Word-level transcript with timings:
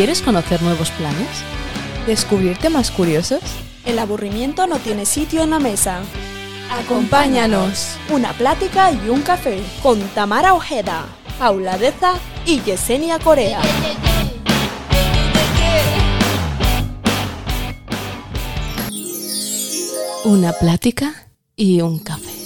¿Quieres 0.00 0.22
conocer 0.22 0.62
nuevos 0.62 0.90
planes? 0.92 1.28
¿Descubrir 2.06 2.56
temas 2.56 2.90
curiosos? 2.90 3.40
El 3.84 3.98
aburrimiento 3.98 4.66
no 4.66 4.78
tiene 4.78 5.04
sitio 5.04 5.42
en 5.42 5.50
la 5.50 5.58
mesa. 5.58 6.00
Acompáñanos. 6.70 7.98
Una 8.08 8.32
plática 8.32 8.92
y 8.92 9.10
un 9.10 9.20
café 9.20 9.60
con 9.82 10.00
Tamara 10.14 10.54
Ojeda, 10.54 11.04
Paula 11.38 11.76
Deza 11.76 12.14
y 12.46 12.62
Yesenia 12.62 13.18
Corea. 13.18 13.60
Una 20.24 20.54
plática 20.54 21.28
y 21.56 21.82
un 21.82 21.98
café. 21.98 22.39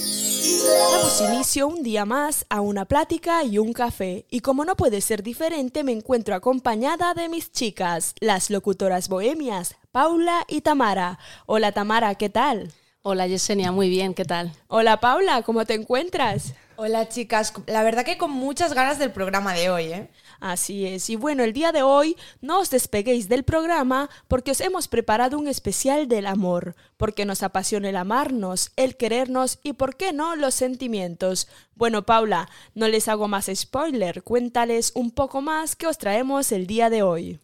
Damos 0.65 1.21
inicio 1.21 1.67
un 1.67 1.83
día 1.83 2.05
más 2.05 2.45
a 2.49 2.61
una 2.61 2.85
plática 2.85 3.43
y 3.43 3.59
un 3.59 3.73
café. 3.73 4.25
Y 4.29 4.39
como 4.39 4.65
no 4.65 4.75
puede 4.75 5.01
ser 5.01 5.21
diferente, 5.21 5.83
me 5.83 5.91
encuentro 5.91 6.33
acompañada 6.33 7.13
de 7.13 7.29
mis 7.29 7.51
chicas, 7.51 8.15
las 8.19 8.49
locutoras 8.49 9.07
bohemias, 9.07 9.75
Paula 9.91 10.43
y 10.47 10.61
Tamara. 10.61 11.19
Hola 11.45 11.71
Tamara, 11.71 12.15
¿qué 12.15 12.29
tal? 12.29 12.71
Hola 13.03 13.27
Yesenia, 13.27 13.71
muy 13.71 13.89
bien, 13.89 14.15
¿qué 14.15 14.25
tal? 14.25 14.51
Hola 14.67 14.99
Paula, 14.99 15.43
¿cómo 15.43 15.65
te 15.65 15.75
encuentras? 15.75 16.53
Hola 16.77 17.07
chicas, 17.07 17.53
la 17.67 17.83
verdad 17.83 18.03
que 18.03 18.17
con 18.17 18.31
muchas 18.31 18.73
ganas 18.73 18.99
del 18.99 19.13
programa 19.13 19.53
de 19.53 19.69
hoy, 19.69 19.85
¿eh? 19.93 20.09
Así 20.41 20.85
es, 20.85 21.09
y 21.09 21.15
bueno, 21.15 21.43
el 21.43 21.53
día 21.53 21.71
de 21.71 21.83
hoy 21.83 22.17
no 22.41 22.59
os 22.59 22.69
despeguéis 22.69 23.29
del 23.29 23.45
programa 23.45 24.09
porque 24.27 24.51
os 24.51 24.59
hemos 24.59 24.89
preparado 24.89 25.37
un 25.39 25.47
especial 25.47 26.09
del 26.09 26.27
amor, 26.27 26.75
porque 26.97 27.23
nos 27.23 27.43
apasiona 27.43 27.87
el 27.87 27.95
amarnos, 27.95 28.73
el 28.75 28.97
querernos 28.97 29.59
y, 29.63 29.73
por 29.73 29.95
qué 29.95 30.11
no, 30.11 30.35
los 30.35 30.53
sentimientos. 30.53 31.47
Bueno, 31.75 32.05
Paula, 32.05 32.49
no 32.73 32.89
les 32.89 33.07
hago 33.07 33.29
más 33.29 33.49
spoiler, 33.53 34.21
cuéntales 34.23 34.91
un 34.95 35.11
poco 35.11 35.41
más 35.41 35.77
que 35.77 35.87
os 35.87 35.97
traemos 35.97 36.51
el 36.51 36.67
día 36.67 36.89
de 36.89 37.03
hoy. 37.03 37.39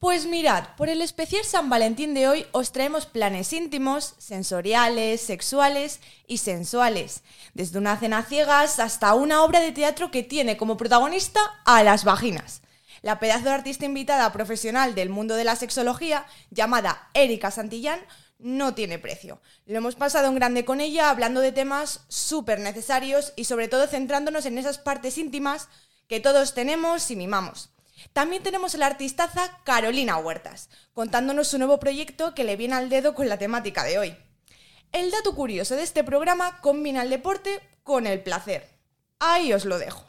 Pues 0.00 0.26
mirad, 0.26 0.76
por 0.76 0.88
el 0.88 1.02
especial 1.02 1.44
San 1.44 1.68
Valentín 1.68 2.14
de 2.14 2.28
hoy 2.28 2.46
os 2.52 2.70
traemos 2.70 3.06
planes 3.06 3.52
íntimos, 3.52 4.14
sensoriales, 4.18 5.20
sexuales 5.20 5.98
y 6.28 6.38
sensuales, 6.38 7.24
desde 7.54 7.80
una 7.80 7.96
cena 7.96 8.22
ciegas 8.22 8.78
hasta 8.78 9.14
una 9.14 9.42
obra 9.42 9.58
de 9.58 9.72
teatro 9.72 10.12
que 10.12 10.22
tiene 10.22 10.56
como 10.56 10.76
protagonista 10.76 11.40
a 11.64 11.82
las 11.82 12.04
vaginas. 12.04 12.62
La 13.02 13.18
pedazo 13.18 13.46
de 13.46 13.50
artista 13.50 13.86
invitada 13.86 14.30
profesional 14.32 14.94
del 14.94 15.10
mundo 15.10 15.34
de 15.34 15.42
la 15.42 15.56
sexología, 15.56 16.26
llamada 16.50 17.10
Erika 17.12 17.50
Santillán, 17.50 17.98
no 18.38 18.74
tiene 18.74 19.00
precio. 19.00 19.40
Lo 19.66 19.78
hemos 19.78 19.96
pasado 19.96 20.28
en 20.28 20.36
grande 20.36 20.64
con 20.64 20.80
ella 20.80 21.10
hablando 21.10 21.40
de 21.40 21.50
temas 21.50 22.04
súper 22.06 22.60
necesarios 22.60 23.32
y 23.34 23.46
sobre 23.46 23.66
todo 23.66 23.88
centrándonos 23.88 24.46
en 24.46 24.58
esas 24.58 24.78
partes 24.78 25.18
íntimas 25.18 25.68
que 26.06 26.20
todos 26.20 26.54
tenemos 26.54 27.10
y 27.10 27.16
mimamos. 27.16 27.70
También 28.12 28.42
tenemos 28.42 28.74
a 28.74 28.78
la 28.78 28.86
artistaza 28.86 29.60
Carolina 29.64 30.16
Huertas, 30.18 30.70
contándonos 30.92 31.48
su 31.48 31.58
nuevo 31.58 31.78
proyecto 31.78 32.34
que 32.34 32.44
le 32.44 32.56
viene 32.56 32.74
al 32.74 32.88
dedo 32.88 33.14
con 33.14 33.28
la 33.28 33.38
temática 33.38 33.84
de 33.84 33.98
hoy. 33.98 34.16
El 34.92 35.10
dato 35.10 35.34
curioso 35.34 35.76
de 35.76 35.82
este 35.82 36.04
programa 36.04 36.60
combina 36.60 37.02
el 37.02 37.10
deporte 37.10 37.60
con 37.82 38.06
el 38.06 38.22
placer. 38.22 38.68
Ahí 39.18 39.52
os 39.52 39.64
lo 39.64 39.78
dejo. 39.78 40.04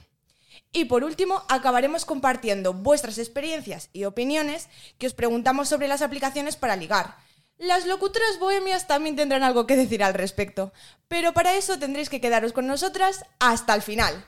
Y 0.71 0.85
por 0.85 1.03
último, 1.03 1.43
acabaremos 1.49 2.05
compartiendo 2.05 2.73
vuestras 2.73 3.17
experiencias 3.17 3.89
y 3.91 4.05
opiniones 4.05 4.69
que 4.97 5.07
os 5.07 5.13
preguntamos 5.13 5.67
sobre 5.67 5.87
las 5.87 6.01
aplicaciones 6.01 6.55
para 6.55 6.75
ligar. 6.75 7.15
Las 7.57 7.85
locutoras 7.85 8.39
bohemias 8.39 8.87
también 8.87 9.15
tendrán 9.15 9.43
algo 9.43 9.67
que 9.67 9.75
decir 9.75 10.03
al 10.03 10.13
respecto, 10.13 10.71
pero 11.07 11.33
para 11.33 11.55
eso 11.55 11.77
tendréis 11.79 12.09
que 12.09 12.21
quedaros 12.21 12.53
con 12.53 12.67
nosotras 12.67 13.25
hasta 13.39 13.73
el 13.73 13.81
final. 13.81 14.25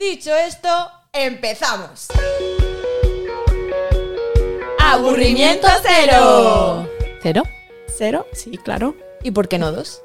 Dicho 0.00 0.34
esto, 0.34 0.90
empezamos. 1.12 2.08
¡Aburrimiento 4.92 5.68
cero! 5.82 6.86
¿Cero? 7.22 7.42
¿Cero? 7.96 8.26
Sí, 8.32 8.58
claro. 8.58 8.94
¿Y 9.22 9.30
por 9.30 9.48
qué 9.48 9.58
no 9.58 9.72
dos? 9.72 10.02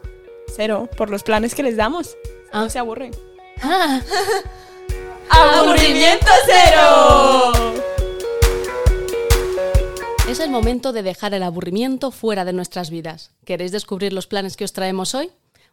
Cero, 0.56 0.90
por 0.96 1.10
los 1.10 1.24
planes 1.24 1.56
que 1.56 1.64
les 1.64 1.76
damos. 1.76 2.16
Ah. 2.54 2.62
No 2.62 2.70
se 2.70 2.80
aburren. 2.80 3.12
Ah, 3.62 4.00
¡Aburrimiento 5.30 6.28
cero! 6.46 7.52
es 10.30 10.40
el 10.40 10.50
momento 10.50 10.94
de 10.94 11.04
dejar 11.04 11.34
el 11.34 11.44
aburrimiento 11.44 12.12
fuera 12.12 12.46
de 12.46 12.54
nuestras 12.54 12.90
vidas. 12.90 13.32
¿Queréis 13.44 13.74
descubrir 13.74 14.14
los 14.14 14.28
planes 14.28 14.56
que 14.56 14.64
os 14.64 14.72
traemos 14.72 15.16
hoy? 15.16 15.32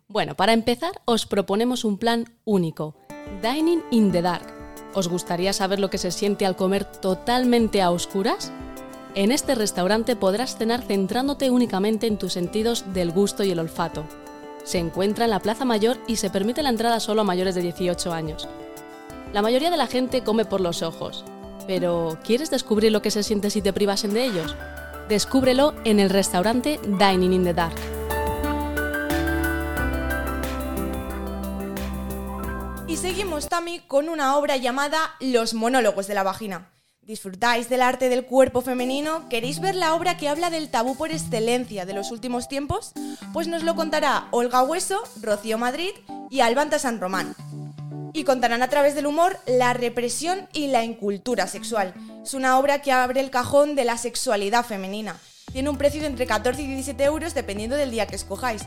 Bueno, 0.09 0.34
para 0.34 0.53
empezar, 0.53 1.03
os 1.05 1.27
proponemos 1.27 1.84
un 1.84 1.99
plan 1.99 2.25
único: 2.44 2.97
Dining 3.43 3.84
in 3.93 4.11
the 4.11 4.22
Dark. 4.22 4.53
¿Os 4.93 5.09
gustaría 5.09 5.53
saber 5.53 5.78
lo 5.78 5.91
que 5.91 5.99
se 5.99 6.11
siente 6.11 6.47
al 6.47 6.56
comer 6.56 6.84
totalmente 6.84 7.81
a 7.81 7.91
oscuras? 7.91 8.53
En 9.16 9.30
este 9.30 9.54
restaurante 9.54 10.16
podrás 10.16 10.56
cenar 10.56 10.82
centrándote 10.82 11.48
únicamente 11.48 12.08
en 12.08 12.19
tus 12.19 12.32
sentidos 12.32 12.92
del 12.92 13.12
gusto 13.12 13.44
y 13.44 13.52
el 13.52 13.60
olfato. 13.60 14.04
Se 14.64 14.78
encuentra 14.78 15.26
en 15.26 15.30
la 15.30 15.38
Plaza 15.38 15.64
Mayor 15.64 15.98
y 16.08 16.16
se 16.16 16.30
permite 16.30 16.64
la 16.64 16.70
entrada 16.70 16.98
solo 16.98 17.20
a 17.20 17.25
mayores 17.25 17.54
de 17.54 17.62
18 17.62 18.12
años. 18.12 18.48
La 19.32 19.41
mayoría 19.41 19.70
de 19.70 19.76
la 19.76 19.86
gente 19.86 20.25
come 20.25 20.44
por 20.44 20.60
los 20.60 20.82
ojos, 20.82 21.25
pero 21.69 22.19
¿quieres 22.25 22.50
descubrir 22.50 22.91
lo 22.91 23.02
que 23.02 23.12
se 23.12 23.22
siente 23.22 23.50
si 23.50 23.62
te 23.62 23.72
privasen 23.72 24.14
de 24.14 24.25
ellos? 24.25 24.56
Descúbrelo 25.08 25.75
en 25.84 26.00
el 26.00 26.10
restaurante 26.10 26.81
Dining 26.82 27.34
in 27.34 27.44
the 27.44 27.54
Dark. 27.54 27.76
Y 32.88 32.96
seguimos, 32.96 33.48
Tami, 33.48 33.78
con 33.86 34.08
una 34.08 34.36
obra 34.36 34.56
llamada 34.56 35.14
Los 35.20 35.54
monólogos 35.54 36.08
de 36.08 36.14
la 36.14 36.25
vagina. 36.25 36.74
¿Disfrutáis 37.06 37.69
del 37.69 37.82
arte 37.82 38.09
del 38.09 38.25
cuerpo 38.25 38.62
femenino? 38.62 39.28
¿Queréis 39.28 39.60
ver 39.60 39.75
la 39.75 39.94
obra 39.94 40.16
que 40.16 40.31
habla 40.31 40.48
del 40.48 40.70
tabú 40.70 40.97
por 40.97 41.10
excelencia 41.10 41.84
de 41.84 41.92
los 41.92 42.10
últimos 42.10 42.48
tiempos? 42.48 42.92
Pues 43.34 43.47
nos 43.47 43.62
lo 43.62 43.75
contará 43.75 44.28
Olga 44.31 44.62
Hueso, 44.62 45.03
Rocío 45.20 45.59
Madrid 45.59 45.91
y 46.31 46.41
Albanta 46.41 46.78
San 46.78 47.00
Román. 47.00 47.34
Y 48.14 48.25
contarán 48.25 48.62
a 48.62 48.69
través 48.69 48.94
del 48.94 49.06
humor 49.06 49.38
la 49.47 49.75
represión 49.75 50.48
y 50.54 50.69
la 50.69 50.82
incultura 50.82 51.47
sexual. 51.47 51.93
Es 52.22 52.32
una 52.32 52.59
obra 52.59 52.81
que 52.81 52.93
abre 52.93 53.20
el 53.20 53.31
cajón 53.31 53.75
de 53.75 53.84
la 53.84 53.98
sexualidad 53.98 54.64
femenina. 54.64 55.19
Tiene 55.53 55.69
un 55.69 55.76
precio 55.76 56.00
de 56.00 56.06
entre 56.06 56.26
14 56.26 56.62
y 56.62 56.66
17 56.69 57.04
euros 57.04 57.34
dependiendo 57.34 57.76
del 57.76 57.91
día 57.91 58.06
que 58.06 58.16
escojáis. 58.16 58.62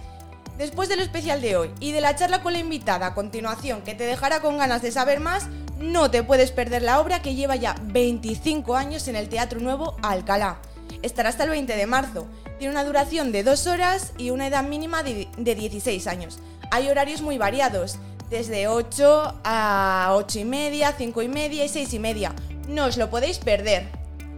Después 0.58 0.90
del 0.90 1.02
especial 1.02 1.40
de 1.40 1.56
hoy 1.56 1.72
y 1.80 1.92
de 1.92 2.02
la 2.02 2.16
charla 2.16 2.42
con 2.42 2.54
la 2.54 2.60
invitada 2.60 3.06
a 3.06 3.14
continuación 3.14 3.84
que 3.84 3.94
te 3.94 4.06
dejará 4.06 4.42
con 4.42 4.58
ganas 4.58 4.82
de 4.82 4.92
saber 4.92 5.20
más, 5.20 5.48
no 5.78 6.10
te 6.10 6.24
puedes 6.24 6.52
perder 6.52 6.82
la 6.82 7.00
obra 7.00 7.22
que 7.22 7.36
lleva 7.36 7.56
ya 7.56 7.76
25 7.84 8.76
años 8.76 9.08
en 9.08 9.16
el 9.16 9.30
Teatro 9.30 9.60
Nuevo 9.60 9.96
Alcalá. 10.02 10.58
Estará 11.04 11.30
hasta 11.30 11.44
el 11.44 11.52
20 11.52 11.76
de 11.76 11.86
marzo. 11.86 12.28
Tiene 12.58 12.72
una 12.72 12.84
duración 12.84 13.32
de 13.32 13.44
2 13.44 13.68
horas 13.68 14.14
y 14.18 14.32
una 14.32 14.48
edad 14.48 14.64
mínima 14.64 15.04
de, 15.04 15.28
de 15.38 15.56
16 15.56 16.08
años. 16.08 16.40
Hay 16.72 16.90
horarios 16.90 17.22
muy 17.22 17.38
variados, 17.38 18.00
desde 18.32 18.68
8 18.68 19.42
a 19.44 20.10
8 20.16 20.40
y 20.40 20.46
media, 20.46 20.96
5 20.98 21.22
y 21.22 21.28
media 21.28 21.66
y 21.66 21.70
6 21.70 21.94
y 21.94 22.00
media. 22.00 22.34
No 22.68 22.86
os 22.86 22.98
lo 22.98 23.12
podéis 23.12 23.38
perder. 23.38 23.88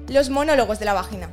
Los 0.09 0.30
monólogos 0.30 0.80
de 0.80 0.86
la 0.86 0.94
vagina. 0.94 1.30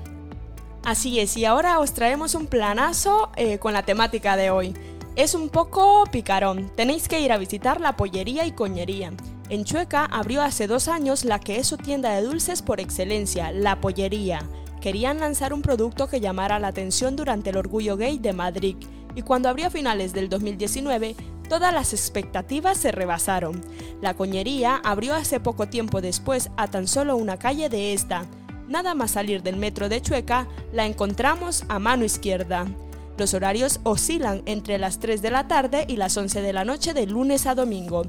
Así 0.87 1.19
es, 1.19 1.37
y 1.37 1.45
ahora 1.45 1.81
os 1.81 1.95
traemos 1.95 2.37
un 2.37 2.47
planazo 2.47 3.33
eh, 3.35 3.59
con 3.59 3.73
la 3.73 3.83
temática 3.83 4.37
de 4.37 4.51
hoy. 4.51 4.73
Es 5.17 5.35
un 5.35 5.49
poco 5.49 6.05
picarón, 6.13 6.71
tenéis 6.77 7.09
que 7.09 7.19
ir 7.19 7.33
a 7.33 7.39
visitar 7.39 7.81
la 7.81 7.97
pollería 7.97 8.47
y 8.47 8.53
coñería. 8.53 9.13
En 9.49 9.65
Chueca 9.65 10.05
abrió 10.05 10.43
hace 10.43 10.69
dos 10.69 10.87
años 10.87 11.25
la 11.25 11.41
que 11.41 11.57
es 11.57 11.67
su 11.67 11.77
tienda 11.77 12.15
de 12.15 12.23
dulces 12.23 12.63
por 12.63 12.79
excelencia, 12.79 13.51
la 13.51 13.81
pollería. 13.81 14.49
Querían 14.81 15.19
lanzar 15.19 15.53
un 15.53 15.61
producto 15.61 16.07
que 16.07 16.21
llamara 16.21 16.61
la 16.61 16.69
atención 16.69 17.17
durante 17.17 17.51
el 17.51 17.57
Orgullo 17.57 17.97
Gay 17.97 18.19
de 18.19 18.33
Madrid, 18.33 18.77
y 19.17 19.23
cuando 19.23 19.49
abrió 19.49 19.67
a 19.67 19.71
finales 19.71 20.13
del 20.13 20.29
2019, 20.29 21.17
todas 21.49 21.75
las 21.75 21.95
expectativas 21.95 22.79
se 22.79 22.93
rebasaron. 22.93 23.61
La 24.01 24.15
coñería 24.15 24.81
abrió 24.85 25.17
hace 25.17 25.41
poco 25.41 25.67
tiempo 25.67 26.01
después 26.01 26.49
a 26.57 26.69
tan 26.69 26.87
solo 26.87 27.17
una 27.17 27.41
calle 27.41 27.69
de 27.69 27.93
esta. 27.93 28.25
Nada 28.69 28.95
más 28.95 29.13
salir 29.13 29.43
del 29.43 29.57
metro 29.57 29.89
de 29.89 30.01
Chueca, 30.03 30.49
la 30.73 30.87
encontramos 30.87 31.65
a 31.69 31.79
mano 31.79 32.05
izquierda. 32.05 32.67
Los 33.17 33.33
horarios 33.33 33.81
oscilan 33.85 34.43
entre 34.45 34.79
las 34.79 34.99
3 34.99 35.23
de 35.23 35.31
la 35.31 35.49
tarde 35.49 35.87
y 35.89 35.97
las 35.97 36.17
11 36.17 36.43
de 36.43 36.53
la 36.53 36.65
noche 36.65 36.93
de 36.93 37.07
lunes 37.07 37.47
a 37.47 37.55
domingo. 37.55 38.03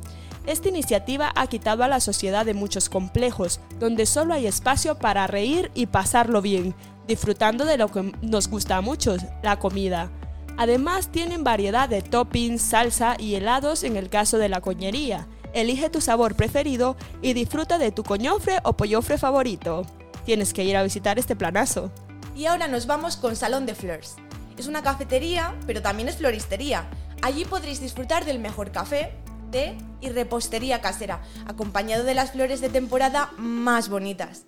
Esta 0.46 0.70
iniciativa 0.70 1.32
ha 1.36 1.48
quitado 1.48 1.84
a 1.84 1.88
la 1.88 2.00
sociedad 2.00 2.46
de 2.46 2.54
muchos 2.54 2.90
complejos, 2.90 3.60
donde 3.80 4.06
solo 4.06 4.34
hay 4.34 4.48
espacio 4.48 4.98
para 4.98 5.28
reír 5.28 5.72
y 5.76 5.88
pasarlo 5.88 6.42
bien, 6.42 6.74
disfrutando 7.08 7.66
de 7.66 7.78
lo 7.78 7.90
que 7.90 8.14
nos 8.22 8.50
gusta 8.50 8.78
a 8.78 8.82
muchos, 8.82 9.22
la 9.44 9.60
comida. 9.60 10.10
Además 10.58 11.12
tienen 11.12 11.44
variedad 11.44 11.88
de 11.88 12.02
toppings, 12.02 12.62
salsa 12.62 13.16
y 13.20 13.36
helados 13.36 13.84
en 13.84 13.96
el 13.96 14.10
caso 14.10 14.38
de 14.38 14.50
la 14.50 14.60
coñería. 14.60 15.28
Elige 15.54 15.90
tu 15.90 16.02
sabor 16.02 16.36
preferido 16.36 16.98
y 17.22 17.34
disfruta 17.34 17.78
de 17.78 17.92
tu 17.92 18.04
coñofre 18.04 18.60
o 18.64 18.74
pollofre 18.74 19.18
favorito. 19.18 19.86
Tienes 20.28 20.54
que 20.54 20.66
ir 20.66 20.76
a 20.76 20.84
visitar 20.84 21.18
este 21.18 21.38
planazo. 21.38 21.90
Y 22.36 22.48
ahora 22.48 22.68
nos 22.68 22.86
vamos 22.86 23.16
con 23.16 23.38
Salón 23.38 23.66
de 23.66 23.74
Fleurs. 23.74 24.18
Es 24.58 24.68
una 24.68 24.84
cafetería, 24.84 25.56
pero 25.66 25.82
también 25.82 26.10
es 26.10 26.18
floristería. 26.18 26.86
Allí 27.22 27.46
podréis 27.46 27.80
disfrutar 27.80 28.26
del 28.26 28.38
mejor 28.38 28.74
café, 28.74 29.14
té 29.54 29.78
y 30.02 30.10
repostería 30.10 30.82
casera, 30.82 31.22
acompañado 31.46 32.04
de 32.04 32.14
las 32.14 32.34
flores 32.34 32.60
de 32.60 32.68
temporada 32.68 33.32
más 33.38 33.88
bonitas. 33.88 34.44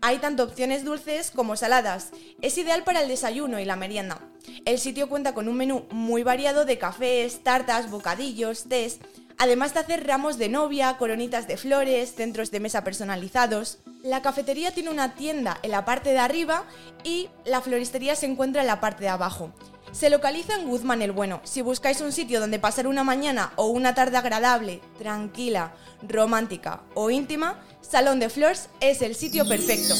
Hay 0.00 0.18
tanto 0.18 0.42
opciones 0.42 0.84
dulces 0.84 1.30
como 1.30 1.54
saladas. 1.54 2.10
Es 2.42 2.58
ideal 2.58 2.82
para 2.82 3.00
el 3.00 3.06
desayuno 3.06 3.60
y 3.60 3.64
la 3.64 3.76
merienda. 3.76 4.18
El 4.64 4.80
sitio 4.80 5.08
cuenta 5.08 5.32
con 5.32 5.46
un 5.46 5.56
menú 5.56 5.86
muy 5.92 6.24
variado 6.24 6.64
de 6.64 6.78
cafés, 6.78 7.44
tartas, 7.44 7.88
bocadillos, 7.88 8.64
tés, 8.64 8.98
además 9.40 9.72
de 9.72 9.80
hacer 9.80 10.06
ramos 10.06 10.36
de 10.36 10.50
novia, 10.50 10.96
coronitas 10.98 11.48
de 11.48 11.56
flores, 11.56 12.14
centros 12.14 12.50
de 12.50 12.60
mesa 12.60 12.84
personalizados. 12.84 13.78
La 14.04 14.20
cafetería 14.20 14.72
tiene 14.72 14.90
una 14.90 15.14
tienda 15.14 15.58
en 15.62 15.70
la 15.70 15.86
parte 15.86 16.10
de 16.10 16.18
arriba 16.18 16.64
y 17.04 17.30
la 17.46 17.62
floristería 17.62 18.14
se 18.14 18.26
encuentra 18.26 18.60
en 18.60 18.66
la 18.66 18.80
parte 18.80 19.04
de 19.04 19.08
abajo. 19.08 19.50
Se 19.92 20.10
localiza 20.10 20.54
en 20.56 20.68
Guzmán 20.68 21.00
el 21.00 21.12
Bueno. 21.12 21.40
Si 21.44 21.62
buscáis 21.62 22.02
un 22.02 22.12
sitio 22.12 22.38
donde 22.38 22.58
pasar 22.58 22.86
una 22.86 23.02
mañana 23.02 23.52
o 23.56 23.68
una 23.68 23.94
tarde 23.94 24.18
agradable, 24.18 24.82
tranquila, 24.98 25.72
romántica 26.06 26.82
o 26.94 27.10
íntima, 27.10 27.58
Salón 27.80 28.20
de 28.20 28.28
Flores 28.28 28.68
es 28.80 29.00
el 29.00 29.16
sitio 29.16 29.48
perfecto. 29.48 29.94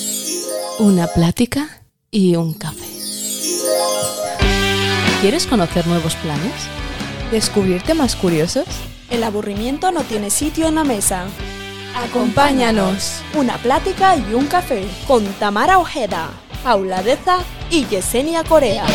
Una 0.81 1.06
plática 1.06 1.82
y 2.10 2.37
un 2.37 2.52
café. 2.52 2.87
¿Quieres 5.22 5.46
conocer 5.46 5.87
nuevos 5.87 6.14
planes? 6.16 6.52
¿Descubrir 7.31 7.82
temas 7.82 8.16
curiosos? 8.16 8.66
El 9.11 9.25
aburrimiento 9.25 9.91
no 9.91 10.05
tiene 10.05 10.31
sitio 10.31 10.69
en 10.69 10.77
la 10.77 10.85
mesa. 10.85 11.27
Acompáñanos. 11.97 13.25
Una 13.37 13.57
plática 13.59 14.17
y 14.17 14.35
un 14.35 14.47
café 14.47 14.87
con 15.09 15.25
Tamara 15.41 15.81
Ojeda, 15.81 16.31
Paula 16.62 17.03
Deza 17.03 17.39
y 17.73 17.87
Yesenia 17.87 18.45
Corea. 18.45 18.87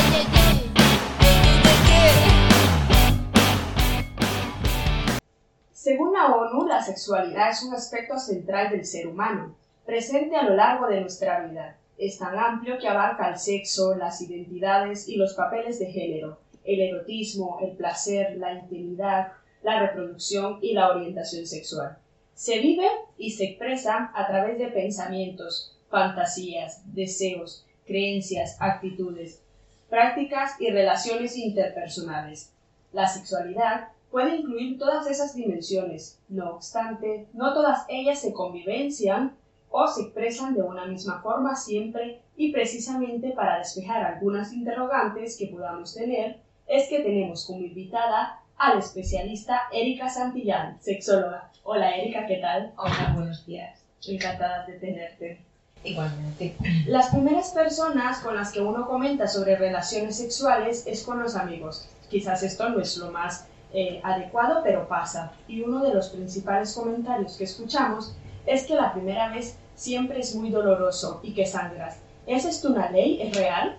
Según 5.73 6.13
la 6.13 6.33
ONU, 6.33 6.65
la 6.65 6.81
sexualidad 6.81 7.49
es 7.49 7.63
un 7.63 7.73
aspecto 7.73 8.17
central 8.17 8.69
del 8.71 8.85
ser 8.85 9.07
humano, 9.07 9.53
presente 9.85 10.37
a 10.37 10.43
lo 10.43 10.55
largo 10.55 10.87
de 10.87 11.01
nuestra 11.01 11.45
vida. 11.45 11.75
Es 11.97 12.19
tan 12.19 12.39
amplio 12.39 12.77
que 12.79 12.87
abarca 12.87 13.27
el 13.27 13.37
sexo, 13.37 13.95
las 13.95 14.21
identidades 14.21 15.09
y 15.09 15.17
los 15.17 15.33
papeles 15.33 15.77
de 15.79 15.87
género, 15.87 16.37
el 16.63 16.79
erotismo, 16.79 17.59
el 17.61 17.71
placer, 17.71 18.37
la 18.37 18.53
intimidad, 18.53 19.33
la 19.65 19.79
reproducción 19.79 20.59
y 20.61 20.73
la 20.73 20.91
orientación 20.91 21.47
sexual. 21.47 21.97
Se 22.35 22.59
vive 22.59 22.87
y 23.17 23.31
se 23.31 23.45
expresa 23.45 24.11
a 24.13 24.27
través 24.27 24.59
de 24.59 24.67
pensamientos, 24.67 25.75
fantasías, 25.89 26.83
deseos, 26.93 27.65
creencias, 27.87 28.57
actitudes, 28.59 29.41
prácticas 29.89 30.51
y 30.59 30.69
relaciones 30.69 31.35
interpersonales. 31.35 32.51
La 32.93 33.07
sexualidad 33.07 33.87
puede 34.11 34.35
incluir 34.35 34.77
todas 34.77 35.07
esas 35.07 35.33
dimensiones. 35.33 36.19
No 36.29 36.51
obstante, 36.51 37.25
no 37.33 37.55
todas 37.55 37.85
ellas 37.89 38.21
se 38.21 38.33
convivencian 38.33 39.35
o 39.71 39.87
se 39.87 40.03
expresan 40.03 40.53
de 40.53 40.61
una 40.61 40.85
misma 40.85 41.23
forma 41.23 41.55
siempre 41.55 42.21
y 42.37 42.51
precisamente 42.51 43.31
para 43.31 43.57
despejar 43.57 44.03
algunas 44.03 44.53
interrogantes 44.53 45.37
que 45.37 45.47
podamos 45.47 45.95
tener, 45.95 46.39
es 46.67 46.87
que 46.87 46.99
tenemos 46.99 47.47
como 47.47 47.61
invitada 47.61 48.44
a 48.57 48.73
la 48.73 48.79
especialista 48.79 49.63
Erika 49.71 50.09
Santillán, 50.09 50.77
sexóloga. 50.81 51.51
Hola 51.63 51.95
Erika, 51.95 52.25
¿qué 52.25 52.37
tal? 52.37 52.73
Hola, 52.77 53.11
buenos 53.15 53.45
días. 53.45 53.83
Encantada 54.07 54.65
de 54.65 54.73
tenerte. 54.73 55.41
Igualmente. 55.83 56.55
Las 56.87 57.09
primeras 57.09 57.51
personas 57.51 58.19
con 58.19 58.35
las 58.35 58.51
que 58.51 58.61
uno 58.61 58.87
comenta 58.87 59.27
sobre 59.27 59.55
relaciones 59.55 60.17
sexuales 60.17 60.85
es 60.87 61.03
con 61.03 61.21
los 61.21 61.35
amigos. 61.35 61.89
Quizás 62.09 62.43
esto 62.43 62.69
no 62.69 62.79
es 62.79 62.97
lo 62.97 63.11
más 63.11 63.47
eh, 63.73 63.99
adecuado, 64.03 64.61
pero 64.63 64.87
pasa. 64.87 65.33
Y 65.47 65.61
uno 65.61 65.83
de 65.83 65.93
los 65.93 66.09
principales 66.09 66.73
comentarios 66.73 67.37
que 67.37 67.43
escuchamos 67.43 68.15
es 68.45 68.65
que 68.65 68.75
la 68.75 68.93
primera 68.93 69.29
vez 69.29 69.57
siempre 69.75 70.19
es 70.19 70.33
muy 70.33 70.49
doloroso 70.49 71.19
y 71.23 71.33
que 71.33 71.45
sangras. 71.45 71.99
¿Es 72.25 72.45
esto 72.45 72.69
una 72.69 72.89
ley? 72.89 73.21
¿Es 73.21 73.35
real? 73.35 73.77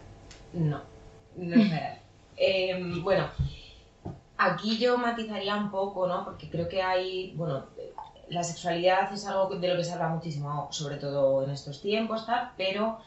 No, 0.52 0.82
no 1.36 1.62
es 1.62 1.70
real. 1.70 1.98
Em, 2.38 3.02
bueno, 3.02 3.30
aquí 4.38 4.78
yo 4.78 4.98
matizaría 4.98 5.56
un 5.56 5.70
poco, 5.70 6.06
¿no? 6.06 6.24
Porque 6.24 6.50
creo 6.50 6.68
que 6.68 6.82
hay, 6.82 7.32
bueno, 7.36 7.66
la 8.28 8.42
sexualidad 8.42 9.12
es 9.12 9.26
algo 9.26 9.54
de 9.54 9.68
lo 9.68 9.76
que 9.76 9.84
se 9.84 9.92
habla 9.92 10.08
muchísimo, 10.08 10.68
sobre 10.70 10.96
todo 10.96 11.44
en 11.44 11.50
estos 11.50 11.80
tiempos, 11.80 12.26
tal, 12.26 12.52
pero 12.56 12.98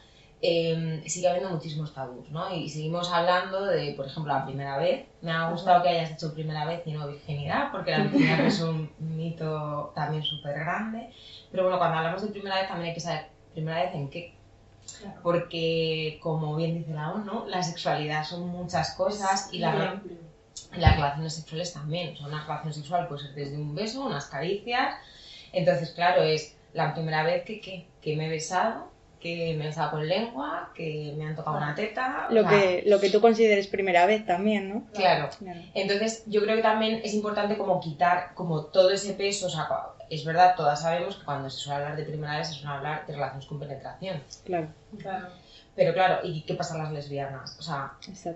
eh, 0.42 1.02
sigue 1.06 1.28
habiendo 1.28 1.50
muchísimos 1.50 1.92
tabús, 1.92 2.30
¿no? 2.30 2.54
Y 2.54 2.68
seguimos 2.68 3.12
hablando 3.12 3.66
de, 3.66 3.92
por 3.92 4.06
ejemplo, 4.06 4.32
la 4.32 4.46
primera 4.46 4.78
vez. 4.78 5.06
Me 5.20 5.30
ha 5.30 5.50
gustado 5.50 5.82
que 5.82 5.90
hayas 5.90 6.12
hecho 6.12 6.32
primera 6.32 6.64
vez 6.64 6.82
y 6.86 6.92
no 6.92 7.06
virginidad, 7.08 7.70
porque 7.70 7.90
la 7.90 8.04
virginidad 8.04 8.40
es 8.46 8.60
un 8.60 8.90
mito 8.98 9.92
también 9.94 10.22
súper 10.22 10.58
grande. 10.58 11.10
Pero 11.50 11.64
bueno, 11.64 11.78
cuando 11.78 11.98
hablamos 11.98 12.22
de 12.22 12.28
primera 12.28 12.56
vez 12.56 12.68
también 12.68 12.88
hay 12.88 12.94
que 12.94 13.00
saber, 13.00 13.26
primera 13.52 13.82
vez 13.82 13.94
en 13.94 14.08
qué. 14.08 14.34
Porque, 15.22 16.18
como 16.22 16.56
bien 16.56 16.78
dice 16.78 16.94
la 16.94 17.12
ONU, 17.12 17.46
la 17.46 17.62
sexualidad 17.62 18.24
son 18.24 18.48
muchas 18.48 18.94
cosas 18.94 19.50
y 19.52 19.58
la, 19.58 20.00
las 20.76 20.96
relaciones 20.96 21.34
sexuales 21.34 21.72
también. 21.72 22.14
O 22.14 22.16
sea, 22.16 22.26
una 22.26 22.42
relación 22.42 22.72
sexual 22.72 23.08
puede 23.08 23.22
ser 23.22 23.34
desde 23.34 23.56
un 23.56 23.74
beso, 23.74 24.04
unas 24.04 24.26
caricias. 24.26 24.94
Entonces, 25.52 25.90
claro, 25.90 26.22
es 26.22 26.56
la 26.72 26.94
primera 26.94 27.22
vez 27.22 27.44
que, 27.44 27.60
que, 27.60 27.88
que 28.00 28.16
me 28.16 28.26
he 28.26 28.28
besado 28.28 28.90
que 29.20 29.54
me 29.56 29.64
he 29.64 29.66
besado 29.68 29.90
con 29.90 30.08
lengua, 30.08 30.70
que 30.74 31.14
me 31.16 31.26
han 31.26 31.36
tocado 31.36 31.58
una 31.58 31.74
teta. 31.74 32.26
Lo, 32.30 32.46
que, 32.48 32.84
lo 32.86 32.98
que 32.98 33.10
tú 33.10 33.20
consideres 33.20 33.66
primera 33.66 34.06
vez 34.06 34.24
también, 34.24 34.70
¿no? 34.70 34.84
Claro. 34.94 35.28
Entonces, 35.74 36.24
yo 36.26 36.42
creo 36.42 36.56
que 36.56 36.62
también 36.62 37.02
es 37.04 37.12
importante 37.12 37.56
como 37.58 37.80
quitar 37.80 38.32
como 38.34 38.64
todo 38.64 38.90
ese 38.90 39.12
peso, 39.12 39.46
o 39.46 39.50
sea, 39.50 39.68
es 40.08 40.24
verdad, 40.24 40.54
todas 40.56 40.80
sabemos 40.80 41.16
que 41.16 41.24
cuando 41.24 41.50
se 41.50 41.58
suele 41.58 41.82
hablar 41.82 41.96
de 41.96 42.04
primera 42.04 42.38
vez 42.38 42.48
se 42.48 42.54
suele 42.54 42.76
hablar 42.76 43.06
de 43.06 43.12
relaciones 43.12 43.46
con 43.46 43.60
penetración. 43.60 44.22
Claro. 44.44 44.68
Claro. 44.98 45.28
Pero 45.80 45.94
claro, 45.94 46.18
¿y 46.24 46.42
qué 46.42 46.52
pasa 46.52 46.74
con 46.74 46.82
las 46.82 46.92
lesbianas? 46.92 47.56
O 47.58 47.62
sea, 47.62 47.94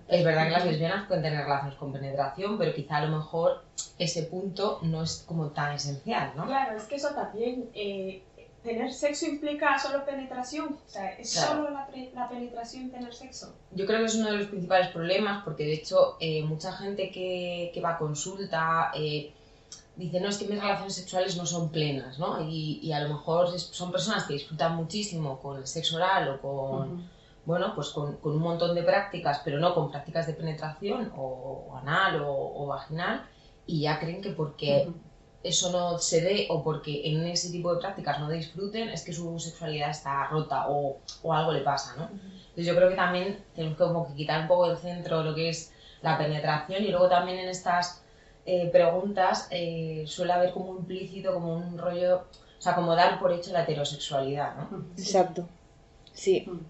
es 0.08 0.24
verdad 0.24 0.44
que 0.44 0.50
las 0.52 0.64
lesbianas 0.64 1.06
pueden 1.06 1.22
tener 1.22 1.44
relaciones 1.44 1.76
con 1.76 1.92
penetración, 1.92 2.56
pero 2.56 2.72
quizá 2.72 2.96
a 2.96 3.04
lo 3.04 3.18
mejor 3.18 3.62
ese 3.98 4.22
punto 4.22 4.78
no 4.80 5.02
es 5.02 5.24
como 5.28 5.50
tan 5.50 5.74
esencial, 5.74 6.32
¿no? 6.36 6.46
Claro, 6.46 6.74
es 6.78 6.84
que 6.84 6.96
eso 6.96 7.10
también... 7.10 7.68
Eh 7.74 8.22
tener 8.62 8.94
sexo 8.94 9.26
implica 9.26 9.78
solo 9.78 10.06
penetración. 10.06 10.78
O 10.86 10.88
sea, 10.88 11.12
¿es 11.18 11.32
solo 11.32 11.68
la, 11.68 11.86
la, 12.14 12.28
penetración 12.30 12.90
tener 12.90 13.12
sexo? 13.12 13.54
Yo 13.72 13.84
creo 13.84 13.98
que 13.98 14.06
es 14.06 14.14
uno 14.14 14.30
de 14.30 14.38
los 14.38 14.46
principales 14.46 14.88
problemas 14.88 15.44
porque 15.44 15.66
de 15.66 15.74
hecho 15.74 16.16
eh, 16.20 16.42
mucha 16.44 16.72
gente 16.72 17.10
que, 17.10 17.70
que, 17.74 17.80
va 17.82 17.90
a 17.90 17.98
consulta 17.98 18.90
eh, 18.94 19.34
dice, 19.96 20.18
no, 20.18 20.30
es 20.30 20.38
que 20.38 20.46
mis 20.46 20.58
relaciones 20.58 20.94
sexuales 20.94 21.36
no 21.36 21.44
son 21.44 21.68
plenas, 21.68 22.18
¿no? 22.18 22.40
Y, 22.48 22.80
y, 22.82 22.92
a 22.92 23.00
lo 23.00 23.10
mejor 23.10 23.50
son 23.58 23.92
personas 23.92 24.24
que 24.24 24.32
disfrutan 24.32 24.76
muchísimo 24.76 25.38
con 25.40 25.58
el 25.58 25.66
sexo 25.66 25.96
oral 25.96 26.30
o 26.30 26.40
con... 26.40 27.13
Bueno, 27.46 27.72
pues 27.74 27.90
con, 27.90 28.16
con, 28.16 28.32
un 28.32 28.42
montón 28.42 28.74
de 28.74 28.82
prácticas, 28.82 29.42
pero 29.44 29.58
no 29.58 29.74
con 29.74 29.90
prácticas 29.90 30.26
de 30.26 30.32
penetración 30.32 31.12
o, 31.16 31.66
o 31.68 31.76
anal 31.76 32.22
o, 32.22 32.32
o, 32.32 32.66
vaginal, 32.66 33.26
y 33.66 33.82
ya 33.82 33.98
creen 33.98 34.22
que 34.22 34.30
porque 34.30 34.90
eso 35.42 35.70
no 35.70 35.98
se 35.98 36.22
dé 36.22 36.46
o 36.48 36.64
porque 36.64 37.02
en 37.04 37.26
ese 37.26 37.50
tipo 37.50 37.74
de 37.74 37.80
prácticas 37.80 38.18
no 38.18 38.30
disfruten, 38.30 38.88
es 38.88 39.04
que 39.04 39.12
su 39.12 39.38
sexualidad 39.38 39.90
está 39.90 40.26
rota 40.28 40.68
o, 40.68 40.98
o 41.22 41.32
algo 41.34 41.52
le 41.52 41.60
pasa, 41.60 41.94
¿no? 41.96 42.04
Entonces 42.04 42.66
yo 42.66 42.74
creo 42.74 42.88
que 42.88 42.96
también 42.96 43.44
tenemos 43.54 43.76
que, 43.76 43.84
como 43.84 44.08
que 44.08 44.14
quitar 44.14 44.40
un 44.40 44.48
poco 44.48 44.68
del 44.68 44.78
centro 44.78 45.22
lo 45.22 45.34
que 45.34 45.50
es 45.50 45.72
la 46.00 46.16
penetración 46.16 46.82
y 46.82 46.88
luego 46.88 47.08
también 47.08 47.38
en 47.38 47.48
estas 47.48 48.02
eh, 48.46 48.68
preguntas 48.70 49.48
eh, 49.50 50.04
suele 50.06 50.32
haber 50.32 50.52
como 50.52 50.76
implícito, 50.78 51.34
como 51.34 51.56
un 51.56 51.76
rollo, 51.76 52.16
o 52.16 52.62
sea, 52.62 52.74
como 52.74 52.94
dar 52.94 53.18
por 53.18 53.32
hecho 53.32 53.52
la 53.52 53.64
heterosexualidad, 53.64 54.54
¿no? 54.56 54.86
Exacto. 54.96 55.42
Sí. 55.42 55.63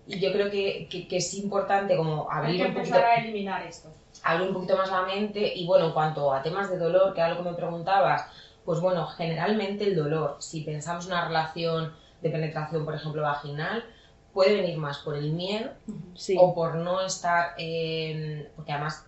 Y 0.07 0.19
yo 0.21 0.33
creo 0.33 0.51
que, 0.51 0.89
que, 0.91 1.07
que 1.07 1.17
es 1.19 1.35
importante 1.35 1.97
como 1.97 2.31
abrir 2.31 2.63
Hay 2.63 2.63
que 2.63 2.67
un 2.69 2.75
poquito, 2.75 2.97
a 2.97 3.15
eliminar 3.17 3.67
esto. 3.67 3.91
abrir 4.23 4.49
un 4.49 4.55
poquito 4.55 4.77
más 4.77 4.91
la 4.91 5.03
mente 5.03 5.55
y 5.55 5.67
bueno, 5.67 5.87
en 5.87 5.93
cuanto 5.93 6.33
a 6.33 6.43
temas 6.43 6.71
de 6.71 6.79
dolor, 6.79 7.13
que 7.15 7.21
era 7.21 7.31
lo 7.31 7.37
que 7.43 7.51
me 7.51 7.55
preguntabas, 7.57 8.25
pues 8.65 8.81
bueno, 8.81 9.07
generalmente 9.07 9.85
el 9.85 9.95
dolor, 9.97 10.37
si 10.41 10.63
pensamos 10.63 11.07
una 11.07 11.27
relación 11.29 11.93
de 12.23 12.31
penetración, 12.31 12.85
por 12.87 12.95
ejemplo, 12.95 13.21
vaginal, 13.23 13.85
puede 14.33 14.55
venir 14.55 14.79
más 14.79 14.99
por 14.99 15.15
el 15.17 15.33
miedo 15.33 15.71
Sí. 16.15 16.37
o 16.41 16.55
por 16.55 16.77
no 16.77 17.03
estar, 17.03 17.53
eh, 17.59 18.51
porque 18.57 18.73
además 18.73 19.05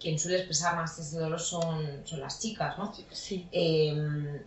quien 0.00 0.18
suele 0.18 0.38
expresar 0.38 0.76
más 0.76 0.98
ese 0.98 1.18
dolor 1.18 1.40
son, 1.40 2.02
son 2.04 2.20
las 2.20 2.40
chicas, 2.40 2.78
¿no? 2.78 2.92
Sí. 3.10 3.48
Eh, 3.52 4.42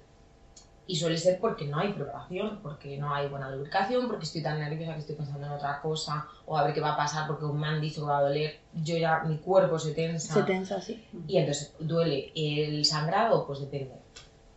y 0.87 0.95
suele 0.95 1.17
ser 1.17 1.39
porque 1.39 1.65
no 1.65 1.79
hay 1.79 1.93
preparación, 1.93 2.59
porque 2.61 2.97
no 2.97 3.13
hay 3.13 3.27
buena 3.27 3.49
lubricación, 3.49 4.07
porque 4.07 4.25
estoy 4.25 4.43
tan 4.43 4.59
nerviosa 4.59 4.93
que 4.93 4.99
estoy 4.99 5.15
pensando 5.15 5.47
en 5.47 5.53
otra 5.53 5.81
cosa, 5.81 6.27
o 6.45 6.57
a 6.57 6.63
ver 6.63 6.73
qué 6.73 6.81
va 6.81 6.93
a 6.93 6.97
pasar 6.97 7.27
porque 7.27 7.45
me 7.45 7.67
han 7.67 7.81
dicho 7.81 8.01
que 8.01 8.07
va 8.07 8.19
a 8.19 8.23
doler, 8.23 8.59
yo 8.73 8.97
ya, 8.97 9.23
mi 9.25 9.37
cuerpo 9.37 9.79
se 9.79 9.93
tensa. 9.93 10.33
Se 10.33 10.43
tensa, 10.43 10.81
sí. 10.81 11.03
Y 11.27 11.37
entonces, 11.37 11.73
¿duele 11.79 12.31
el 12.35 12.85
sangrado? 12.85 13.47
Pues 13.47 13.59
depende. 13.61 13.95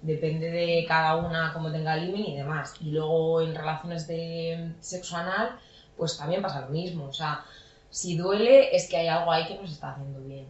Depende 0.01 0.51
de 0.51 0.85
cada 0.87 1.17
una 1.17 1.53
cómo 1.53 1.73
tenga 1.73 1.95
el 1.95 2.07
límite 2.07 2.31
y 2.31 2.37
demás. 2.37 2.75
Y 2.81 2.91
luego 2.91 3.41
en 3.41 3.55
relaciones 3.55 4.07
de 4.07 4.73
sexo 4.81 5.17
anal, 5.17 5.59
pues 5.97 6.17
también 6.17 6.43
pasa 6.43 6.61
lo 6.61 6.69
mismo. 6.69 7.07
O 7.07 7.13
sea, 7.13 7.45
si 7.91 8.17
duele 8.17 8.77
es 8.77 8.89
que 8.89 8.97
hay 8.97 9.09
algo 9.09 9.33
ahí 9.33 9.47
que 9.49 9.57
no 9.57 9.67
se 9.67 9.73
está 9.73 9.93
haciendo 9.93 10.21
bien. 10.21 10.47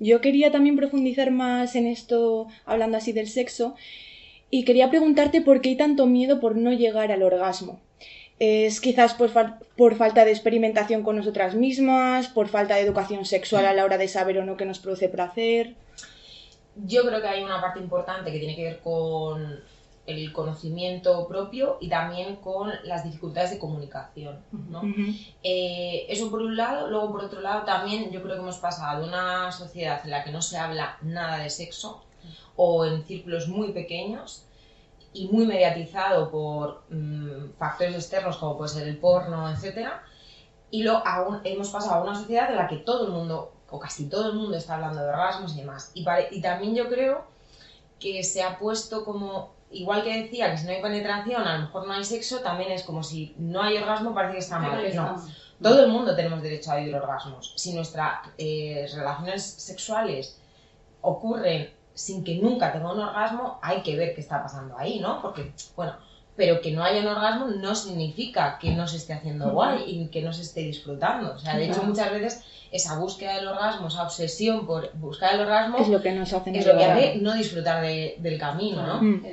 Yo 0.00 0.20
quería 0.20 0.50
también 0.50 0.76
profundizar 0.76 1.30
más 1.30 1.76
en 1.76 1.86
esto, 1.86 2.48
hablando 2.66 2.98
así 2.98 3.12
del 3.12 3.28
sexo, 3.28 3.74
y 4.54 4.66
quería 4.66 4.90
preguntarte 4.90 5.40
por 5.40 5.62
qué 5.62 5.70
hay 5.70 5.76
tanto 5.76 6.04
miedo 6.04 6.38
por 6.38 6.56
no 6.56 6.74
llegar 6.74 7.10
al 7.10 7.22
orgasmo. 7.22 7.80
Es 8.38 8.82
quizás 8.82 9.14
por, 9.14 9.30
por, 9.78 9.94
falta 9.94 10.26
de 10.26 10.30
experimentación 10.30 11.02
con 11.02 11.16
nosotras 11.16 11.54
mismas, 11.54 12.28
por 12.28 12.48
falta 12.48 12.74
de 12.74 12.82
educación 12.82 13.24
sexual 13.24 13.64
a 13.64 13.72
la 13.72 13.82
hora 13.82 13.96
de 13.96 14.08
saber 14.08 14.36
o 14.36 14.44
no 14.44 14.58
qué 14.58 14.66
nos 14.66 14.78
produce 14.78 15.08
placer. 15.08 15.74
Yo 16.84 17.06
creo 17.06 17.22
que 17.22 17.28
hay 17.28 17.42
una 17.42 17.62
parte 17.62 17.80
importante 17.80 18.30
que 18.30 18.38
tiene 18.38 18.54
que 18.54 18.64
ver 18.64 18.80
con 18.80 19.60
el 20.04 20.32
conocimiento 20.34 21.26
propio 21.26 21.78
y 21.80 21.88
también 21.88 22.36
con 22.36 22.70
las 22.84 23.04
dificultades 23.04 23.52
de 23.52 23.58
comunicación. 23.58 24.38
¿no? 24.68 24.82
Eh, 25.42 26.04
eso 26.10 26.30
por 26.30 26.42
un 26.42 26.58
lado, 26.58 26.90
luego 26.90 27.10
por 27.10 27.24
otro 27.24 27.40
lado 27.40 27.64
también 27.64 28.10
yo 28.10 28.22
creo 28.22 28.34
que 28.34 28.42
hemos 28.42 28.58
pasado 28.58 29.00
de 29.00 29.08
una 29.08 29.50
sociedad 29.50 30.02
en 30.04 30.10
la 30.10 30.22
que 30.22 30.30
no 30.30 30.42
se 30.42 30.58
habla 30.58 30.98
nada 31.00 31.38
de 31.38 31.48
sexo 31.48 32.02
o 32.56 32.84
en 32.84 33.04
círculos 33.04 33.48
muy 33.48 33.72
pequeños 33.72 34.46
y 35.12 35.28
muy 35.28 35.46
mediatizado 35.46 36.30
por 36.30 36.84
mm, 36.88 37.52
factores 37.58 37.94
externos 37.94 38.36
como 38.38 38.56
puede 38.56 38.70
ser 38.70 38.88
el 38.88 38.98
porno, 38.98 39.50
etc. 39.50 39.90
Y 40.70 40.82
lo, 40.82 41.06
aún, 41.06 41.40
hemos 41.44 41.68
pasado 41.68 41.96
a 41.96 42.02
una 42.02 42.14
sociedad 42.14 42.50
en 42.50 42.56
la 42.56 42.68
que 42.68 42.78
todo 42.78 43.06
el 43.06 43.12
mundo, 43.12 43.52
o 43.70 43.78
casi 43.78 44.08
todo 44.08 44.30
el 44.30 44.36
mundo, 44.36 44.56
está 44.56 44.74
hablando 44.74 45.02
de 45.02 45.10
orgasmos 45.10 45.54
y 45.54 45.60
demás. 45.60 45.90
Y, 45.94 46.06
y 46.30 46.40
también 46.40 46.74
yo 46.74 46.88
creo 46.88 47.24
que 48.00 48.22
se 48.22 48.42
ha 48.42 48.58
puesto 48.58 49.04
como 49.04 49.52
igual 49.72 50.02
que 50.02 50.22
decía 50.22 50.50
que 50.50 50.58
si 50.58 50.66
no 50.66 50.72
hay 50.72 50.82
penetración, 50.82 51.42
a 51.42 51.56
lo 51.56 51.64
mejor 51.64 51.86
no 51.86 51.92
hay 51.94 52.04
sexo, 52.04 52.40
también 52.40 52.72
es 52.72 52.82
como 52.82 53.02
si 53.02 53.34
no 53.38 53.62
hay 53.62 53.76
orgasmo, 53.78 54.14
parece 54.14 54.34
que 54.34 54.40
está 54.40 54.58
mal. 54.58 54.94
No. 54.94 55.22
Todo 55.62 55.84
el 55.84 55.90
mundo 55.90 56.14
tenemos 56.16 56.42
derecho 56.42 56.72
a 56.72 56.76
vivir 56.76 56.94
orgasmos. 56.94 57.54
Si 57.56 57.72
nuestras 57.74 58.28
eh, 58.36 58.86
relaciones 58.94 59.44
sexuales 59.44 60.40
ocurren 61.00 61.72
sin 61.94 62.24
que 62.24 62.36
nunca 62.36 62.72
tenga 62.72 62.92
un 62.92 63.00
orgasmo, 63.00 63.58
hay 63.62 63.82
que 63.82 63.96
ver 63.96 64.14
qué 64.14 64.20
está 64.20 64.42
pasando 64.42 64.78
ahí, 64.78 65.00
¿no? 65.00 65.20
Porque, 65.20 65.52
bueno, 65.76 65.94
pero 66.36 66.60
que 66.60 66.72
no 66.72 66.82
haya 66.82 67.00
un 67.02 67.08
orgasmo 67.08 67.46
no 67.46 67.74
significa 67.74 68.58
que 68.58 68.70
no 68.70 68.88
se 68.88 68.96
esté 68.96 69.12
haciendo 69.12 69.50
guay 69.50 69.84
y 69.86 70.08
que 70.08 70.22
no 70.22 70.32
se 70.32 70.42
esté 70.42 70.60
disfrutando. 70.60 71.34
O 71.34 71.38
sea, 71.38 71.56
de 71.56 71.66
hecho, 71.66 71.82
muchas 71.82 72.10
veces 72.10 72.42
esa 72.70 72.98
búsqueda 72.98 73.36
del 73.36 73.48
orgasmo, 73.48 73.88
esa 73.88 74.02
obsesión 74.02 74.66
por 74.66 74.92
buscar 74.94 75.34
el 75.34 75.42
orgasmo, 75.42 75.78
es 75.78 75.88
lo 75.88 76.00
que 76.00 76.12
nos 76.12 76.32
hace, 76.32 76.58
es 76.58 76.66
lo 76.66 76.76
que 76.76 76.84
hace 76.84 77.16
no 77.16 77.34
disfrutar 77.34 77.82
del 77.82 78.38
camino, 78.38 78.86
¿no? 78.86 79.02
Mm. 79.02 79.26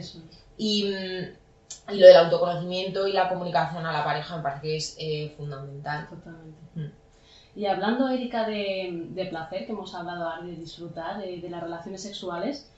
Y, 0.58 0.88
y, 0.88 1.98
lo 1.98 2.06
del 2.06 2.18
autoconocimiento 2.18 3.08
y 3.08 3.14
la 3.14 3.30
comunicación 3.30 3.86
a 3.86 3.94
la 3.94 4.04
pareja 4.04 4.36
me 4.36 4.44
parece 4.44 4.62
que 4.62 4.76
es 4.76 4.96
eh, 5.00 5.34
fundamental. 5.38 6.08
Totalmente. 6.10 6.60
Mm. 6.76 6.92
Y 7.56 7.66
hablando, 7.66 8.08
Erika, 8.10 8.48
de, 8.48 9.28
placer, 9.30 9.66
que 9.66 9.72
hemos 9.72 9.94
hablado 9.96 10.30
ahora 10.30 10.46
de 10.46 10.56
disfrutar 10.56 11.20
de, 11.20 11.40
de 11.42 11.50
las 11.50 11.64
relaciones 11.64 12.02
sexuales, 12.02 12.72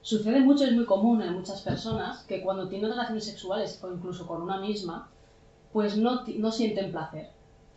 sucede 0.00 0.40
mucho, 0.40 0.64
es 0.64 0.72
muy 0.72 0.86
común 0.86 1.22
en 1.22 1.34
muchas 1.34 1.62
personas 1.62 2.24
que 2.24 2.42
cuando 2.42 2.68
tienen 2.68 2.90
relaciones 2.90 3.24
sexuales 3.24 3.82
o 3.82 3.92
incluso 3.92 4.26
con 4.26 4.42
una 4.42 4.58
misma, 4.58 5.08
pues 5.72 5.96
no, 5.96 6.22
no 6.38 6.52
sienten 6.52 6.90
placer 6.90 7.30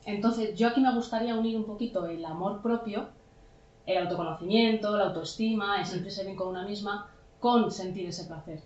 entonces, 0.06 0.56
yo 0.56 0.68
aquí 0.68 0.82
me 0.82 0.94
gustaría 0.94 1.36
unir 1.36 1.58
un 1.58 1.66
poquito 1.66 2.06
el 2.06 2.24
amor 2.26 2.62
propio, 2.62 3.08
el 3.88 3.98
autoconocimiento, 3.98 4.96
la 4.96 5.06
autoestima, 5.06 5.80
el 5.80 5.86
sentirse 5.86 6.24
bien 6.24 6.36
con 6.36 6.50
una 6.50 6.64
misma, 6.64 7.10
con 7.40 7.72
sentir 7.72 8.08
ese 8.08 8.26
placer. 8.26 8.62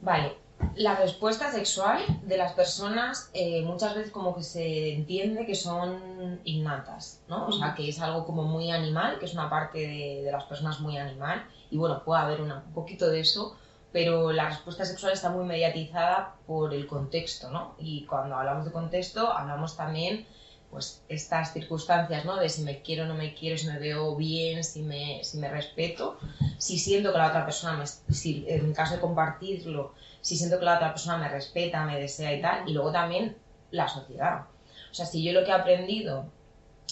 Vale, 0.00 0.36
la 0.76 0.96
respuesta 0.96 1.50
sexual 1.50 2.02
de 2.22 2.36
las 2.36 2.52
personas 2.52 3.30
eh, 3.34 3.62
muchas 3.62 3.94
veces 3.94 4.10
como 4.10 4.34
que 4.34 4.42
se 4.42 4.94
entiende 4.94 5.46
que 5.46 5.54
son 5.54 6.40
innatas, 6.44 7.22
¿no? 7.28 7.46
O 7.46 7.52
sea, 7.52 7.74
que 7.74 7.88
es 7.88 8.00
algo 8.00 8.24
como 8.24 8.44
muy 8.44 8.70
animal, 8.70 9.18
que 9.18 9.26
es 9.26 9.34
una 9.34 9.50
parte 9.50 9.78
de, 9.78 10.30
las 10.30 10.44
personas 10.44 10.80
muy 10.80 10.96
animal, 10.96 11.46
y 11.70 11.76
bueno, 11.76 12.02
puede 12.04 12.22
haber 12.22 12.40
un 12.40 12.52
poquito 12.74 13.08
de 13.08 13.20
eso, 13.20 13.56
pero 13.92 14.32
la 14.32 14.48
respuesta 14.48 14.84
sexual 14.84 15.12
está 15.12 15.28
muy 15.28 15.44
mediatizada 15.44 16.36
por 16.46 16.72
el 16.72 16.86
contexto, 16.86 17.50
¿no? 17.50 17.74
Y 17.78 18.06
cuando 18.06 18.36
hablamos 18.36 18.64
de 18.64 18.72
contexto, 18.72 19.30
hablamos 19.30 19.76
también, 19.76 20.26
pues, 20.70 21.04
estas 21.08 21.52
circunstancias, 21.52 22.24
¿no? 22.24 22.36
De 22.36 22.48
si 22.48 22.62
me 22.62 22.80
quiero 22.80 23.04
o 23.04 23.06
no 23.06 23.14
me 23.14 23.34
quiero, 23.34 23.58
si 23.58 23.66
me 23.66 23.78
veo 23.78 24.16
bien, 24.16 24.64
si 24.64 24.82
me, 24.82 25.22
si 25.22 25.36
me 25.36 25.50
respeto, 25.50 26.16
si 26.56 26.78
siento 26.78 27.12
que 27.12 27.18
la 27.18 27.28
otra 27.28 27.44
persona, 27.44 27.76
me, 27.76 27.86
si 27.86 28.46
en 28.48 28.72
caso 28.72 28.94
de 28.94 29.00
compartirlo, 29.00 29.92
si 30.22 30.36
siento 30.36 30.58
que 30.58 30.64
la 30.64 30.76
otra 30.76 30.94
persona 30.94 31.18
me 31.18 31.28
respeta, 31.28 31.84
me 31.84 32.00
desea 32.00 32.32
y 32.32 32.40
tal, 32.40 32.66
y 32.68 32.72
luego 32.72 32.90
también 32.90 33.36
la 33.70 33.88
sociedad. 33.88 34.46
O 34.90 34.94
sea, 34.94 35.04
si 35.04 35.22
yo 35.22 35.32
lo 35.32 35.44
que 35.44 35.50
he 35.50 35.54
aprendido 35.54 36.26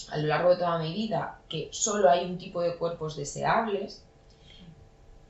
a 0.09 0.17
lo 0.17 0.27
largo 0.27 0.51
de 0.51 0.57
toda 0.57 0.77
mi 0.77 0.93
vida, 0.93 1.39
que 1.49 1.69
solo 1.71 2.09
hay 2.09 2.25
un 2.25 2.37
tipo 2.37 2.61
de 2.61 2.75
cuerpos 2.75 3.15
deseables, 3.15 4.05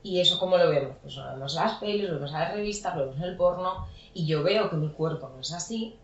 y 0.02 0.18
eso, 0.20 0.38
¿cómo 0.40 0.58
lo 0.58 0.68
vemos? 0.68 0.96
Pues 1.00 1.14
lo 1.14 1.24
vemos 1.24 1.56
en 1.56 1.62
las 1.62 1.78
pelis, 1.78 2.08
lo 2.08 2.14
vemos 2.14 2.32
en 2.32 2.38
las 2.38 2.52
revistas, 2.52 2.96
lo 2.96 3.02
vemos 3.02 3.16
en 3.18 3.22
el 3.22 3.36
porno, 3.36 3.86
y 4.12 4.26
yo 4.26 4.42
veo 4.42 4.68
que 4.68 4.76
mi 4.76 4.90
cuerpo 4.90 5.28
no 5.28 5.40
es 5.40 5.52
así, 5.52 5.96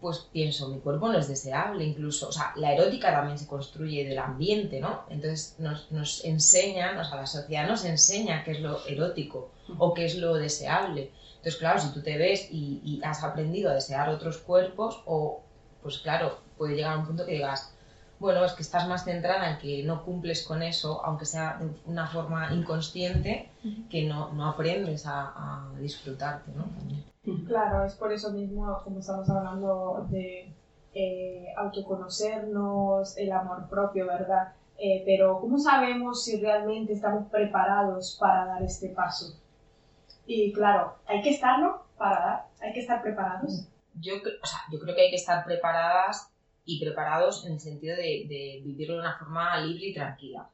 pues 0.00 0.28
pienso, 0.32 0.68
mi 0.68 0.78
cuerpo 0.78 1.08
no 1.08 1.18
es 1.18 1.28
deseable 1.28 1.84
incluso. 1.84 2.28
O 2.28 2.32
sea, 2.32 2.52
la 2.56 2.72
erótica 2.72 3.12
también 3.12 3.38
se 3.38 3.46
construye 3.46 4.04
del 4.04 4.18
ambiente, 4.18 4.80
¿no? 4.80 5.04
Entonces 5.10 5.56
nos, 5.58 5.90
nos 5.90 6.24
enseñan, 6.24 6.96
o 6.98 7.04
sea, 7.04 7.16
la 7.16 7.26
sociedad 7.26 7.68
nos 7.68 7.84
enseña 7.84 8.44
qué 8.44 8.52
es 8.52 8.60
lo 8.60 8.84
erótico 8.86 9.50
o 9.78 9.94
qué 9.94 10.04
es 10.04 10.16
lo 10.16 10.34
deseable. 10.34 11.10
Entonces, 11.36 11.56
claro, 11.56 11.80
si 11.80 11.92
tú 11.92 12.02
te 12.02 12.16
ves 12.16 12.48
y, 12.50 12.80
y 12.84 13.00
has 13.04 13.24
aprendido 13.24 13.70
a 13.70 13.74
desear 13.74 14.08
otros 14.08 14.38
cuerpos, 14.38 15.02
o 15.06 15.42
pues 15.82 15.98
claro, 15.98 16.38
puede 16.56 16.74
llegar 16.76 16.94
a 16.94 16.98
un 16.98 17.06
punto 17.06 17.24
que 17.24 17.32
digas, 17.32 17.72
bueno, 18.18 18.44
es 18.44 18.52
que 18.52 18.62
estás 18.62 18.88
más 18.88 19.04
centrada 19.04 19.50
en 19.50 19.58
que 19.58 19.82
no 19.84 20.04
cumples 20.04 20.42
con 20.42 20.62
eso, 20.62 21.04
aunque 21.04 21.24
sea 21.24 21.58
de 21.60 21.70
una 21.86 22.06
forma 22.06 22.52
inconsciente, 22.52 23.50
que 23.88 24.04
no, 24.04 24.32
no 24.32 24.48
aprendes 24.48 25.06
a, 25.06 25.32
a, 25.36 25.70
disfrutarte, 25.80 26.50
¿no? 26.52 26.64
Claro, 27.46 27.84
es 27.84 27.94
por 27.94 28.12
eso 28.12 28.32
mismo, 28.32 28.80
como 28.84 29.00
estamos 29.00 29.28
hablando 29.28 30.06
de 30.10 30.54
eh, 30.94 31.46
autoconocernos, 31.56 33.16
el 33.16 33.32
amor 33.32 33.68
propio, 33.68 34.06
¿verdad? 34.06 34.52
Eh, 34.78 35.02
pero 35.04 35.40
¿cómo 35.40 35.58
sabemos 35.58 36.24
si 36.24 36.40
realmente 36.40 36.92
estamos 36.92 37.28
preparados 37.30 38.16
para 38.20 38.46
dar 38.46 38.62
este 38.62 38.90
paso? 38.90 39.40
Y 40.26 40.52
claro, 40.52 40.96
hay 41.06 41.20
que 41.22 41.30
estarlo 41.30 41.84
para 41.96 42.20
dar, 42.20 42.46
hay 42.60 42.72
que 42.72 42.80
estar 42.80 43.02
preparados. 43.02 43.68
Yo, 43.94 44.14
o 44.16 44.46
sea, 44.46 44.58
yo 44.70 44.78
creo 44.78 44.94
que 44.94 45.02
hay 45.02 45.10
que 45.10 45.16
estar 45.16 45.44
preparadas 45.44 46.30
y 46.64 46.78
preparados 46.80 47.46
en 47.46 47.54
el 47.54 47.60
sentido 47.60 47.96
de, 47.96 48.60
vivirlo 48.62 48.94
de 48.94 49.00
una 49.00 49.18
forma 49.18 49.58
libre 49.58 49.86
y 49.86 49.94
tranquila. 49.94 50.48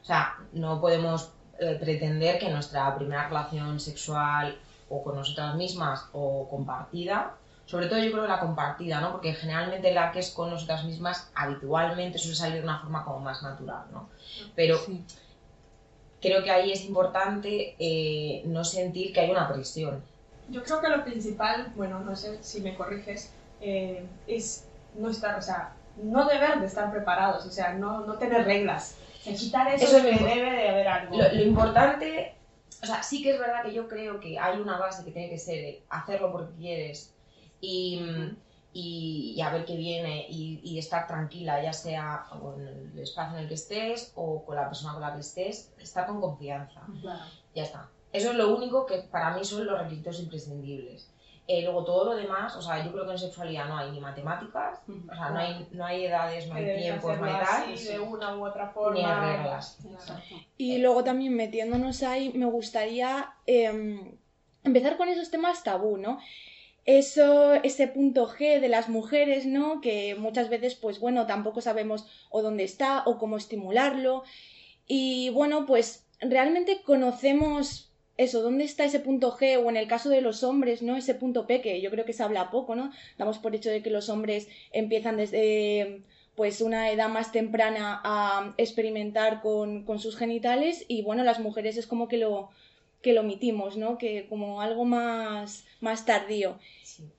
O 0.00 0.04
sea, 0.04 0.36
no 0.52 0.80
podemos 0.80 1.32
eh, 1.58 1.76
pretender 1.80 2.38
que 2.38 2.50
nuestra 2.50 2.94
primera 2.96 3.28
relación 3.28 3.78
sexual 3.80 4.58
o 4.88 5.02
con 5.02 5.16
nosotras 5.16 5.54
mismas 5.56 6.06
o 6.12 6.48
compartida, 6.48 7.34
sobre 7.66 7.86
todo 7.86 7.98
yo 7.98 8.10
creo 8.12 8.26
la 8.26 8.40
compartida, 8.40 9.00
¿no? 9.00 9.12
Porque 9.12 9.34
generalmente 9.34 9.92
la 9.92 10.10
que 10.10 10.20
es 10.20 10.30
con 10.30 10.50
nosotras 10.50 10.84
mismas 10.84 11.30
habitualmente 11.34 12.18
suele 12.18 12.36
salir 12.36 12.56
de 12.56 12.62
una 12.62 12.78
forma 12.78 13.04
como 13.04 13.20
más 13.20 13.42
natural, 13.42 13.84
¿no? 13.92 14.08
Pero 14.54 14.78
creo 16.20 16.42
que 16.42 16.50
ahí 16.50 16.72
es 16.72 16.84
importante 16.84 17.76
eh, 17.78 18.42
no 18.46 18.64
sentir 18.64 19.12
que 19.12 19.20
hay 19.20 19.30
una 19.30 19.48
presión. 19.48 20.02
Yo 20.48 20.62
creo 20.62 20.80
que 20.80 20.88
lo 20.88 21.04
principal, 21.04 21.72
bueno, 21.76 22.00
no 22.00 22.16
sé 22.16 22.42
si 22.42 22.62
me 22.62 22.74
corriges, 22.74 23.32
eh, 23.60 24.06
es 24.26 24.64
no 24.96 25.10
estar, 25.10 25.38
o 25.38 25.42
sea, 25.42 25.74
no 26.02 26.26
deber 26.26 26.60
de 26.60 26.66
estar 26.66 26.90
preparados, 26.90 27.44
o 27.44 27.50
sea, 27.50 27.74
no, 27.74 28.00
no 28.06 28.14
tener 28.14 28.44
reglas. 28.44 28.96
quitar 29.24 29.68
eso, 29.74 29.84
eso 29.84 29.98
es 29.98 30.18
que 30.18 30.24
debe 30.24 30.50
de 30.52 30.68
haber 30.68 30.88
algo. 30.88 31.18
Lo, 31.18 31.42
importante, 31.42 32.34
o 32.82 32.86
sea, 32.86 33.02
sí 33.02 33.22
que 33.22 33.34
es 33.34 33.40
verdad 33.40 33.62
que 33.64 33.72
yo 33.72 33.88
creo 33.88 34.20
que 34.20 34.38
hay 34.38 34.60
una 34.60 34.78
base 34.78 35.04
que 35.04 35.10
tiene 35.10 35.30
que 35.30 35.38
ser 35.38 35.80
hacerlo 35.88 36.30
porque 36.30 36.54
quieres 36.56 37.14
y, 37.60 38.00
y, 38.72 39.40
a 39.40 39.50
ver 39.50 39.64
qué 39.64 39.76
viene 39.76 40.26
y, 40.28 40.60
y, 40.62 40.78
estar 40.78 41.06
tranquila, 41.08 41.62
ya 41.62 41.72
sea 41.72 42.26
en 42.56 42.92
el 42.92 42.98
espacio 43.00 43.36
en 43.36 43.42
el 43.42 43.48
que 43.48 43.54
estés 43.54 44.12
o 44.14 44.44
con 44.44 44.54
la 44.54 44.68
persona 44.68 44.92
con 44.92 45.02
la 45.02 45.14
que 45.14 45.20
estés, 45.20 45.72
estar 45.78 46.06
con 46.06 46.20
confianza. 46.20 46.82
Ya 47.54 47.64
está. 47.64 47.88
Eso 48.12 48.30
es 48.30 48.36
lo 48.36 48.54
único 48.54 48.86
que 48.86 48.98
para 48.98 49.36
mí 49.36 49.44
son 49.44 49.66
los 49.66 49.78
requisitos 49.78 50.20
imprescindibles. 50.20 51.10
Eh, 51.50 51.62
luego 51.62 51.82
todo 51.82 52.04
lo 52.04 52.14
demás, 52.14 52.54
o 52.56 52.60
sea, 52.60 52.84
yo 52.84 52.92
creo 52.92 53.06
que 53.06 53.12
en 53.12 53.18
sexualidad 53.18 53.68
no 53.68 53.78
hay 53.78 53.90
ni 53.90 54.00
matemáticas, 54.00 54.80
o 54.86 55.14
sea, 55.14 55.30
no 55.30 55.38
hay, 55.38 55.66
no 55.72 55.86
hay 55.86 56.04
edades, 56.04 56.46
no 56.46 56.54
hay 56.54 56.76
tiempos, 56.76 57.18
no 57.18 57.24
hay 57.24 57.84
de 57.84 57.98
una 57.98 58.36
u 58.36 58.44
otra 58.44 58.68
forma. 58.68 58.92
Ni 58.92 59.02
hay 59.02 59.36
reglas. 59.38 59.78
Y 60.58 60.76
luego 60.76 61.02
también 61.04 61.34
metiéndonos 61.34 62.02
ahí, 62.02 62.34
me 62.34 62.44
gustaría 62.44 63.32
eh, 63.46 63.98
empezar 64.62 64.98
con 64.98 65.08
esos 65.08 65.30
temas 65.30 65.64
tabú, 65.64 65.96
¿no? 65.96 66.18
Eso, 66.84 67.54
ese 67.54 67.88
punto 67.88 68.28
G 68.28 68.60
de 68.60 68.68
las 68.68 68.90
mujeres, 68.90 69.46
¿no? 69.46 69.80
Que 69.80 70.16
muchas 70.16 70.50
veces, 70.50 70.74
pues 70.74 71.00
bueno, 71.00 71.26
tampoco 71.26 71.62
sabemos 71.62 72.06
o 72.28 72.42
dónde 72.42 72.64
está 72.64 73.04
o 73.06 73.16
cómo 73.16 73.38
estimularlo. 73.38 74.22
Y 74.86 75.30
bueno, 75.30 75.64
pues 75.64 76.06
realmente 76.20 76.82
conocemos 76.82 77.87
eso, 78.18 78.42
¿dónde 78.42 78.64
está 78.64 78.84
ese 78.84 79.00
punto 79.00 79.34
G? 79.34 79.64
O 79.64 79.70
en 79.70 79.76
el 79.76 79.86
caso 79.86 80.10
de 80.10 80.20
los 80.20 80.42
hombres, 80.42 80.82
¿no? 80.82 80.96
Ese 80.96 81.14
punto 81.14 81.46
P, 81.46 81.62
que 81.62 81.80
yo 81.80 81.90
creo 81.90 82.04
que 82.04 82.12
se 82.12 82.24
habla 82.24 82.50
poco, 82.50 82.74
¿no? 82.74 82.90
Damos 83.16 83.38
por 83.38 83.54
hecho 83.54 83.70
de 83.70 83.80
que 83.80 83.90
los 83.90 84.08
hombres 84.08 84.48
empiezan 84.72 85.16
desde 85.16 86.02
pues 86.34 86.60
una 86.60 86.90
edad 86.90 87.08
más 87.08 87.32
temprana 87.32 88.00
a 88.04 88.54
experimentar 88.58 89.40
con, 89.40 89.84
sus 89.98 90.16
genitales 90.16 90.84
y 90.86 91.02
bueno, 91.02 91.24
las 91.24 91.40
mujeres 91.40 91.76
es 91.76 91.86
como 91.86 92.06
que 92.06 92.16
lo, 92.16 92.50
que 93.02 93.12
lo 93.12 93.22
omitimos, 93.22 93.76
¿no? 93.76 93.98
Que 93.98 94.26
como 94.28 94.60
algo 94.62 94.84
más, 94.84 95.64
más 95.80 96.04
tardío. 96.04 96.58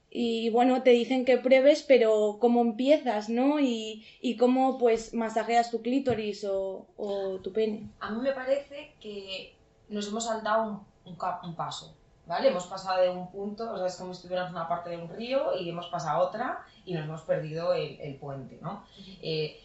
y 0.10 0.50
bueno, 0.52 0.84
te 0.84 0.92
dicen 0.92 1.26
que 1.26 1.38
pruebes, 1.38 1.84
pero 1.84 2.38
cómo 2.40 2.62
empiezas, 2.62 3.30
¿no? 3.30 3.60
Y, 3.60 4.06
y 4.22 4.36
cómo 4.38 4.78
pues 4.78 5.14
masajeas 5.14 5.72
tu 5.72 5.82
clítoris 5.82 6.44
o, 6.46 6.88
o, 6.98 7.40
tu 7.40 7.52
pene. 7.52 7.90
A 8.00 8.12
mí 8.12 8.22
me 8.22 8.32
parece 8.32 8.92
que 9.02 9.54
nos 9.90 10.08
hemos 10.08 10.26
saltado 10.26 10.86
un, 11.06 11.18
un, 11.44 11.56
paso, 11.56 11.96
¿vale? 12.26 12.50
Hemos 12.50 12.68
pasado 12.68 13.02
de 13.02 13.10
un 13.10 13.30
punto, 13.32 13.72
o 13.72 13.78
sea, 13.78 13.88
es 13.88 13.96
como 13.96 14.14
si 14.14 14.18
estuviéramos 14.18 14.52
en 14.52 14.58
una 14.58 14.68
parte 14.68 14.90
de 14.92 14.98
un 14.98 15.10
río 15.10 15.56
y 15.58 15.70
hemos 15.70 15.88
pasado 15.88 16.22
a 16.22 16.24
otra 16.24 16.66
y 16.86 16.94
nos 16.94 17.04
hemos 17.04 17.22
perdido 17.22 17.74
el, 17.74 18.00
el 18.00 18.16
puente, 18.16 18.60
¿no? 18.62 18.84
eh, 19.22 19.60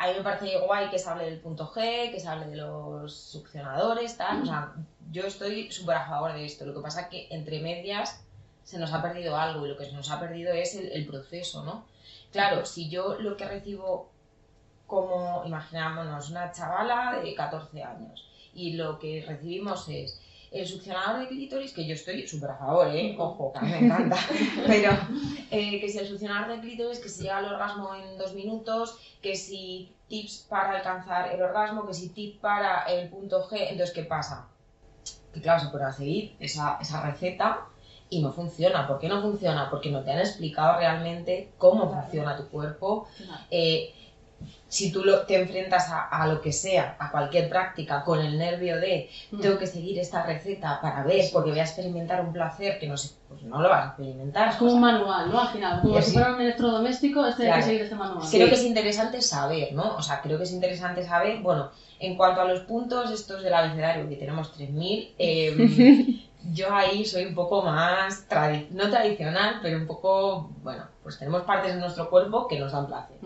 a 0.00 0.06
mí 0.06 0.14
me 0.16 0.22
parece 0.22 0.58
guay 0.60 0.88
que 0.88 0.98
se 0.98 1.10
hable 1.10 1.26
del 1.26 1.40
punto 1.40 1.70
G, 1.74 2.10
que 2.10 2.18
se 2.18 2.26
hable 2.26 2.46
de 2.46 2.56
los 2.56 3.14
succionadores, 3.14 4.16
tal. 4.16 4.42
O 4.42 4.46
sea, 4.46 4.72
yo 5.10 5.26
estoy 5.26 5.70
súper 5.70 5.96
a 5.96 6.06
favor 6.06 6.32
de 6.32 6.46
esto. 6.46 6.64
Lo 6.64 6.72
que 6.72 6.80
pasa 6.80 7.02
es 7.02 7.08
que 7.08 7.28
entre 7.30 7.60
medias 7.60 8.24
se 8.64 8.78
nos 8.78 8.94
ha 8.94 9.02
perdido 9.02 9.36
algo 9.36 9.66
y 9.66 9.68
lo 9.68 9.76
que 9.76 9.84
se 9.84 9.92
nos 9.92 10.10
ha 10.10 10.18
perdido 10.18 10.54
es 10.54 10.74
el, 10.74 11.06
proceso, 11.06 11.64
¿no? 11.64 11.84
Claro, 12.32 12.64
si 12.64 12.88
yo 12.88 13.20
lo 13.20 13.36
que 13.36 13.46
recibo 13.46 14.08
como, 14.86 15.42
imaginámonos, 15.44 16.30
una 16.30 16.50
chavala 16.50 17.20
de 17.22 17.34
14 17.34 17.84
años 17.84 18.29
y 18.54 18.72
lo 18.72 18.98
que 18.98 19.24
recibimos 19.26 19.88
es 19.88 20.20
el 20.50 20.66
succionador 20.66 21.20
de 21.20 21.28
clítoris, 21.28 21.72
que 21.72 21.86
yo 21.86 21.94
estoy 21.94 22.26
súper 22.26 22.50
a 22.50 22.56
favor, 22.56 22.88
¿eh? 22.88 23.14
Ojo, 23.18 23.52
que 23.52 23.60
me 23.60 23.78
encanta, 23.78 24.16
pero 24.66 24.90
eh, 25.50 25.80
que 25.80 25.88
si 25.88 25.98
el 25.98 26.08
succionador 26.08 26.56
de 26.56 26.60
clítoris, 26.60 26.98
que 26.98 27.08
si 27.08 27.22
llega 27.22 27.38
al 27.38 27.44
orgasmo 27.46 27.94
en 27.94 28.18
dos 28.18 28.34
minutos, 28.34 28.98
que 29.22 29.36
si 29.36 29.92
tips 30.08 30.46
para 30.48 30.76
alcanzar 30.78 31.32
el 31.32 31.40
orgasmo, 31.40 31.86
que 31.86 31.94
si 31.94 32.08
tips 32.08 32.38
para 32.38 32.82
el 32.84 33.08
punto 33.08 33.48
G, 33.48 33.58
entonces, 33.70 33.94
¿qué 33.94 34.02
pasa? 34.02 34.48
Que 35.32 35.40
claro, 35.40 35.60
se 35.60 35.68
puede 35.68 35.92
seguir 35.92 36.34
esa, 36.40 36.78
esa 36.80 37.00
receta 37.02 37.68
y 38.10 38.20
no 38.20 38.32
funciona. 38.32 38.88
¿Por 38.88 38.98
qué 38.98 39.08
no 39.08 39.22
funciona? 39.22 39.70
Porque 39.70 39.90
no 39.90 40.02
te 40.02 40.10
han 40.10 40.18
explicado 40.18 40.78
realmente 40.78 41.52
cómo 41.58 41.88
funciona 41.92 42.36
tu 42.36 42.48
cuerpo. 42.48 43.06
Eh, 43.52 43.94
si 44.68 44.92
tú 44.92 45.04
lo, 45.04 45.22
te 45.22 45.40
enfrentas 45.40 45.88
a, 45.90 46.26
lo 46.28 46.40
que 46.40 46.52
sea, 46.52 46.96
a 46.98 47.10
cualquier 47.10 47.48
práctica, 47.48 48.04
con 48.04 48.20
el 48.20 48.38
nervio 48.38 48.78
de 48.78 49.10
mm. 49.32 49.40
tengo 49.40 49.58
que 49.58 49.66
seguir 49.66 49.98
esta 49.98 50.22
receta 50.22 50.80
para 50.80 51.02
ver, 51.02 51.24
porque 51.32 51.50
voy 51.50 51.58
a 51.58 51.64
experimentar 51.64 52.20
un 52.24 52.32
placer 52.32 52.78
que 52.78 52.86
no 52.86 52.96
sé, 52.96 53.14
pues 53.28 53.42
no 53.42 53.60
lo 53.60 53.68
vas 53.68 53.84
a 53.84 53.88
experimentar. 53.88 54.50
Es 54.50 54.56
como 54.56 54.72
un 54.72 54.80
manual, 54.80 55.30
¿no? 55.30 55.40
Al 55.40 55.48
final, 55.48 55.80
como 55.80 56.00
si 56.00 56.12
fuera 56.12 56.34
un 56.34 56.40
electrodoméstico, 56.40 57.26
este 57.26 57.50
hay 57.50 57.60
que 57.60 57.66
seguir 57.66 57.82
este 57.82 57.96
manual. 57.96 58.24
Creo 58.30 58.48
que 58.48 58.54
es 58.54 58.64
interesante 58.64 59.20
saber, 59.20 59.72
¿no? 59.72 59.96
O 59.96 60.02
sea, 60.02 60.20
creo 60.22 60.38
que 60.38 60.44
es 60.44 60.52
interesante 60.52 61.04
saber, 61.04 61.40
bueno, 61.40 61.70
en 61.98 62.16
cuanto 62.16 62.40
a 62.40 62.44
los 62.44 62.60
puntos 62.60 63.10
estos 63.10 63.42
del 63.42 63.52
abecedario, 63.52 64.08
que 64.08 64.16
tenemos 64.16 64.56
3.000, 64.56 65.14
eh, 65.18 66.20
yo 66.52 66.72
ahí 66.72 67.04
soy 67.04 67.26
un 67.26 67.34
poco 67.34 67.62
más, 67.62 68.26
no 68.70 68.88
tradicional, 68.88 69.58
pero 69.62 69.78
un 69.78 69.86
poco, 69.86 70.50
bueno, 70.62 70.84
pues 71.02 71.18
tenemos 71.18 71.42
partes 71.42 71.74
de 71.74 71.80
nuestro 71.80 72.10
cuerpo 72.10 72.46
que 72.46 72.58
nos 72.58 72.72
dan 72.72 72.86
placer. 72.86 73.16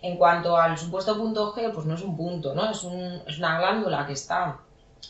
En 0.00 0.16
cuanto 0.16 0.56
al 0.56 0.78
supuesto 0.78 1.16
punto 1.16 1.52
G, 1.54 1.72
pues 1.72 1.86
no 1.86 1.94
es 1.94 2.02
un 2.02 2.16
punto, 2.16 2.54
¿no? 2.54 2.70
Es, 2.70 2.82
un, 2.84 3.20
es 3.26 3.38
una 3.38 3.58
glándula 3.58 4.06
que 4.06 4.14
está 4.14 4.58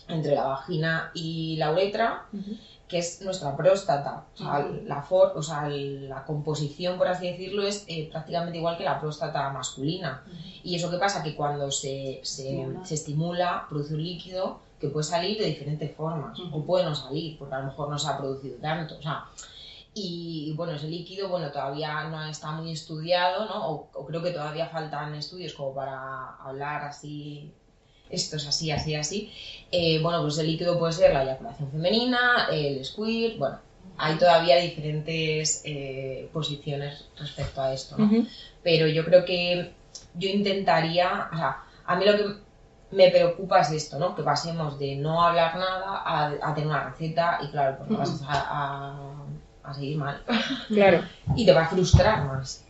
entre 0.09 0.35
la 0.35 0.44
vagina 0.44 1.11
y 1.14 1.56
la 1.56 1.71
uretra, 1.73 2.26
que 2.88 2.99
es 2.99 3.23
nuestra 3.23 3.56
próstata. 3.56 4.25
O 4.35 4.38
sea, 4.38 4.66
la, 4.85 5.06
o 5.11 5.42
sea, 5.42 5.68
la 5.68 6.25
composición, 6.25 6.99
por 6.99 7.09
así 7.09 7.26
decirlo, 7.26 7.62
es 7.62 7.85
eh, 7.88 8.09
prácticamente 8.11 8.59
igual 8.59 8.76
que 8.76 8.85
la 8.85 9.00
próstata 9.00 9.50
masculina. 9.50 10.23
Y 10.62 10.75
eso 10.75 10.90
que 10.90 10.99
pasa 10.99 11.23
que 11.23 11.35
cuando 11.35 11.71
se, 11.71 12.21
se, 12.23 12.66
se 12.85 12.94
estimula, 12.94 13.66
produce 13.68 13.94
un 13.94 14.02
líquido 14.02 14.61
que 14.80 14.88
puede 14.88 15.04
salir 15.04 15.38
de 15.38 15.47
diferentes 15.47 15.94
formas, 15.94 16.37
o 16.50 16.64
puede 16.64 16.85
no 16.85 16.94
salir, 16.94 17.38
porque 17.38 17.54
a 17.54 17.61
lo 17.61 17.66
mejor 17.66 17.88
no 17.88 17.99
se 17.99 18.09
ha 18.09 18.18
producido 18.18 18.56
tanto. 18.56 18.97
O 18.99 19.02
sea, 19.02 19.26
y 19.95 20.55
bueno, 20.57 20.73
ese 20.75 20.89
líquido, 20.89 21.29
bueno, 21.29 21.51
todavía 21.51 22.05
no 22.05 22.25
está 22.25 22.51
muy 22.53 22.73
estudiado, 22.73 23.47
¿no? 23.47 23.71
O, 23.71 24.07
creo 24.07 24.23
que 24.23 24.31
todavía 24.31 24.67
faltan 24.67 25.15
estudios 25.15 25.53
como 25.53 25.75
para 25.75 26.37
hablar 26.37 26.85
así, 26.85 27.52
esto 28.09 28.37
es 28.37 28.47
así, 28.47 28.71
así, 28.71 28.95
así. 28.95 29.33
Eh, 29.71 30.00
bueno, 30.02 30.23
pues 30.23 30.39
el 30.39 30.47
líquido 30.47 30.78
puede 30.78 30.93
ser 30.93 31.13
la 31.13 31.25
eyaculación 31.25 31.71
femenina, 31.71 32.49
el 32.50 32.83
squirt, 32.85 33.39
bueno, 33.39 33.59
hay 33.99 34.17
todavía 34.17 34.57
diferentes 34.57 35.63
eh, 35.65 36.28
posiciones 36.33 37.09
respecto 37.19 37.61
a 37.61 37.73
esto, 37.73 37.99
¿no? 37.99 38.26
Pero 38.63 38.87
yo 38.87 39.05
creo 39.05 39.25
que 39.25 39.73
yo 40.15 40.28
intentaría, 40.28 41.28
o 41.33 41.37
sea, 41.37 41.65
a 41.85 41.97
mí 41.97 42.05
lo 42.05 42.17
que 42.17 42.25
me 42.93 43.11
preocupa 43.11 43.61
es 43.61 43.71
esto, 43.73 43.99
¿no? 43.99 44.15
Que 44.15 44.23
pasemos 44.23 44.78
de 44.78 44.97
no 44.97 45.23
hablar 45.23 45.57
nada 45.57 46.02
a, 46.05 46.55
tener 46.55 46.69
una 46.69 46.85
receta 46.85 47.39
y 47.43 47.50
claro, 47.50 47.78
pues 47.78 47.99
vas 47.99 48.23
a, 48.28 49.22
seguir 49.75 49.99
mal. 49.99 50.21
Claro. 50.69 51.03
y 51.37 51.47
te 51.47 51.53
va 51.53 51.63
a 51.63 51.69
frustrar 51.69 52.27
más. 52.27 52.65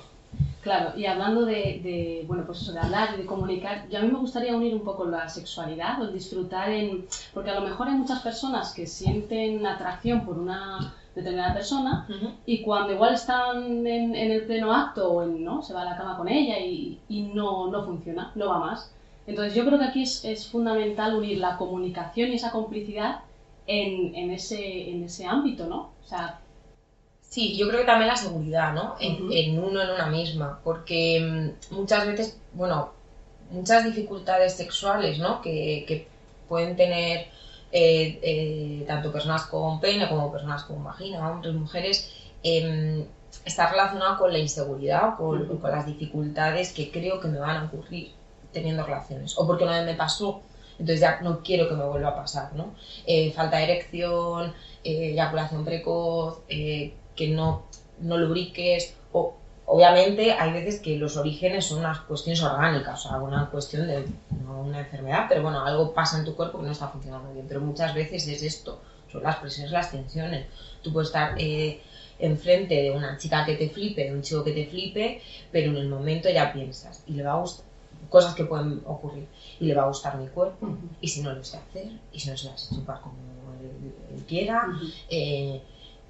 Claro, 0.63 0.97
y 0.97 1.07
hablando 1.07 1.45
de, 1.45 2.25
bueno, 2.29 2.45
pues 2.47 2.63
eso, 2.63 2.73
de 2.73 2.79
hablar 2.79 3.11
y 3.15 3.23
de 3.23 3.27
comunicar, 3.27 3.89
yo 3.89 3.99
a 3.99 4.03
mí 4.03 4.09
me 4.09 4.19
gustaría 4.19 4.55
unir 4.55 4.73
un 4.73 4.83
poco 4.83 5.05
la 5.05 5.29
sexualidad 5.29 6.01
o 6.01 6.05
el 6.05 6.13
disfrutar 6.13 6.71
en... 6.71 7.05
Porque 7.35 7.51
a 7.51 7.59
lo 7.59 7.63
mejor 7.63 7.89
hay 7.89 7.95
muchas 7.95 8.21
personas 8.21 8.73
que 8.73 8.87
sienten 8.87 9.67
atracción 9.67 10.25
por 10.25 10.39
una 10.39 10.95
determinada 11.17 11.53
persona 11.53 12.07
y 12.47 12.63
cuando 12.63 12.95
igual 12.95 13.15
están 13.15 13.87
en, 13.87 14.15
el 14.15 14.47
pleno 14.47 14.73
acto 14.73 15.11
o 15.11 15.23
en, 15.23 15.45
¿no? 15.45 15.63
se 15.63 15.75
va 15.75 15.83
a 15.83 15.85
la 15.85 15.97
cama 15.97 16.17
con 16.17 16.29
ella 16.29 16.59
y, 16.59 17.01
y 17.09 17.23
no, 17.23 17.69
no 17.71 17.85
funciona, 17.85 18.31
no 18.35 18.49
va 18.49 18.59
más. 18.61 18.93
Entonces 19.27 19.55
yo 19.55 19.65
creo 19.65 19.79
que 19.79 19.85
aquí 19.87 20.03
es, 20.03 20.49
fundamental 20.51 21.15
unir 21.17 21.39
la 21.39 21.57
comunicación 21.57 22.31
y 22.31 22.37
esa 22.37 22.51
complicidad 22.51 23.21
en, 23.67 24.15
en, 24.15 24.31
ese, 24.31 24.91
en 24.91 25.05
ese 25.05 25.27
ámbito, 25.27 25.67
¿no? 25.67 25.91
O 26.05 26.09
sea, 26.09 26.41
Sí, 27.33 27.57
yo 27.57 27.67
creo 27.67 27.81
que 27.81 27.87
también 27.87 28.09
la 28.09 28.17
seguridad, 28.17 28.75
¿no? 28.75 28.95
En, 29.01 29.59
uno, 29.59 29.81
en 29.81 29.91
una 29.91 30.07
misma, 30.09 30.61
porque 30.63 31.19
mm, 31.19 31.75
muchas 31.75 32.07
veces, 32.07 32.39
bueno, 32.53 32.93
muchas 33.51 33.87
dificultades 33.87 34.53
sexuales, 34.53 35.19
¿no? 35.19 35.41
Que, 35.41 35.87
que 35.89 36.09
pueden 36.47 36.77
tener 36.77 37.29
eh, 37.73 38.21
eh, 38.23 38.85
tanto 38.87 39.11
personas 39.11 39.47
con 39.47 39.81
pene 39.81 40.11
como 40.11 40.31
personas 40.31 40.65
con 40.65 40.85
vagina, 40.85 41.27
hombres, 41.31 41.55
mujeres, 41.55 42.13
eh, 42.43 43.07
está 43.47 43.71
relacionado 43.71 44.19
con 44.19 44.31
la 44.31 44.39
inseguridad 44.39 45.15
o 45.15 45.17
con, 45.17 45.59
con, 45.59 45.71
las 45.71 45.87
dificultades 45.87 46.75
que 46.75 46.91
creo 46.91 47.19
que 47.19 47.29
me 47.29 47.39
van 47.39 47.57
a 47.57 47.65
ocurrir 47.65 48.13
teniendo 48.53 48.85
relaciones, 48.85 49.39
o 49.39 49.47
porque 49.47 49.65
una 49.65 49.79
vez 49.79 49.87
me 49.87 49.95
pasó, 49.95 50.43
entonces 50.79 51.01
ya 51.01 51.23
no 51.23 51.43
quiero 51.43 51.67
que 51.67 51.77
me 51.77 51.85
vuelva 51.87 52.11
a 52.11 52.17
pasar, 52.17 52.53
¿no? 52.55 52.75
Eh, 53.07 53.33
falta 53.33 53.57
de 53.57 53.65
erección, 53.65 54.53
eh, 54.85 55.13
eyaculación 55.13 55.65
precoz, 55.65 56.41
eh, 56.51 56.93
que 57.17 57.29
no, 57.29 57.65
no 58.01 58.17
lubriques, 58.17 58.95
o 59.13 59.35
obviamente 59.67 60.33
hay 60.33 60.53
veces 60.53 60.81
que 60.81 60.97
los 60.97 61.17
orígenes 61.17 61.67
son 61.67 61.81
unas 61.81 62.01
cuestiones 62.01 62.43
orgánicas, 62.43 63.07
o 63.07 63.09
sea, 63.09 63.19
una 63.19 63.51
cuestión 63.51 63.87
de 63.87 64.05
no 64.45 64.63
una 64.63 64.81
enfermedad, 64.81 65.27
pero 65.29 65.43
bueno, 65.43 65.65
algo 65.65 65.93
pasa 65.93 66.19
en 66.19 66.25
tu 66.25 66.35
cuerpo 66.35 66.59
que 66.59 66.67
no 66.67 66.73
está 66.73 66.89
funcionando 66.89 67.33
bien, 67.33 67.47
pero 67.49 67.61
muchas 67.61 67.95
veces 67.95 68.27
es 68.29 68.43
esto, 68.43 68.81
son 69.11 69.23
las 69.23 69.37
presiones, 69.37 69.73
las 69.73 69.91
tensiones. 69.91 70.47
Tú 70.83 70.93
puedes 70.93 71.09
estar 71.09 71.37
enfrente 72.19 72.75
de 72.75 72.91
una 72.91 73.19
chica 73.19 73.45
que 73.45 73.57
te 73.57 73.69
flipe, 73.69 74.05
de 74.05 74.13
un 74.15 74.23
chico 74.23 74.45
que 74.45 74.53
te 74.53 74.67
flipe, 74.67 75.21
pero 75.51 75.71
en 75.71 75.77
el 75.77 75.89
momento 75.89 76.31
ya 76.31 76.53
piensas 76.53 77.03
y 77.07 77.13
le 77.13 77.23
va 77.23 77.33
a 77.33 77.41
gustar 77.41 77.67
cosas 78.09 78.35
que 78.35 78.45
pueden 78.45 78.83
ocurrir. 78.87 79.27
Y 79.61 79.67
le 79.67 79.75
va 79.75 79.85
a 79.85 79.89
gustar 79.89 80.17
mi 80.19 80.29
cuerpo, 80.29 80.77
y 81.01 81.09
si 81.09 81.23
no 81.23 81.33
lo 81.33 81.43
sé 81.43 81.57
hacer, 81.57 81.89
y 82.13 82.21
si 82.21 82.31
no 82.31 82.37
se 82.37 82.49
las 82.49 82.69
chupar 82.69 83.01
como 83.01 83.15
él, 83.61 84.25
quiera, 84.29 84.67
eh, 85.09 85.61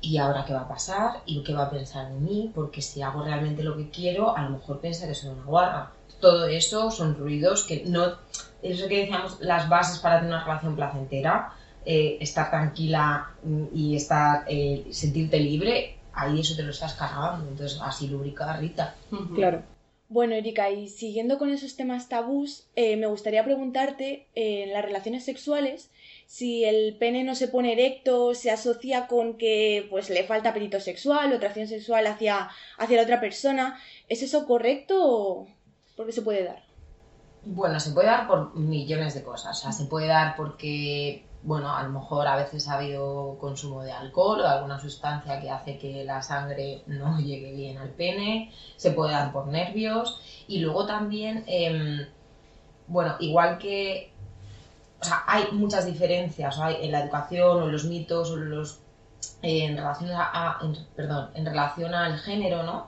y 0.02 0.18
ahora 0.18 0.44
qué 0.44 0.52
va 0.52 0.62
a 0.62 0.68
pasar, 0.68 1.22
y 1.24 1.42
qué 1.42 1.54
va 1.54 1.64
a 1.64 1.70
pensar 1.70 2.12
de 2.12 2.18
mí, 2.18 2.50
porque 2.54 2.82
si 2.82 3.00
hago 3.00 3.22
realmente 3.22 3.62
lo 3.62 3.76
que 3.76 3.88
quiero, 3.88 4.36
a 4.36 4.42
lo 4.42 4.50
mejor 4.50 4.80
piensa 4.80 5.06
que 5.06 5.14
soy 5.14 5.30
una 5.30 5.44
guarra. 5.44 5.92
Todo 6.20 6.46
eso 6.46 6.90
son 6.90 7.16
ruidos 7.16 7.64
que 7.64 7.84
no... 7.86 8.16
Eso 8.62 8.86
que 8.86 8.98
decíamos, 8.98 9.40
las 9.40 9.68
bases 9.68 9.98
para 9.98 10.20
tener 10.20 10.34
una 10.34 10.44
relación 10.44 10.76
placentera, 10.76 11.52
eh, 11.84 12.18
estar 12.20 12.50
tranquila 12.50 13.30
mm, 13.42 13.64
y 13.74 13.96
estar, 13.96 14.44
eh, 14.46 14.86
sentirte 14.90 15.40
libre, 15.40 15.98
ahí 16.12 16.40
eso 16.40 16.54
te 16.54 16.62
lo 16.62 16.70
estás 16.70 16.94
cargando. 16.94 17.48
Entonces, 17.48 17.80
así 17.82 18.08
lubrica 18.08 18.56
Rita. 18.56 18.94
Claro. 19.34 19.62
Bueno, 20.12 20.34
Erika, 20.34 20.70
y 20.70 20.88
siguiendo 20.88 21.38
con 21.38 21.48
esos 21.48 21.74
temas 21.74 22.10
tabús, 22.10 22.66
eh, 22.76 22.98
me 22.98 23.06
gustaría 23.06 23.42
preguntarte 23.44 24.26
eh, 24.34 24.64
en 24.64 24.74
las 24.74 24.84
relaciones 24.84 25.24
sexuales 25.24 25.90
si 26.32 26.64
el 26.64 26.96
pene 26.96 27.24
no 27.24 27.34
se 27.34 27.46
pone 27.46 27.74
erecto, 27.74 28.34
se 28.34 28.50
asocia 28.50 29.06
con 29.06 29.36
que 29.36 29.86
pues 29.90 30.08
le 30.08 30.24
falta 30.24 30.48
apetito 30.48 30.80
sexual 30.80 31.30
o 31.30 31.36
atracción 31.36 31.68
sexual 31.68 32.06
hacia, 32.06 32.48
hacia 32.78 32.96
la 32.96 33.02
otra 33.02 33.20
persona. 33.20 33.78
¿Es 34.08 34.22
eso 34.22 34.46
correcto 34.46 34.96
o 34.98 35.46
por 35.94 36.06
qué 36.06 36.12
se 36.12 36.22
puede 36.22 36.44
dar? 36.44 36.64
Bueno, 37.44 37.78
se 37.78 37.90
puede 37.90 38.06
dar 38.06 38.26
por 38.26 38.56
millones 38.56 39.12
de 39.12 39.22
cosas. 39.22 39.58
O 39.58 39.62
sea, 39.62 39.72
se 39.72 39.84
puede 39.84 40.06
dar 40.06 40.34
porque 40.34 41.26
bueno, 41.42 41.76
a 41.76 41.82
lo 41.82 41.90
mejor 41.90 42.26
a 42.26 42.36
veces 42.36 42.66
ha 42.66 42.78
habido 42.78 43.36
consumo 43.38 43.82
de 43.82 43.92
alcohol 43.92 44.40
o 44.40 44.48
alguna 44.48 44.80
sustancia 44.80 45.38
que 45.38 45.50
hace 45.50 45.76
que 45.76 46.02
la 46.06 46.22
sangre 46.22 46.82
no 46.86 47.20
llegue 47.20 47.52
bien 47.52 47.76
al 47.76 47.90
pene, 47.90 48.50
se 48.76 48.92
puede 48.92 49.12
dar 49.12 49.34
por 49.34 49.48
nervios 49.48 50.22
y 50.48 50.60
luego 50.60 50.86
también, 50.86 51.44
em, 51.46 52.06
bueno, 52.86 53.16
igual 53.20 53.58
que, 53.58 54.11
o 55.02 55.04
sea, 55.04 55.24
hay 55.26 55.46
muchas 55.50 55.84
diferencias 55.84 56.56
en 56.80 56.92
la 56.92 57.00
educación 57.00 57.62
o 57.62 57.66
en 57.66 57.72
los 57.72 57.84
mitos 57.84 58.30
o 58.30 58.36
los 58.36 58.78
en 59.42 59.76
relación 59.76 60.10
a, 60.12 60.60
perdón, 60.94 61.30
en 61.34 61.44
relación 61.44 61.92
al 61.92 62.18
género, 62.18 62.62
¿no? 62.62 62.86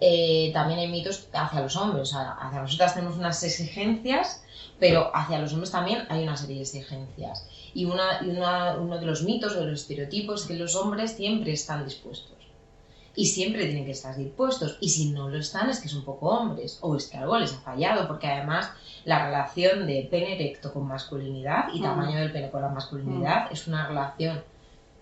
Eh, 0.00 0.50
también 0.54 0.80
hay 0.80 0.88
mitos 0.88 1.28
hacia 1.32 1.60
los 1.60 1.76
hombres. 1.76 2.08
O 2.08 2.12
sea, 2.12 2.32
hacia 2.32 2.62
nosotras 2.62 2.94
tenemos 2.94 3.18
unas 3.18 3.42
exigencias, 3.42 4.42
pero 4.78 5.14
hacia 5.14 5.38
los 5.38 5.52
hombres 5.52 5.70
también 5.70 6.06
hay 6.08 6.22
una 6.22 6.38
serie 6.38 6.56
de 6.56 6.62
exigencias. 6.62 7.46
Y, 7.74 7.84
una, 7.84 8.20
una, 8.22 8.76
uno 8.76 8.98
de 8.98 9.04
los 9.04 9.22
mitos 9.22 9.54
o 9.54 9.60
de 9.60 9.66
los 9.66 9.82
estereotipos 9.82 10.42
es 10.42 10.48
que 10.48 10.54
los 10.54 10.74
hombres 10.74 11.12
siempre 11.12 11.52
están 11.52 11.84
dispuestos. 11.84 12.39
Y 13.14 13.26
siempre 13.26 13.66
tienen 13.66 13.84
que 13.84 13.90
estar 13.90 14.16
dispuestos. 14.16 14.78
Y 14.80 14.88
si 14.88 15.10
no 15.10 15.28
lo 15.28 15.38
están, 15.38 15.68
es 15.68 15.80
que 15.80 15.88
son 15.88 16.04
poco 16.04 16.28
hombres. 16.28 16.78
O 16.80 16.96
es 16.96 17.08
que 17.08 17.18
algo 17.18 17.38
les 17.38 17.52
ha 17.54 17.60
fallado. 17.60 18.06
Porque 18.06 18.28
además 18.28 18.70
la 19.04 19.26
relación 19.26 19.86
de 19.86 20.06
pene 20.10 20.34
erecto 20.34 20.72
con 20.72 20.86
masculinidad 20.86 21.72
y 21.74 21.80
mm. 21.80 21.82
tamaño 21.82 22.18
del 22.18 22.32
pene 22.32 22.50
con 22.50 22.62
la 22.62 22.68
masculinidad 22.68 23.50
mm. 23.50 23.52
es 23.52 23.66
una 23.66 23.86
relación 23.86 24.42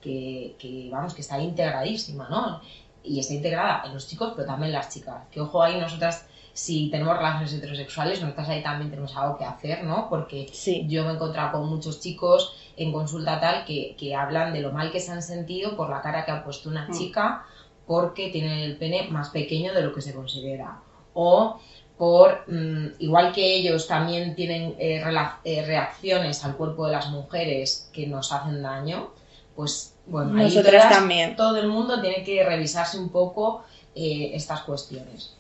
que, 0.01 0.57
que, 0.59 0.89
vamos, 0.91 1.15
que 1.15 1.23
está 1.23 1.41
integradísima, 1.41 2.29
¿no? 2.29 2.61
Y 3.03 3.19
está 3.21 3.35
integrada 3.35 3.83
en 3.87 3.95
los 3.95 4.07
chicos, 4.07 4.33
pero 4.35 4.47
también 4.47 4.69
en 4.69 4.75
las 4.75 4.93
chicas. 4.93 5.25
Que 5.31 5.41
ojo 5.41 5.63
ahí, 5.63 5.81
nosotras, 5.81 6.27
si 6.53 6.91
tenemos 6.91 7.17
relaciones 7.17 7.53
heterosexuales, 7.53 8.21
nosotras 8.21 8.49
ahí 8.49 8.63
también 8.63 8.91
tenemos 8.91 9.17
algo 9.17 9.39
que 9.39 9.45
hacer, 9.45 9.85
¿no? 9.85 10.09
Porque 10.09 10.47
yo 10.87 11.05
me 11.05 11.11
he 11.11 11.15
encontrado 11.15 11.53
con 11.53 11.69
muchos 11.69 12.01
chicos 12.01 12.55
en 12.77 12.93
consulta 12.93 13.41
tal 13.41 13.65
que, 13.65 13.97
que, 13.99 14.15
hablan 14.15 14.53
de 14.53 14.61
lo 14.61 14.73
mal 14.73 14.91
que 14.91 15.01
se 15.01 15.11
han 15.11 15.23
sentido 15.23 15.77
por 15.77 15.91
la 15.91 16.01
cara 16.01 16.25
que 16.25 16.31
ha 16.31 16.45
puesto 16.45 16.69
una 16.69 16.89
mm. 16.89 16.93
chica 16.93 17.45
porque 17.89 18.29
tienen 18.29 18.59
el 18.59 18.77
pene 18.77 19.09
más 19.11 19.31
pequeño 19.31 19.73
de 19.73 19.83
lo 19.83 19.95
que 19.95 20.03
se 20.03 20.15
considera. 20.15 20.79
O 21.15 21.59
por, 21.97 22.45
mm, 22.47 23.01
igual 23.01 23.33
que 23.33 23.57
ellos 23.57 23.89
también 23.89 24.37
tienen 24.37 24.77
eh, 24.79 25.03
eh, 25.45 25.65
reacciones 25.67 26.45
al 26.45 26.57
cuerpo 26.57 26.87
de 26.87 26.93
las 26.93 27.09
mujeres 27.09 27.91
que 27.93 28.07
nos 28.07 28.31
hacen 28.31 28.63
daño, 28.63 29.11
pues 29.57 29.95
bueno, 30.07 30.35
Nosotras 30.35 30.89
también. 30.91 31.35
todo 31.35 31.57
el 31.57 31.69
mundo 31.69 32.01
tiene 32.01 32.23
que 32.23 32.45
revisarse 32.45 32.99
un 32.99 33.09
poco 33.09 33.65
eh, 33.95 34.31
estas 34.35 34.61
cuestiones. 34.61 35.35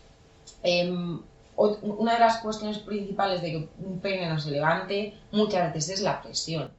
Em, 0.62 1.20
una 1.56 2.14
de 2.14 2.20
las 2.20 2.38
cuestiones 2.38 2.78
principales 2.78 3.42
de 3.42 3.50
que 3.50 3.68
un 3.84 4.00
pene 4.00 4.28
no 4.28 4.40
se 4.40 4.50
levante 4.50 5.14
muchas 5.32 5.72
veces 5.74 5.96
es 5.96 6.00
la 6.00 6.22
presión. 6.22 6.70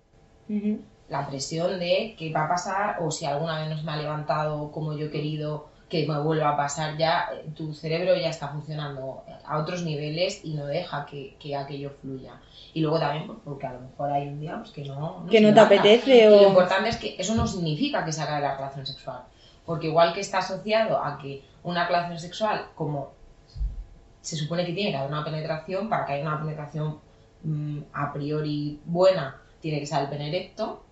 La 1.10 1.28
presión 1.28 1.80
de 1.80 2.16
qué 2.18 2.32
va 2.32 2.46
a 2.46 2.50
pasar 2.50 2.98
o 3.02 3.12
si 3.12 3.26
alguna 3.26 3.60
vez 3.60 3.70
no 3.70 3.78
se 3.78 3.84
me 3.84 3.92
ha 3.92 3.98
levantado 3.98 4.72
como 4.72 4.94
yo 4.94 5.08
he 5.08 5.12
querido 5.12 5.68
que 5.90 6.08
me 6.08 6.20
vuelva 6.20 6.50
a 6.50 6.58
pasar 6.58 6.98
ya, 6.98 7.30
eh, 7.34 7.50
tu 7.56 7.74
cerebro 7.74 8.16
ya 8.16 8.30
está 8.30 8.50
funcionando 8.50 9.24
a 9.44 9.58
otros 9.58 9.84
niveles 9.84 10.42
y 10.44 10.54
no 10.54 10.68
deja 10.68 11.06
que, 11.08 11.36
que 11.40 11.56
aquello 11.56 11.90
fluya. 12.00 12.40
Y 12.74 12.82
luego 12.82 13.00
también 13.00 13.26
pues, 13.26 13.40
porque 13.44 13.66
a 13.66 13.74
lo 13.74 13.82
mejor 13.82 14.12
hay 14.12 14.28
un 14.28 14.40
día 14.40 14.58
pues, 14.60 14.70
que 14.72 14.86
no, 14.86 15.26
que 15.30 15.42
no 15.42 15.54
te 15.54 15.60
apetece. 15.60 16.30
O... 16.30 16.44
lo 16.44 16.48
importante 16.50 16.90
es 16.90 16.98
que 16.98 17.16
eso 17.18 17.34
no 17.34 17.48
significa 17.48 18.06
que 18.06 18.12
se 18.12 18.22
haga 18.22 18.40
la 18.40 18.56
relación 18.56 18.86
sexual. 18.86 19.24
Porque 19.66 19.88
igual 19.88 20.14
que 20.14 20.22
está 20.22 20.40
asociado 20.40 21.04
a 21.04 21.18
que 21.18 21.44
una 21.64 21.88
relación 21.88 22.20
sexual, 22.20 22.68
como 22.76 23.12
se 24.22 24.36
supone 24.36 24.66
que 24.66 24.74
tiene 24.74 24.92
que 24.92 24.98
haber 24.98 25.12
una 25.12 25.26
penetración, 25.26 25.90
para 25.90 26.06
que 26.06 26.14
haya 26.14 26.28
una 26.28 26.40
penetración 26.40 27.00
mm, 27.44 27.80
a 27.94 28.14
priori 28.14 28.80
buena, 28.86 29.42
tiene 29.60 29.80
que 29.80 29.88
ser 29.88 30.04
el 30.04 30.10
pene 30.10 30.30
erecto, 30.30 30.84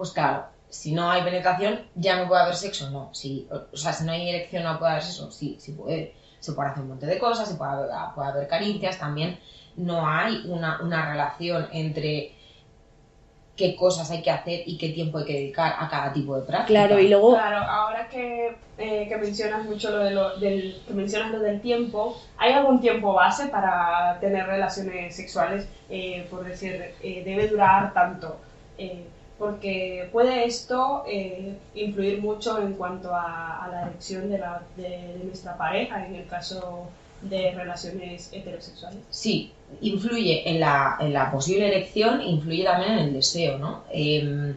pues 0.00 0.12
claro, 0.12 0.46
si 0.70 0.92
no 0.92 1.10
hay 1.10 1.22
penetración, 1.22 1.78
ya 1.94 2.16
no 2.16 2.26
puede 2.26 2.40
haber 2.40 2.56
sexo, 2.56 2.88
no. 2.88 3.10
Si, 3.12 3.46
o 3.50 3.76
sea, 3.76 3.92
si 3.92 4.04
no 4.04 4.12
hay 4.12 4.30
erección, 4.30 4.62
no 4.62 4.78
puede 4.78 4.92
haber 4.92 5.02
sexo, 5.02 5.30
sí, 5.30 5.58
sí 5.60 5.72
puede. 5.72 6.14
Se 6.38 6.54
puede 6.54 6.70
hacer 6.70 6.84
un 6.84 6.88
montón 6.88 7.10
de 7.10 7.18
cosas, 7.18 7.46
se 7.46 7.56
puede 7.56 7.72
haber, 7.72 7.90
puede 8.14 8.28
haber 8.30 8.48
caricias, 8.48 8.98
también 8.98 9.38
no 9.76 10.08
hay 10.08 10.42
una, 10.46 10.80
una, 10.80 11.10
relación 11.10 11.68
entre 11.70 12.32
qué 13.56 13.76
cosas 13.76 14.10
hay 14.10 14.22
que 14.22 14.30
hacer 14.30 14.62
y 14.64 14.78
qué 14.78 14.88
tiempo 14.88 15.18
hay 15.18 15.26
que 15.26 15.34
dedicar 15.34 15.74
a 15.78 15.86
cada 15.90 16.14
tipo 16.14 16.34
de 16.34 16.46
práctica. 16.46 16.86
Claro, 16.86 16.98
y 16.98 17.08
luego... 17.08 17.34
Claro, 17.34 17.58
ahora 17.58 18.08
que, 18.08 18.56
eh, 18.78 19.06
que 19.06 19.16
mencionas 19.18 19.66
mucho 19.66 19.90
lo, 19.90 19.98
de 19.98 20.12
lo, 20.12 20.38
del, 20.38 20.80
que 20.88 20.94
mencionas 20.94 21.30
lo 21.30 21.40
del 21.40 21.60
tiempo, 21.60 22.18
¿hay 22.38 22.54
algún 22.54 22.80
tiempo 22.80 23.12
base 23.12 23.48
para 23.48 24.18
tener 24.18 24.46
relaciones 24.46 25.14
sexuales? 25.14 25.68
Eh, 25.90 26.26
por 26.30 26.42
decir, 26.42 26.94
eh, 27.02 27.22
debe 27.22 27.48
durar 27.48 27.92
tanto 27.92 28.40
porque 29.40 30.10
puede 30.12 30.44
esto 30.44 31.02
eh, 31.06 31.56
influir 31.74 32.20
mucho 32.20 32.60
en 32.60 32.74
cuanto 32.74 33.14
a, 33.14 33.66
la 33.72 33.88
elección 33.88 34.28
de, 34.28 35.18
nuestra 35.24 35.56
pareja 35.56 36.06
en 36.06 36.14
el 36.14 36.26
caso 36.26 36.90
de 37.22 37.54
relaciones 37.54 38.28
heterosexuales. 38.34 39.00
Sí, 39.08 39.50
influye 39.80 40.46
en 40.46 40.60
la, 40.60 40.98
en 41.00 41.14
la 41.14 41.30
posible 41.30 41.68
elección, 41.68 42.20
influye 42.20 42.64
también 42.64 42.92
en 42.92 42.98
el 42.98 43.12
deseo, 43.14 43.58
¿no? 43.58 43.84
Em, 43.90 44.54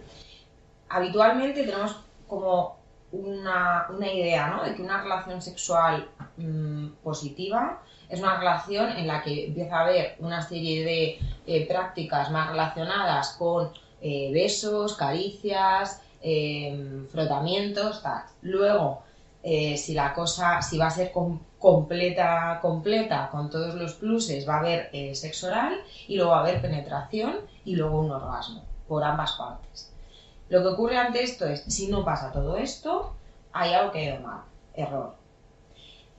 habitualmente 0.89 1.63
tenemos 1.63 1.96
como 2.28 2.76
una, 3.13 3.88
una, 3.89 4.12
idea, 4.12 4.50
¿no? 4.50 4.63
De 4.65 4.76
que 4.76 4.82
una 4.82 5.02
relación 5.02 5.41
sexual 5.41 6.10
mm, 6.36 6.88
positiva 7.02 7.82
es 8.10 8.19
una 8.19 8.38
relación 8.38 8.89
en 8.98 9.08
la 9.08 9.24
que 9.24 9.48
empieza 9.48 9.78
a 9.78 9.82
haber 9.84 10.15
una 10.19 10.41
serie 10.41 10.84
de 10.84 11.19
eh, 11.48 11.67
prácticas 11.67 12.30
más 12.32 12.50
relacionadas 12.50 13.38
con 13.39 13.72
eh, 14.04 14.32
besos, 14.34 14.96
caricias, 14.96 16.02
em, 16.22 17.08
frotamientos, 17.08 18.04
tal. 18.04 18.24
Luego, 18.42 19.04
eh, 19.42 19.78
si 19.78 19.94
la 19.94 20.13
cosa, 20.13 20.62
si 20.62 20.78
va 20.78 20.88
a 20.88 20.92
ser 20.92 21.12
completa, 21.58 22.60
completa, 22.62 23.30
con 23.32 23.50
todos 23.50 23.76
los 23.76 23.94
pluses, 23.94 24.48
va 24.48 24.56
a 24.56 24.60
haber 24.60 24.89
eh, 24.92 25.16
sexo 25.16 25.48
oral 25.48 25.82
y 26.08 26.18
luego 26.18 26.32
va 26.32 26.39
a 26.39 26.42
haber 26.42 26.62
penetración 26.62 27.38
y 27.63 27.76
luego 27.76 28.02
un 28.02 28.12
orgasmo 28.12 28.63
por 28.88 29.04
ambas 29.04 29.34
partes. 29.34 29.92
Lo 30.50 30.62
que 30.62 30.68
ocurre 30.68 30.98
ante 30.98 31.24
esto 31.24 31.46
es, 31.46 31.63
si 31.63 31.88
no 31.88 32.04
pasa 32.04 32.32
todo 32.32 32.58
esto, 32.58 33.16
hay 33.54 33.74
algo 33.74 33.92
que 33.92 34.00
ha 34.00 34.16
ido 34.16 34.20
mal, 34.22 34.42
error. 34.74 35.16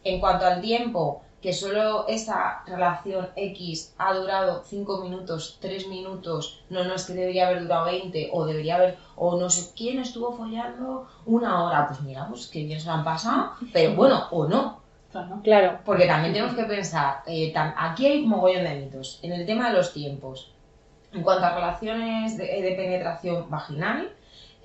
En 0.03 0.21
cuanto 0.21 0.47
al 0.47 0.61
tiempo, 0.61 1.23
que 1.45 1.53
solo 1.53 2.09
esa 2.09 2.63
relación 2.65 3.29
X 3.37 3.95
ha 3.99 4.15
durado 4.15 4.63
5 4.65 5.03
minutos, 5.03 5.59
3 5.61 5.89
minutos, 5.89 6.65
no, 6.71 6.85
no 6.85 6.95
es 6.95 7.05
que 7.05 7.13
debería 7.13 7.49
haber 7.49 7.65
durado 7.65 7.85
20 7.85 8.31
o 8.33 8.47
debería 8.47 8.77
haber, 8.77 8.97
o 9.15 9.39
no 9.39 9.51
sé 9.51 9.75
quién 9.77 9.99
estuvo 9.99 10.33
follando 10.33 11.07
una 11.27 11.63
hora, 11.63 11.87
pues 11.87 12.01
mira, 12.01 12.27
pues 12.27 12.47
que 12.47 12.65
bien 12.65 12.81
se 12.81 12.87
lo 12.87 12.95
han 12.95 13.05
pasado, 13.05 13.51
pero 13.75 13.95
bueno, 13.95 14.27
o 14.31 14.49
no. 14.49 14.81
Claro. 15.43 15.81
Porque 15.85 16.07
también 16.07 16.33
tenemos 16.33 16.57
que 16.57 16.65
pensar, 16.65 17.23
eh, 17.27 17.53
aquí 17.55 18.07
hay 18.07 18.25
mogollón 18.25 18.65
de 18.65 18.77
mitos, 18.77 19.21
en 19.23 19.35
el 19.35 19.45
tema 19.45 19.69
de 19.69 19.77
los 19.77 19.93
tiempos. 19.93 20.51
En 21.13 21.23
cuanto 21.23 21.45
a 21.45 21.55
relaciones 21.55 22.39
de 22.39 22.75
penetración 22.75 23.51
vaginal, 23.51 24.15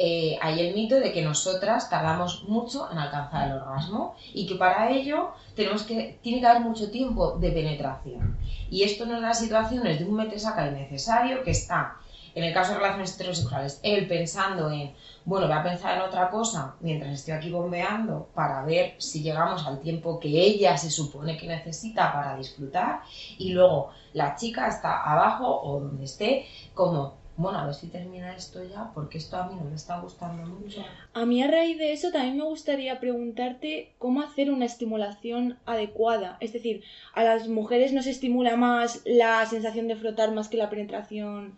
eh, 0.02 0.40
hay 0.42 0.66
el 0.66 0.74
mito 0.74 0.96
de 0.96 1.12
que 1.12 1.22
nosotras 1.22 1.90
tardamos 1.90 2.46
mucho 2.48 2.90
en 2.90 2.98
alcanzar 2.98 3.48
el 3.48 3.58
orgasmo 3.58 4.16
y 4.34 4.48
que 4.48 4.56
para 4.56 4.90
ello 4.92 5.32
tenemos 5.58 5.84
que, 5.84 6.18
tiene 6.24 6.40
que 6.40 6.48
haber 6.48 6.62
mucho 6.62 6.90
tiempo 6.90 7.38
de 7.38 7.52
penetración. 7.52 8.38
Y 8.72 8.84
esto 8.84 9.06
nos 9.06 9.22
da 9.22 9.34
situaciones 9.34 10.00
de 10.00 10.06
un 10.06 10.40
saca 10.40 10.70
innecesario 10.70 11.44
que 11.44 11.52
está, 11.52 11.98
en 12.34 12.46
el 12.46 12.54
caso 12.54 12.72
de 12.72 12.78
relaciones 12.78 13.14
heterosexuales, 13.16 13.82
él 13.84 14.08
pensando 14.08 14.72
en, 14.72 14.94
bueno, 15.26 15.48
voy 15.48 15.58
a 15.58 15.64
pensar 15.64 15.98
en 15.98 16.04
otra 16.04 16.30
cosa 16.30 16.76
mientras 16.80 17.12
estoy 17.12 17.34
aquí 17.34 17.50
bombeando 17.50 18.30
para 18.34 18.64
ver 18.64 18.96
si 19.00 19.22
llegamos 19.22 19.68
al 19.68 19.82
tiempo 19.82 20.18
que 20.18 20.30
ella 20.30 20.78
se 20.78 20.92
supone 20.92 21.36
que 21.36 21.46
necesita 21.46 22.14
para 22.14 22.38
disfrutar 22.38 23.02
y 23.38 23.52
luego 23.52 23.90
la 24.14 24.38
chica 24.38 24.70
está 24.70 25.04
abajo 25.04 25.62
o 25.62 25.82
donde 25.82 26.06
esté 26.06 26.46
como 26.74 27.20
bueno, 27.40 27.58
a 27.58 27.66
ver 27.68 27.74
si 27.74 27.88
termina 27.88 28.36
esto 28.36 28.62
ya, 28.66 28.92
porque 28.94 29.18
esto 29.18 29.38
a 29.38 29.48
mí 29.48 29.56
no 29.56 29.64
me 29.64 29.76
está 29.76 29.98
gustando 30.02 30.46
mucho. 30.46 30.84
A 31.14 31.26
mí 31.26 31.42
a 31.42 31.48
raíz 31.48 31.78
de 31.78 31.94
eso 31.94 32.12
también 32.12 32.36
me 32.38 32.44
gustaría 32.44 33.00
preguntarte 33.00 33.94
cómo 33.98 34.22
hacer 34.22 34.52
una 34.52 34.66
estimulación 34.66 35.58
adecuada. 35.66 36.36
Es 36.42 36.52
decir, 36.52 36.84
a 37.14 37.24
las 37.24 37.48
mujeres 37.48 37.94
nos 37.94 38.08
estimula 38.08 38.58
más 38.58 39.02
la 39.06 39.46
sensación 39.46 39.88
de 39.88 39.96
frotar 39.96 40.34
más 40.34 40.50
que 40.50 40.58
la 40.58 40.70
penetración. 40.70 41.58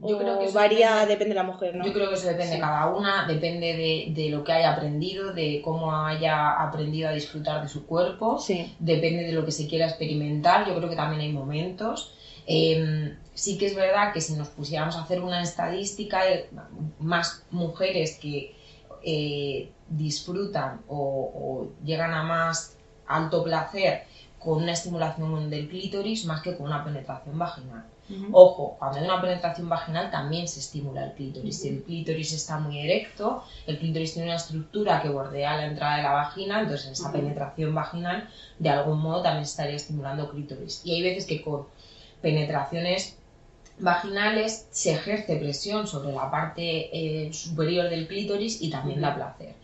Yo 0.00 0.18
creo 0.18 0.40
que 0.40 0.50
varía, 0.50 1.06
depende, 1.06 1.28
de 1.28 1.34
la 1.36 1.44
mujer, 1.44 1.76
¿no? 1.76 1.86
Yo 1.86 1.92
creo 1.92 2.08
que 2.08 2.16
eso 2.16 2.26
depende 2.26 2.54
de 2.54 2.60
cada 2.60 2.88
una, 2.88 3.28
depende 3.28 3.76
de, 3.76 4.12
de, 4.20 4.30
lo 4.30 4.42
que 4.42 4.50
haya 4.50 4.72
aprendido, 4.72 5.32
de 5.32 5.60
cómo 5.62 5.94
haya 5.94 6.60
aprendido 6.60 7.08
a 7.08 7.12
disfrutar 7.12 7.62
de 7.62 7.68
su 7.68 7.86
cuerpo, 7.86 8.38
sí. 8.40 8.74
depende 8.80 9.22
de 9.22 9.32
lo 9.32 9.44
que 9.44 9.52
se 9.52 9.68
quiera 9.68 9.86
experimentar. 9.86 10.66
Yo 10.66 10.74
creo 10.74 10.90
que 10.90 10.96
también 10.96 11.20
hay 11.20 11.32
momentos. 11.32 12.14
Eh, 12.52 13.16
sí 13.32 13.56
que 13.58 13.66
es 13.66 13.76
verdad 13.76 14.12
que 14.12 14.20
si 14.20 14.32
nos 14.34 14.48
pusiéramos 14.48 14.96
a 14.96 15.02
hacer 15.02 15.20
una 15.20 15.40
estadística, 15.40 16.20
más 16.98 17.44
mujeres 17.52 18.18
que 18.20 18.56
eh, 19.04 19.70
disfrutan 19.88 20.80
o, 20.88 21.68
llegan 21.84 22.12
a 22.12 22.24
más 22.24 22.76
alto 23.06 23.44
placer 23.44 24.02
con 24.40 24.64
una 24.64 24.72
estimulación 24.72 25.48
del 25.48 25.68
clítoris 25.68 26.24
más 26.24 26.42
que 26.42 26.56
con 26.56 26.66
una 26.66 26.82
penetración 26.84 27.38
vaginal. 27.38 27.84
Ojo, 28.32 28.74
cuando 28.80 28.98
hay 28.98 29.04
una 29.04 29.20
penetración 29.20 29.68
vaginal 29.68 30.10
también 30.10 30.48
se 30.48 30.58
estimula 30.58 31.04
el 31.04 31.12
clítoris. 31.12 31.60
Si 31.60 31.68
el 31.68 31.84
clítoris 31.84 32.32
está 32.32 32.58
muy 32.58 32.80
erecto, 32.80 33.44
el 33.68 33.78
clítoris 33.78 34.14
tiene 34.14 34.26
una 34.26 34.36
estructura 34.36 35.00
que 35.00 35.08
bordea 35.08 35.56
la 35.56 35.66
entrada 35.66 35.98
de 35.98 36.02
la 36.02 36.12
vagina, 36.12 36.60
entonces 36.60 36.86
en 36.86 36.92
esa 36.94 37.12
penetración 37.12 37.72
vaginal 37.72 38.28
de 38.58 38.68
algún 38.68 39.00
modo 39.00 39.22
también 39.22 39.44
estaría 39.44 39.76
estimulando 39.76 40.28
clítoris. 40.28 40.82
Y 40.84 40.94
hay 40.94 41.02
veces 41.02 41.26
que 41.26 41.40
con 41.40 41.66
penetraciones 42.22 43.16
vaginales 43.78 44.66
se 44.70 44.92
ejerce 44.92 45.36
presión 45.36 45.86
sobre 45.86 46.12
la 46.12 46.30
parte 46.30 46.90
eh, 46.92 47.32
superior 47.32 47.88
del 47.88 48.06
clítoris 48.08 48.60
y 48.60 48.70
también 48.70 49.00
da 49.00 49.14
placer. 49.14 49.54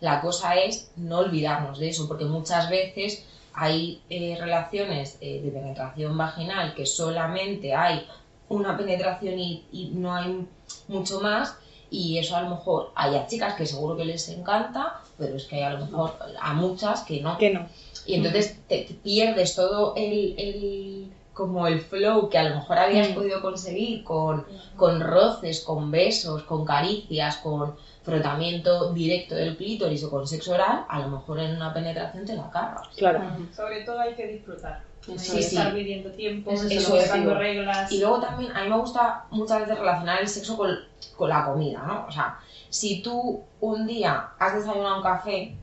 La 0.00 0.20
cosa 0.20 0.54
es 0.56 0.90
no 0.96 1.18
olvidarnos 1.18 1.78
de 1.78 1.90
eso, 1.90 2.08
porque 2.08 2.24
muchas 2.24 2.68
veces 2.70 3.24
hay 3.52 4.00
eh, 4.10 4.36
relaciones 4.40 5.18
eh, 5.20 5.40
de 5.42 5.50
penetración 5.50 6.16
vaginal 6.16 6.74
que 6.74 6.86
solamente 6.86 7.74
hay 7.74 8.06
una 8.48 8.76
penetración 8.76 9.38
y, 9.38 9.64
y 9.70 9.90
no 9.94 10.14
hay 10.14 10.46
mucho 10.88 11.20
más, 11.20 11.56
y 11.90 12.18
eso 12.18 12.36
a 12.36 12.42
lo 12.42 12.50
mejor 12.50 12.92
hay 12.94 13.14
a 13.16 13.26
chicas 13.26 13.54
que 13.54 13.66
seguro 13.66 13.96
que 13.96 14.04
les 14.04 14.28
encanta, 14.30 15.00
pero 15.18 15.36
es 15.36 15.44
que 15.44 15.56
hay 15.56 15.62
a 15.62 15.70
lo 15.74 15.84
mejor 15.86 16.16
a 16.40 16.54
muchas 16.54 17.02
que 17.02 17.20
no. 17.20 17.36
Que 17.36 17.50
no. 17.50 17.66
Y 18.06 18.14
entonces 18.14 18.56
te, 18.68 18.88
pierdes 19.02 19.54
todo 19.54 19.94
el, 19.96 20.34
el- 20.38 21.12
como 21.40 21.66
el 21.66 21.80
flow 21.80 22.28
que 22.28 22.36
a 22.36 22.42
lo 22.50 22.56
mejor 22.56 22.78
habías 22.78 23.08
Mm. 23.10 23.14
podido 23.14 23.40
conseguir 23.40 24.04
con, 24.04 24.44
con 24.76 25.00
roces, 25.00 25.60
con 25.64 25.90
besos, 25.90 26.42
con 26.42 26.66
caricias, 26.66 27.38
con 27.38 27.74
frotamiento 28.02 28.92
directo 28.92 29.34
del 29.34 29.56
clítoris 29.56 30.04
o 30.04 30.10
con 30.10 30.26
sexo 30.26 30.52
oral, 30.52 30.84
a 30.88 30.98
lo 30.98 31.08
mejor 31.08 31.40
en 31.40 31.56
una 31.56 31.72
penetración 31.72 32.26
te 32.26 32.36
la 32.36 32.50
cargas. 32.50 32.88
Claro. 32.96 33.22
Sobre 33.56 33.82
todo 33.84 33.98
hay 34.00 34.14
que 34.14 34.26
disfrutar. 34.26 34.82
No 35.08 35.14
hay 35.14 35.18
Eso 35.18 35.32
que 35.32 35.38
es. 35.40 35.46
estar 35.46 35.68
Sí. 35.70 35.76
midiendo 35.78 36.10
tiempo, 36.10 36.50
Eso 36.50 36.66
es 36.68 36.86
colocando 36.86 37.32
objetivo. 37.32 37.34
reglas. 37.34 37.90
Y 37.92 38.00
luego 38.00 38.20
también 38.20 38.52
a 38.54 38.62
mí 38.62 38.68
me 38.68 38.76
gusta 38.76 39.24
muchas 39.30 39.60
veces 39.60 39.78
relacionar 39.78 40.20
el 40.20 40.28
sexo 40.28 40.56
con, 40.58 40.70
con 41.16 41.30
la 41.30 41.46
comida, 41.46 41.82
¿no? 41.86 42.04
O 42.06 42.10
sea, 42.12 42.38
si 42.68 43.00
tú 43.02 43.42
un 43.60 43.86
día 43.86 44.28
has 44.38 44.54
desayunado 44.54 44.98
un 44.98 45.02
café 45.02 45.56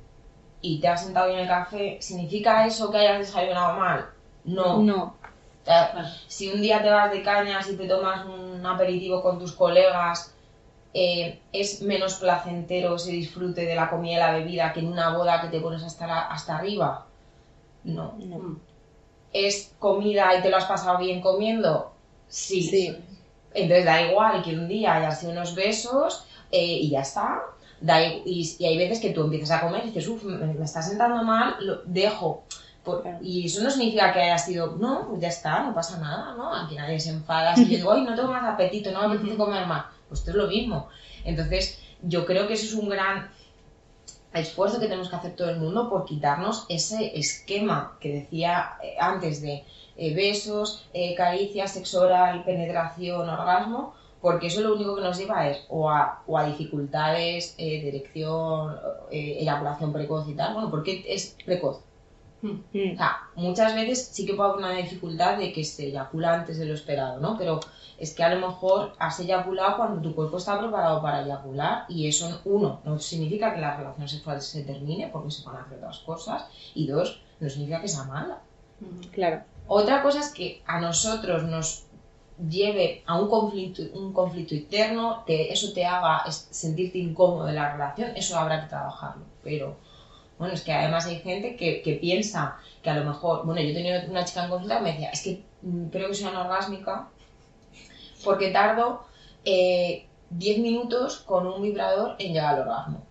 y 0.61 0.79
te 0.79 0.87
has 0.87 1.03
sentado 1.03 1.27
bien 1.27 1.41
el 1.41 1.47
café, 1.47 1.97
¿significa 2.01 2.65
eso 2.65 2.89
que 2.89 2.97
hayas 2.97 3.19
desayunado 3.19 3.77
mal? 3.77 4.05
No. 4.43 4.81
No. 4.81 5.15
Sea, 5.67 5.91
Claro. 5.91 6.07
Si 6.27 6.49
un 6.51 6.61
día 6.61 6.81
te 6.81 6.89
vas 6.89 7.11
de 7.11 7.21
cañas 7.23 7.69
y 7.69 7.75
te 7.77 7.87
tomas 7.87 8.25
un 8.25 8.65
aperitivo 8.65 9.21
con 9.21 9.37
tus 9.39 9.53
colegas, 9.53 10.33
eh, 10.93 11.41
es 11.51 11.81
menos 11.81 12.15
placentero 12.15 12.95
ese 12.95 13.11
disfrute 13.11 13.65
de 13.65 13.75
la 13.75 13.89
comida 13.89 14.13
y 14.15 14.19
la 14.19 14.31
bebida 14.39 14.73
que 14.73 14.79
en 14.81 14.87
una 14.87 15.15
boda 15.17 15.41
que 15.41 15.49
te 15.49 15.61
pones 15.61 15.83
hasta, 15.83 16.07
la- 16.07 16.27
hasta 16.27 16.57
arriba. 16.57 17.07
No. 17.83 18.15
No. 18.19 18.59
¿Es 19.33 19.75
comida 19.79 20.37
y 20.37 20.41
te 20.41 20.49
lo 20.49 20.57
has 20.57 20.65
pasado 20.65 20.97
bien 20.99 21.21
comiendo? 21.21 21.93
Sí. 22.27 22.61
Sí. 22.63 22.97
Entonces 23.53 23.85
da 23.85 24.01
igual 24.01 24.43
que 24.43 24.55
un 24.55 24.67
día 24.67 24.95
hayas 24.95 25.19
sido 25.19 25.31
unos 25.33 25.55
besos 25.55 26.25
eh, 26.51 26.65
y 26.81 26.89
ya 26.91 27.01
está. 27.01 27.41
Da 27.81 28.01
y 28.03 28.57
hay 28.65 28.77
veces 28.77 28.99
que 28.99 29.11
tú 29.11 29.21
empiezas 29.23 29.51
a 29.51 29.61
comer 29.61 29.83
y 29.83 29.87
dices, 29.87 30.07
uff, 30.07 30.23
me, 30.23 30.37
me 30.53 30.65
está 30.65 30.81
sentando 30.81 31.23
mal, 31.23 31.55
lo 31.61 31.81
dejo. 31.85 32.45
Por- 32.87 33.01
Claro. 33.03 33.19
Y 33.21 33.45
eso 33.45 33.61
no 33.63 33.69
significa 33.69 34.11
que 34.13 34.21
haya 34.21 34.37
sido, 34.37 34.75
no, 34.77 35.07
pues 35.09 35.21
ya 35.21 35.27
está, 35.27 35.61
no 35.63 35.73
pasa 35.75 35.99
nada, 35.99 36.33
¿no? 36.35 36.53
Aquí 36.55 36.73
nadie 36.75 36.99
se 36.99 37.11
enfada. 37.11 37.55
Si 37.55 37.65
yo 37.69 37.77
digo, 37.77 37.91
ay, 37.91 38.03
no 38.03 38.15
tengo 38.15 38.31
más 38.31 38.43
apetito, 38.45 38.91
no 38.91 39.01
me 39.07 39.15
apetece 39.15 39.37
comer 39.37 39.67
más, 39.67 39.85
pues 40.07 40.21
esto 40.21 40.31
es 40.31 40.37
lo 40.37 40.47
mismo. 40.47 40.87
Entonces, 41.23 41.79
yo 42.01 42.25
creo 42.25 42.47
que 42.47 42.53
eso 42.53 42.65
es 42.65 42.73
un 42.73 42.89
gran 42.89 43.29
esfuerzo 44.33 44.79
que 44.79 44.85
tenemos 44.87 45.09
que 45.09 45.15
hacer 45.15 45.35
todo 45.35 45.49
el 45.49 45.57
mundo 45.59 45.89
por 45.89 46.05
quitarnos 46.05 46.65
ese 46.69 47.17
esquema 47.17 47.97
que 47.99 48.13
decía 48.13 48.73
eh, 48.83 48.95
antes 48.99 49.41
de 49.41 49.63
eh, 49.97 50.13
besos, 50.13 50.85
eh, 50.93 51.15
caricias, 51.15 51.71
sexo 51.73 52.01
oral, 52.01 52.43
penetración, 52.43 53.27
orgasmo, 53.27 53.95
porque 54.21 54.47
eso 54.47 54.61
lo 54.61 54.75
único 54.75 54.95
que 54.95 55.01
nos 55.01 55.17
lleva 55.17 55.47
es 55.49 55.65
o 55.69 55.89
a, 55.89 56.21
o 56.27 56.37
a 56.37 56.45
dificultades 56.45 57.55
eh, 57.57 58.03
eh, 58.13 59.37
eyaculación 59.41 59.91
precoz 59.93 60.27
y 60.29 60.33
tal. 60.35 60.53
Bueno, 60.53 60.69
porque 60.69 61.03
es 61.07 61.35
precoz. 61.45 61.79
Mm. 62.73 62.93
O 62.93 62.97
sea, 62.97 63.17
muchas 63.35 63.75
veces 63.75 64.09
sí 64.11 64.25
que 64.25 64.33
puede 64.33 64.49
haber 64.51 64.65
una 64.65 64.75
dificultad 64.77 65.37
de 65.37 65.51
que 65.53 65.63
se 65.63 65.87
eyacula 65.87 66.33
antes 66.33 66.57
de 66.57 66.65
lo 66.65 66.73
esperado, 66.73 67.19
¿no? 67.19 67.37
Pero 67.37 67.59
es 67.97 68.13
que 68.13 68.23
a 68.23 68.33
lo 68.33 68.47
mejor 68.47 68.93
has 68.99 69.19
eyaculado 69.19 69.77
cuando 69.77 70.01
tu 70.01 70.13
cuerpo 70.15 70.37
está 70.37 70.59
preparado 70.59 71.01
para 71.01 71.23
eyacular 71.23 71.85
y 71.89 72.07
eso, 72.07 72.41
uno, 72.45 72.79
no 72.85 72.99
significa 72.99 73.53
que 73.55 73.61
la 73.61 73.75
relación 73.77 74.07
sexual 74.07 74.41
se 74.41 74.63
termine 74.63 75.07
porque 75.07 75.31
se 75.31 75.43
van 75.45 75.55
a 75.57 75.61
hacer 75.63 75.77
otras 75.79 75.99
cosas 75.99 76.45
y 76.75 76.87
dos, 76.87 77.19
no 77.39 77.49
significa 77.49 77.81
que 77.81 77.87
sea 77.87 78.03
mala. 78.03 78.39
Claro. 79.11 79.41
Otra 79.67 80.01
cosa 80.03 80.19
es 80.19 80.29
que 80.29 80.61
a 80.65 80.79
nosotros 80.79 81.43
nos 81.43 81.83
lleve 82.49 83.01
a 83.07 83.19
un 83.19 83.27
conflicto, 83.29 83.81
un 83.95 84.13
conflicto 84.13 84.53
interno, 84.53 85.23
te- 85.25 85.51
eso 85.51 85.73
te 85.73 85.83
haga 85.85 86.23
sentirte 86.31 86.99
incómodo 86.99 87.49
en 87.49 87.55
la 87.55 87.71
relación, 87.73 88.11
eso 88.15 88.37
habrá 88.37 88.61
que 88.61 88.69
trabajarlo. 88.69 89.23
Pero 89.43 89.75
bueno, 90.37 90.53
es 90.53 90.61
que 90.61 90.71
además 90.73 91.05
hay 91.05 91.19
gente 91.19 91.55
que, 91.55 91.81
que 91.81 91.93
piensa 91.93 92.57
que 92.83 92.89
a 92.89 92.95
lo 92.95 93.03
mejor, 93.03 93.45
bueno, 93.45 93.61
yo 93.61 93.73
tenía 93.73 94.05
una 94.09 94.23
chica 94.25 94.43
en 94.43 94.49
consulta 94.51 94.77
que 94.77 94.83
me 94.83 94.91
decía, 94.93 95.09
es 95.09 95.21
que 95.23 95.43
mm, 95.63 95.87
creo 95.87 96.07
que 96.09 96.13
soy 96.15 96.27
anorgásmica 96.27 97.07
porque 98.23 98.49
tardo 98.51 99.05
eh, 99.45 100.07
10 100.29 100.59
minutos 100.59 101.17
con 101.19 101.47
un 101.47 101.61
vibrador 101.61 102.15
en 102.19 102.33
llegar 102.33 102.55
al 102.55 102.61
orgasmo. 102.61 103.03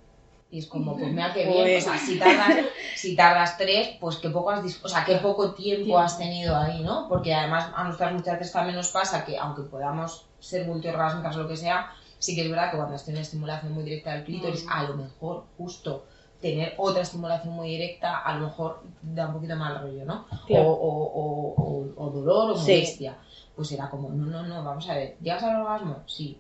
Y 0.51 0.61
es 0.61 0.67
como, 0.67 0.97
pues 0.97 1.11
mira 1.11 1.35
qué 1.35 1.45
bien, 1.47 1.79
o 1.79 1.81
sea, 1.81 1.99
si 1.99 2.19
tardas, 2.19 2.57
si 2.97 3.17
tardas 3.17 3.59
tres, 3.59 3.97
pues 4.01 4.17
qué 4.17 4.31
poco, 4.31 4.51
has 4.51 4.63
dis- 4.63 4.79
o 4.83 4.89
sea, 4.89 5.05
qué 5.05 5.17
poco 5.17 5.53
tiempo 5.55 5.99
has 5.99 6.19
tenido 6.19 6.57
ahí, 6.57 6.83
¿no? 6.83 7.09
Porque 7.09 7.35
además 7.35 7.71
a 7.75 7.83
nosotras 7.85 8.13
muchas 8.13 8.39
veces 8.39 8.53
también 8.53 8.77
nos 8.77 8.89
pasa 8.91 9.25
que 9.25 9.37
aunque 9.37 9.63
podamos 9.63 10.27
ser 10.39 10.67
multiorgásmicas 10.67 11.37
o 11.37 11.43
lo 11.43 11.49
que 11.49 11.57
sea, 11.57 11.91
sí 12.21 12.37
que 12.37 12.43
es 12.43 12.51
verdad 12.51 12.71
que 12.71 12.77
cuando 12.77 12.95
estoy 12.95 13.15
en 13.15 13.21
estimulación 13.21 13.73
muy 13.73 13.83
directa 13.83 14.13
del 14.13 14.25
clítoris, 14.25 14.65
Mm. 14.65 14.71
a 14.71 14.83
lo 14.85 14.95
mejor 14.97 15.45
justo 15.59 16.07
tener 16.41 16.75
otra 16.79 17.03
estimulación 17.03 17.55
muy 17.55 17.69
directa, 17.69 18.19
a 18.19 18.37
lo 18.39 18.47
mejor 18.47 18.83
da 19.03 19.27
un 19.29 19.35
poquito 19.35 19.57
mal 19.57 19.81
rollo, 19.81 20.05
¿no? 20.05 20.27
Claro. 20.47 20.69
O, 20.69 20.73
o- 20.73 21.13
o- 21.23 21.55
o- 21.97 22.05
o 22.07 22.11
dolor 22.11 22.51
o 22.53 22.57
Sí. 22.57 22.73
molestia. 22.73 23.17
Pues 23.55 23.73
era 23.73 23.89
como, 23.89 24.11
no, 24.11 24.27
no, 24.27 24.43
no, 24.47 24.63
vamos 24.65 24.89
a 24.89 24.95
ver, 24.95 25.17
¿llegas 25.21 25.43
al 25.43 25.61
orgasmo? 25.63 25.97
Sí. 26.07 26.39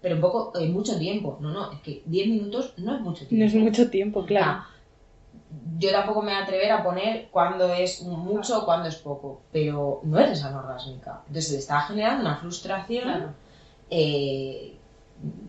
Pero 0.00 0.14
en 0.16 0.20
poco, 0.20 0.52
en 0.58 0.72
mucho 0.72 0.98
tiempo. 0.98 1.38
No, 1.40 1.50
no, 1.50 1.72
es 1.72 1.80
que 1.80 2.02
10 2.06 2.28
minutos 2.28 2.74
no 2.78 2.94
es 2.94 3.00
mucho 3.00 3.26
tiempo. 3.26 3.36
No 3.44 3.48
es 3.48 3.54
mucho 3.54 3.90
tiempo, 3.90 4.24
claro. 4.26 4.46
Ah, 4.50 4.68
yo 5.78 5.90
tampoco 5.92 6.20
me 6.22 6.32
voy 6.32 6.40
a 6.40 6.44
atrever 6.44 6.70
a 6.72 6.82
poner 6.82 7.28
cuándo 7.30 7.72
es 7.72 8.02
mucho 8.02 8.62
o 8.62 8.64
cuándo 8.64 8.88
es 8.88 8.96
poco, 8.96 9.42
pero 9.52 10.00
no 10.04 10.18
eres 10.18 10.42
anorgásmica. 10.44 11.22
Entonces 11.26 11.52
le 11.52 11.58
está 11.58 11.80
generando 11.82 12.22
una 12.22 12.36
frustración 12.36 13.02
Claro. 13.04 13.30
eh, 13.90 14.76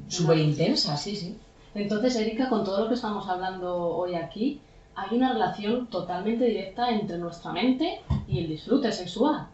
súper 0.07 0.37
intensa, 0.37 0.95
sí, 0.97 1.15
sí. 1.15 1.37
Entonces, 1.75 2.15
Erika, 2.15 2.47
con 2.47 2.63
todo 2.63 2.81
lo 2.81 2.87
que 2.87 2.95
estamos 2.95 3.27
hablando 3.27 3.75
hoy 3.75 4.15
aquí, 4.15 4.61
hay 4.95 5.17
una 5.17 5.33
relación 5.33 5.87
totalmente 5.87 6.45
directa 6.45 6.89
entre 6.89 7.17
nuestra 7.17 7.51
mente 7.51 8.01
y 8.27 8.39
el 8.39 8.47
disfrute 8.47 8.91
sexual. 8.93 9.49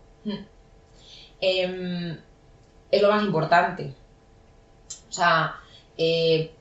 Em, 1.41 2.15
es 2.91 3.01
lo 3.01 3.09
más 3.09 3.23
importante. 3.23 3.95
O 5.09 5.11
sea, 5.11 5.55
eh, 5.97 6.53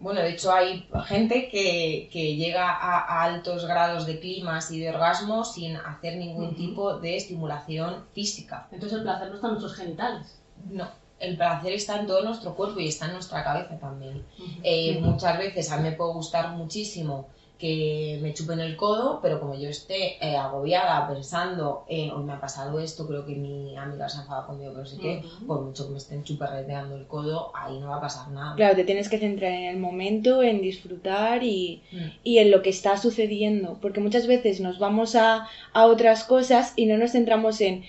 bueno, 0.00 0.20
de 0.20 0.30
hecho 0.30 0.52
hay 0.52 0.86
gente 1.06 1.48
que, 1.48 2.10
que 2.12 2.36
llega 2.36 2.68
a, 2.68 2.98
a 3.00 3.22
altos 3.22 3.64
grados 3.64 4.04
de 4.04 4.20
climas 4.20 4.70
y 4.70 4.80
de 4.80 4.90
orgasmo 4.90 5.46
sin 5.46 5.76
hacer 5.76 6.18
ningún 6.18 6.54
tipo 6.54 6.98
de 6.98 7.16
estimulación 7.16 8.04
física. 8.12 8.68
Entonces, 8.70 8.98
el 8.98 9.04
placer 9.04 9.28
no 9.28 9.36
está 9.36 9.46
en 9.46 9.52
nuestros 9.54 9.76
genitales. 9.76 10.38
No, 10.70 10.88
el 11.24 11.36
placer 11.36 11.72
está 11.72 11.98
en 12.00 12.06
todo 12.06 12.22
nuestro 12.22 12.54
cuerpo 12.54 12.80
y 12.80 12.88
está 12.88 13.06
en 13.06 13.12
nuestra 13.14 13.42
cabeza 13.44 13.78
también. 13.78 14.22
Eh, 14.62 14.98
muchas 15.00 15.38
veces 15.38 15.70
a 15.72 15.76
mí 15.78 15.84
me 15.90 15.92
puede 15.92 16.12
gustar 16.14 16.50
muchísimo 16.56 17.28
que 17.56 18.18
me 18.20 18.34
chupen 18.34 18.58
el 18.60 18.76
codo, 18.76 19.20
pero 19.22 19.38
como 19.40 19.54
yo 19.54 19.68
esté 19.70 20.16
eh, 20.22 20.36
agobiada 20.36 21.06
pensando 21.08 21.84
en, 21.88 22.10
hoy 22.10 22.24
me 22.24 22.32
ha 22.32 22.40
pasado 22.40 22.80
esto, 22.80 23.06
creo 23.06 23.24
que 23.24 23.36
mi 23.36 23.76
amiga 23.76 24.08
se 24.08 24.18
ha 24.18 24.22
enfadado 24.22 24.48
conmigo, 24.48 24.72
pero 24.74 24.84
sí 24.84 24.98
que, 24.98 25.22
por 25.46 25.62
mucho 25.62 25.86
que 25.86 25.92
me 25.92 25.98
estén 25.98 26.24
chuperreteando 26.24 26.96
el 26.96 27.06
codo, 27.06 27.52
ahí 27.54 27.78
no 27.78 27.88
va 27.88 27.96
a 27.98 28.00
pasar 28.00 28.28
nada. 28.32 28.56
Claro, 28.56 28.74
te 28.74 28.84
tienes 28.84 29.08
que 29.08 29.18
centrar 29.18 29.52
en 29.52 29.64
el 29.66 29.76
momento, 29.78 30.42
en 30.42 30.60
disfrutar 30.60 31.44
y, 31.44 31.82
Mm. 31.92 31.98
y 32.24 32.38
en 32.38 32.50
lo 32.50 32.60
que 32.60 32.70
está 32.70 32.96
sucediendo. 32.98 33.78
Porque 33.80 34.00
muchas 34.00 34.26
veces 34.26 34.60
nos 34.60 34.78
vamos 34.80 35.14
a, 35.14 35.46
a 35.72 35.86
otras 35.86 36.24
cosas 36.24 36.72
y 36.76 36.86
no 36.86 36.98
nos 36.98 37.12
centramos 37.12 37.60
en 37.60 37.84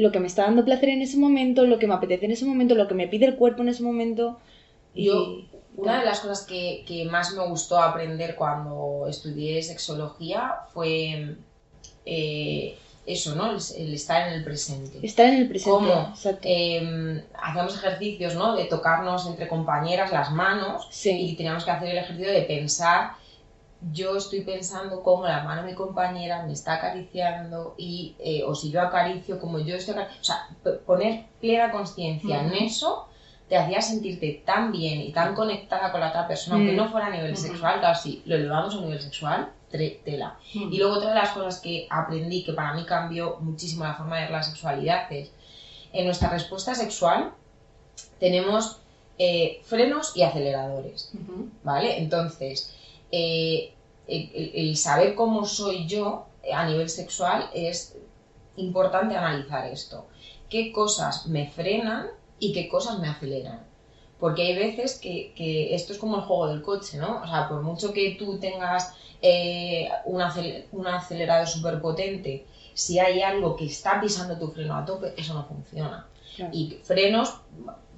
lo 0.00 0.12
que 0.12 0.20
me 0.20 0.26
está 0.26 0.42
dando 0.42 0.64
placer 0.64 0.88
en 0.90 1.02
ese 1.02 1.16
momento, 1.16 1.64
lo 1.66 1.78
que 1.78 1.86
me 1.86 1.94
apetece 1.94 2.24
en 2.26 2.32
ese 2.32 2.44
momento, 2.46 2.74
lo 2.74 2.88
que 2.88 2.94
me 2.94 3.08
pide 3.08 3.26
el 3.26 3.36
cuerpo 3.36 3.62
en 3.62 3.68
ese 3.68 3.82
momento. 3.82 4.38
Y 4.94 5.06
Yo- 5.06 5.42
Una 5.76 6.00
de 6.00 6.04
las 6.06 6.20
cosas 6.20 6.44
que, 6.46 6.84
que 6.86 7.04
más 7.04 7.34
me 7.34 7.46
gustó 7.46 7.78
aprender 7.80 8.34
cuando 8.34 9.06
estudié 9.08 9.62
sexología 9.62 10.54
fue 10.74 11.36
eh, 12.04 12.76
eso, 13.06 13.34
¿no? 13.34 13.52
El, 13.52 13.58
el 13.76 13.94
estar 13.94 14.28
en 14.28 14.34
el 14.34 14.44
presente. 14.44 14.98
estar 15.06 15.26
en 15.26 15.34
el 15.36 15.48
presente. 15.48 15.70
¿Cómo? 15.70 16.08
Exacto. 16.10 16.40
Eh, 16.44 17.24
hacíamos 17.40 17.74
ejercicios, 17.76 18.34
¿no? 18.34 18.56
De 18.56 18.64
tocarnos 18.64 19.26
entre 19.26 19.46
compañeras 19.48 20.12
las 20.12 20.30
manos 20.32 20.86
y 20.90 20.94
sí, 20.94 21.34
teníamos 21.36 21.64
que 21.64 21.70
hacer 21.70 21.90
el 21.90 21.98
ejercicio 21.98 22.32
de 22.32 22.42
pensar. 22.42 23.12
Yo 23.92 24.16
estoy 24.16 24.40
pensando 24.40 25.02
cómo 25.02 25.24
la 25.26 25.44
mano 25.44 25.62
de 25.62 25.68
mi 25.70 25.74
compañera 25.74 26.44
me 26.44 26.52
está 26.52 26.74
acariciando 26.74 27.74
y, 27.78 28.16
eh, 28.18 28.42
o 28.44 28.54
si 28.54 28.70
yo 28.70 28.82
acaricio 28.82 29.38
como 29.38 29.60
yo 29.60 29.76
estoy 29.76 29.94
acariciando. 29.94 30.20
O 30.20 30.24
sea, 30.24 30.78
poner 30.84 31.26
plena 31.40 31.70
conciencia 31.70 32.42
en 32.42 32.54
eso 32.54 33.06
te 33.48 33.56
hacía 33.56 33.80
sentirte 33.80 34.42
tan 34.44 34.72
bien 34.72 35.00
y 35.00 35.12
tan 35.12 35.34
conectada 35.34 35.90
con 35.92 36.00
la 36.00 36.08
otra 36.08 36.26
persona, 36.26 36.56
aunque 36.56 36.72
Mm. 36.72 36.76
no 36.76 36.90
fuera 36.90 37.06
a 37.06 37.10
nivel 37.10 37.32
Ujú. 37.32 37.40
sexual, 37.40 37.78
claro, 37.78 37.98
sí, 37.98 38.20
lo 38.26 38.34
elevamos 38.34 38.74
a 38.74 38.78
un 38.78 38.84
nivel 38.84 39.00
sexual, 39.00 39.52
tela. 39.70 40.36
Y 40.52 40.76
luego 40.78 40.94
otra 40.94 41.10
de 41.10 41.14
las 41.14 41.30
cosas 41.30 41.60
que 41.60 41.86
aprendí, 41.88 42.44
que 42.44 42.52
para 42.52 42.74
mí 42.74 42.84
cambió 42.84 43.36
muchísimo 43.40 43.84
la 43.84 43.94
forma 43.94 44.16
de 44.16 44.22
ver 44.22 44.30
la 44.32 44.42
sexualidad, 44.42 45.10
es 45.12 45.30
en 45.92 46.04
nuestra 46.04 46.28
respuesta 46.28 46.74
sexual 46.74 47.32
tenemos 48.18 48.80
eh, 49.18 49.60
frenos 49.64 50.16
y 50.16 50.22
aceleradores, 50.22 51.10
¿vale? 51.62 51.98
Entonces, 51.98 52.74
eh, 53.12 53.74
el, 54.06 54.76
saber 54.76 55.14
cómo 55.14 55.44
soy 55.44 55.86
yo 55.86 56.26
a 56.52 56.66
nivel 56.66 56.88
sexual 56.88 57.50
es 57.54 57.96
importante 58.56 59.16
analizar 59.16 59.66
esto. 59.66 60.06
¿Qué 60.48 60.72
cosas 60.72 61.26
me 61.26 61.50
frenan 61.50 62.06
y 62.38 62.52
qué 62.52 62.68
cosas 62.68 62.98
me 62.98 63.08
aceleran? 63.08 63.66
Porque 64.18 64.42
hay 64.42 64.56
veces 64.56 64.98
que, 64.98 65.32
que 65.36 65.74
esto 65.74 65.92
es 65.92 65.98
como 65.98 66.16
el 66.16 66.22
juego 66.22 66.48
del 66.48 66.62
coche, 66.62 66.96
¿no? 66.98 67.22
O 67.22 67.26
sea, 67.26 67.48
por 67.48 67.62
mucho 67.62 67.92
que 67.92 68.16
tú 68.18 68.38
tengas 68.38 68.92
eh, 69.22 69.88
un, 70.06 70.20
acel- 70.20 70.64
un 70.72 70.86
acelerador 70.86 71.46
súper 71.46 71.80
potente, 71.80 72.46
si 72.74 72.98
hay 72.98 73.20
algo 73.22 73.56
que 73.56 73.66
está 73.66 74.00
pisando 74.00 74.38
tu 74.38 74.48
freno 74.50 74.76
a 74.76 74.84
tope, 74.84 75.12
eso 75.16 75.34
no 75.34 75.44
funciona. 75.44 76.06
Claro. 76.34 76.50
Y 76.54 76.78
frenos 76.82 77.34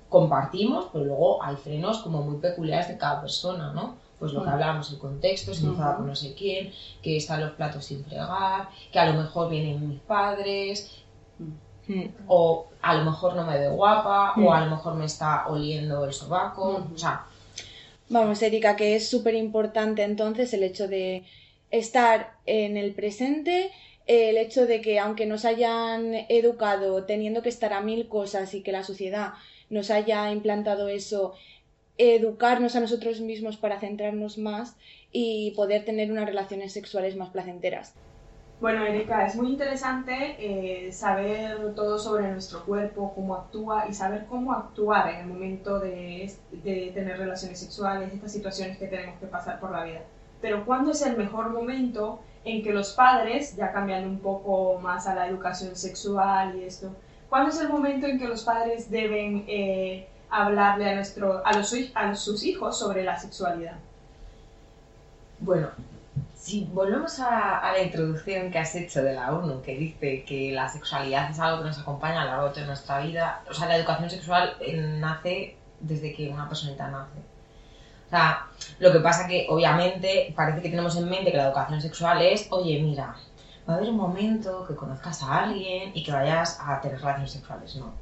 compartimos, 0.09 0.87
pero 0.92 1.05
luego 1.05 1.42
hay 1.42 1.57
frenos 1.57 1.99
como 1.99 2.23
muy 2.23 2.38
peculiares 2.38 2.88
de 2.88 2.99
cada 2.99 3.20
persona, 3.20 3.73
¿no? 3.73 3.96
Pues 4.20 4.33
lo 4.33 4.44
que 4.44 4.50
hablábamos, 4.50 4.92
el 4.92 4.98
contexto, 4.98 5.52
si 5.52 5.64
me 5.64 5.70
enfada 5.70 5.96
con 5.96 6.06
no 6.06 6.14
sé 6.14 6.35
quién, 6.35 6.72
que 7.02 7.16
están 7.16 7.40
los 7.40 7.52
platos 7.52 7.85
sin 7.85 8.04
fregar, 8.04 8.68
que 8.92 8.98
a 8.98 9.06
lo 9.06 9.20
mejor 9.20 9.50
vienen 9.50 9.88
mis 9.88 10.00
padres, 10.00 11.02
o 12.28 12.68
a 12.83 12.94
lo 12.94 13.04
mejor 13.04 13.35
no 13.35 13.44
me 13.44 13.59
ve 13.59 13.68
guapa, 13.68 14.35
o 14.37 14.52
a 14.52 14.61
lo 14.61 14.70
mejor 14.70 14.94
me 14.94 15.06
está 15.06 15.48
oliendo 15.48 16.04
el 16.04 16.12
sobaco, 16.12 16.87
o 16.94 16.98
sea, 16.98 17.24
Vamos, 18.11 18.42
Erika, 18.42 18.74
que 18.74 18.96
es 18.96 19.09
súper 19.09 19.37
importante 19.37 20.02
entonces 20.02 20.52
el 20.52 20.64
hecho 20.64 20.88
de 20.88 21.22
estar 21.70 22.35
en 22.44 22.76
el 22.76 22.92
presente, 22.92 23.70
el 24.09 24.37
hecho 24.37 24.66
de 24.66 24.80
que 24.80 24.98
aunque 24.98 25.26
nos 25.26 25.44
hayan 25.44 26.26
educado 26.28 27.04
teniendo 27.04 27.40
que 27.40 27.48
estar 27.48 27.72
a 27.72 27.80
mil 27.80 28.09
cosas 28.09 28.52
y 28.54 28.62
que 28.62 28.72
la 28.72 28.83
sociedad 28.83 29.35
nos 29.68 29.92
haya 29.92 30.33
implantado 30.33 30.88
eso, 30.88 31.35
educarnos 32.00 32.76
a 32.76 32.80
nosotros 32.80 33.20
mismos 33.20 33.58
para 33.58 33.78
centrarnos 33.78 34.38
más 34.38 34.76
y 35.12 35.52
poder 35.52 35.84
tener 35.84 36.10
unas 36.10 36.26
relaciones 36.26 36.72
sexuales 36.72 37.14
más 37.16 37.28
placenteras. 37.28 37.94
Bueno, 38.60 38.84
Erika, 38.84 39.26
es 39.26 39.36
muy 39.36 39.48
interesante 39.48 40.36
eh, 40.38 40.92
saber 40.92 41.74
todo 41.74 41.98
sobre 41.98 42.30
nuestro 42.30 42.64
cuerpo, 42.64 43.12
cómo 43.14 43.34
actúa 43.34 43.86
y 43.88 43.94
saber 43.94 44.26
cómo 44.26 44.52
actuar 44.52 45.10
en 45.10 45.20
el 45.20 45.26
momento 45.26 45.78
de, 45.78 46.30
de 46.50 46.90
tener 46.94 47.18
relaciones 47.18 47.58
sexuales, 47.58 48.12
estas 48.12 48.32
situaciones 48.32 48.76
que 48.76 48.86
tenemos 48.86 49.18
que 49.18 49.26
pasar 49.26 49.60
por 49.60 49.70
la 49.70 49.84
vida. 49.84 50.00
Pero 50.42 50.64
¿cuándo 50.64 50.90
es 50.92 51.02
el 51.02 51.16
mejor 51.16 51.50
momento 51.50 52.20
en 52.44 52.62
que 52.62 52.72
los 52.72 52.92
padres, 52.92 53.56
ya 53.56 53.72
cambiando 53.72 54.08
un 54.08 54.20
poco 54.20 54.78
más 54.78 55.06
a 55.06 55.14
la 55.14 55.26
educación 55.26 55.76
sexual 55.76 56.58
y 56.58 56.64
esto, 56.64 56.94
¿cuándo 57.28 57.50
es 57.50 57.60
el 57.60 57.68
momento 57.68 58.06
en 58.06 58.18
que 58.18 58.28
los 58.28 58.44
padres 58.44 58.90
deben 58.90 59.44
eh, 59.48 60.06
hablarle 60.30 60.90
a, 60.90 60.94
nuestro, 60.94 61.42
a, 61.44 61.52
los, 61.56 61.74
a 61.94 62.14
sus 62.14 62.44
hijos 62.44 62.78
sobre 62.78 63.04
la 63.04 63.18
sexualidad? 63.18 63.76
Bueno, 65.40 65.68
si 66.40 66.64
volvemos 66.72 67.20
a, 67.20 67.72
la 67.72 67.82
introducción 67.82 68.50
que 68.50 68.58
has 68.58 68.74
hecho 68.74 69.02
de 69.02 69.14
la 69.14 69.32
ONU, 69.32 69.62
que 69.62 69.76
dice 69.76 70.24
que 70.24 70.52
la 70.52 70.68
sexualidad 70.68 71.30
es 71.30 71.38
algo 71.38 71.62
que 71.62 71.68
nos 71.68 71.78
acompaña 71.78 72.22
a 72.22 72.24
lo 72.24 72.30
largo 72.30 72.48
de 72.50 72.66
nuestra 72.66 73.00
vida, 73.00 73.42
o 73.48 73.54
sea, 73.54 73.68
la 73.68 73.76
educación 73.76 74.10
sexual 74.10 74.56
eh, 74.60 74.76
nace 74.98 75.56
desde 75.80 76.14
que 76.14 76.28
una 76.28 76.48
personita 76.48 76.88
nace. 76.88 77.18
O 78.06 78.10
sea, 78.10 78.46
lo 78.80 78.90
que 78.90 79.00
pasa 79.00 79.28
que 79.28 79.46
obviamente 79.48 80.32
parece 80.34 80.62
que 80.62 80.70
tenemos 80.70 80.96
en 80.96 81.08
mente 81.08 81.30
que 81.30 81.36
la 81.36 81.46
educación 81.46 81.80
sexual 81.80 82.20
es, 82.22 82.48
oye, 82.50 82.82
mira, 82.82 83.14
va 83.68 83.74
a 83.74 83.76
haber 83.76 83.90
un 83.90 83.96
momento 83.96 84.66
que 84.66 84.74
conozcas 84.74 85.22
a 85.22 85.44
alguien 85.44 85.92
y 85.94 86.02
que 86.02 86.10
vayas 86.10 86.58
a 86.60 86.80
tener 86.80 87.00
relaciones 87.00 87.32
sexuales. 87.32 87.76
No, 87.76 87.92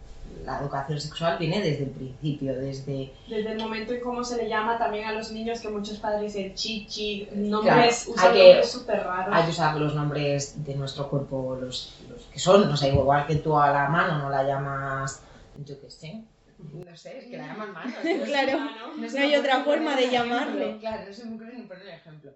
la 0.45 0.61
educación 0.61 1.01
sexual 1.01 1.37
viene 1.39 1.61
desde 1.61 1.85
el 1.85 1.91
principio, 1.91 2.55
desde 2.59 3.13
Desde 3.27 3.53
el 3.53 3.59
momento 3.59 3.93
en 3.93 4.01
cómo 4.01 4.23
se 4.25 4.37
le 4.37 4.49
llama 4.49 4.79
también 4.79 5.07
a 5.07 5.13
los 5.13 5.31
niños, 5.33 5.61
que 5.61 5.69
muchos 5.69 5.99
padres 5.99 6.35
el 6.37 6.55
chichi, 6.55 7.29
nombres, 7.35 8.05
Claro, 8.05 8.15
usan 8.15 8.27
hay 8.33 8.33
que- 8.39 8.45
nombres 8.49 8.71
súper 8.71 9.03
raros. 9.05 9.35
Hay 9.37 9.45
que 9.45 9.51
usar 9.51 9.77
los 9.77 9.95
nombres 9.95 10.65
de 10.65 10.75
nuestro 10.75 11.09
cuerpo, 11.09 11.59
los, 11.61 11.95
los 12.09 12.23
que 12.27 12.39
son, 12.39 12.69
no 12.69 12.77
sé, 12.77 12.89
igual 12.89 13.27
que 13.27 13.37
tú 13.37 13.59
a 13.59 13.71
la 13.71 13.89
mano 13.89 14.19
no 14.19 14.31
la 14.31 14.43
llamas, 14.45 15.23
yo 15.65 15.81
qué 15.81 15.91
sé, 15.91 16.23
no 16.59 16.97
sé, 16.97 17.19
es 17.19 17.25
que 17.27 17.37
la 17.37 17.47
llaman 17.49 17.73
mano. 17.73 17.91
es 18.03 18.19
que 18.19 18.25
Claro, 18.25 18.59
no 18.59 18.97
no 18.97 19.09
se 19.09 19.19
hay 19.21 19.37
otra 19.37 19.63
forma 19.65 19.95
de 19.97 20.05
ejemplo, 20.05 20.35
llamarle. 20.35 20.79
Claro, 20.79 21.03
no 21.07 21.13
se 21.13 21.25
me 21.25 21.35
ocurre 21.37 21.55
ni 21.55 21.63
poner 21.63 21.83
el 21.85 21.89
ejemplo. 21.95 22.33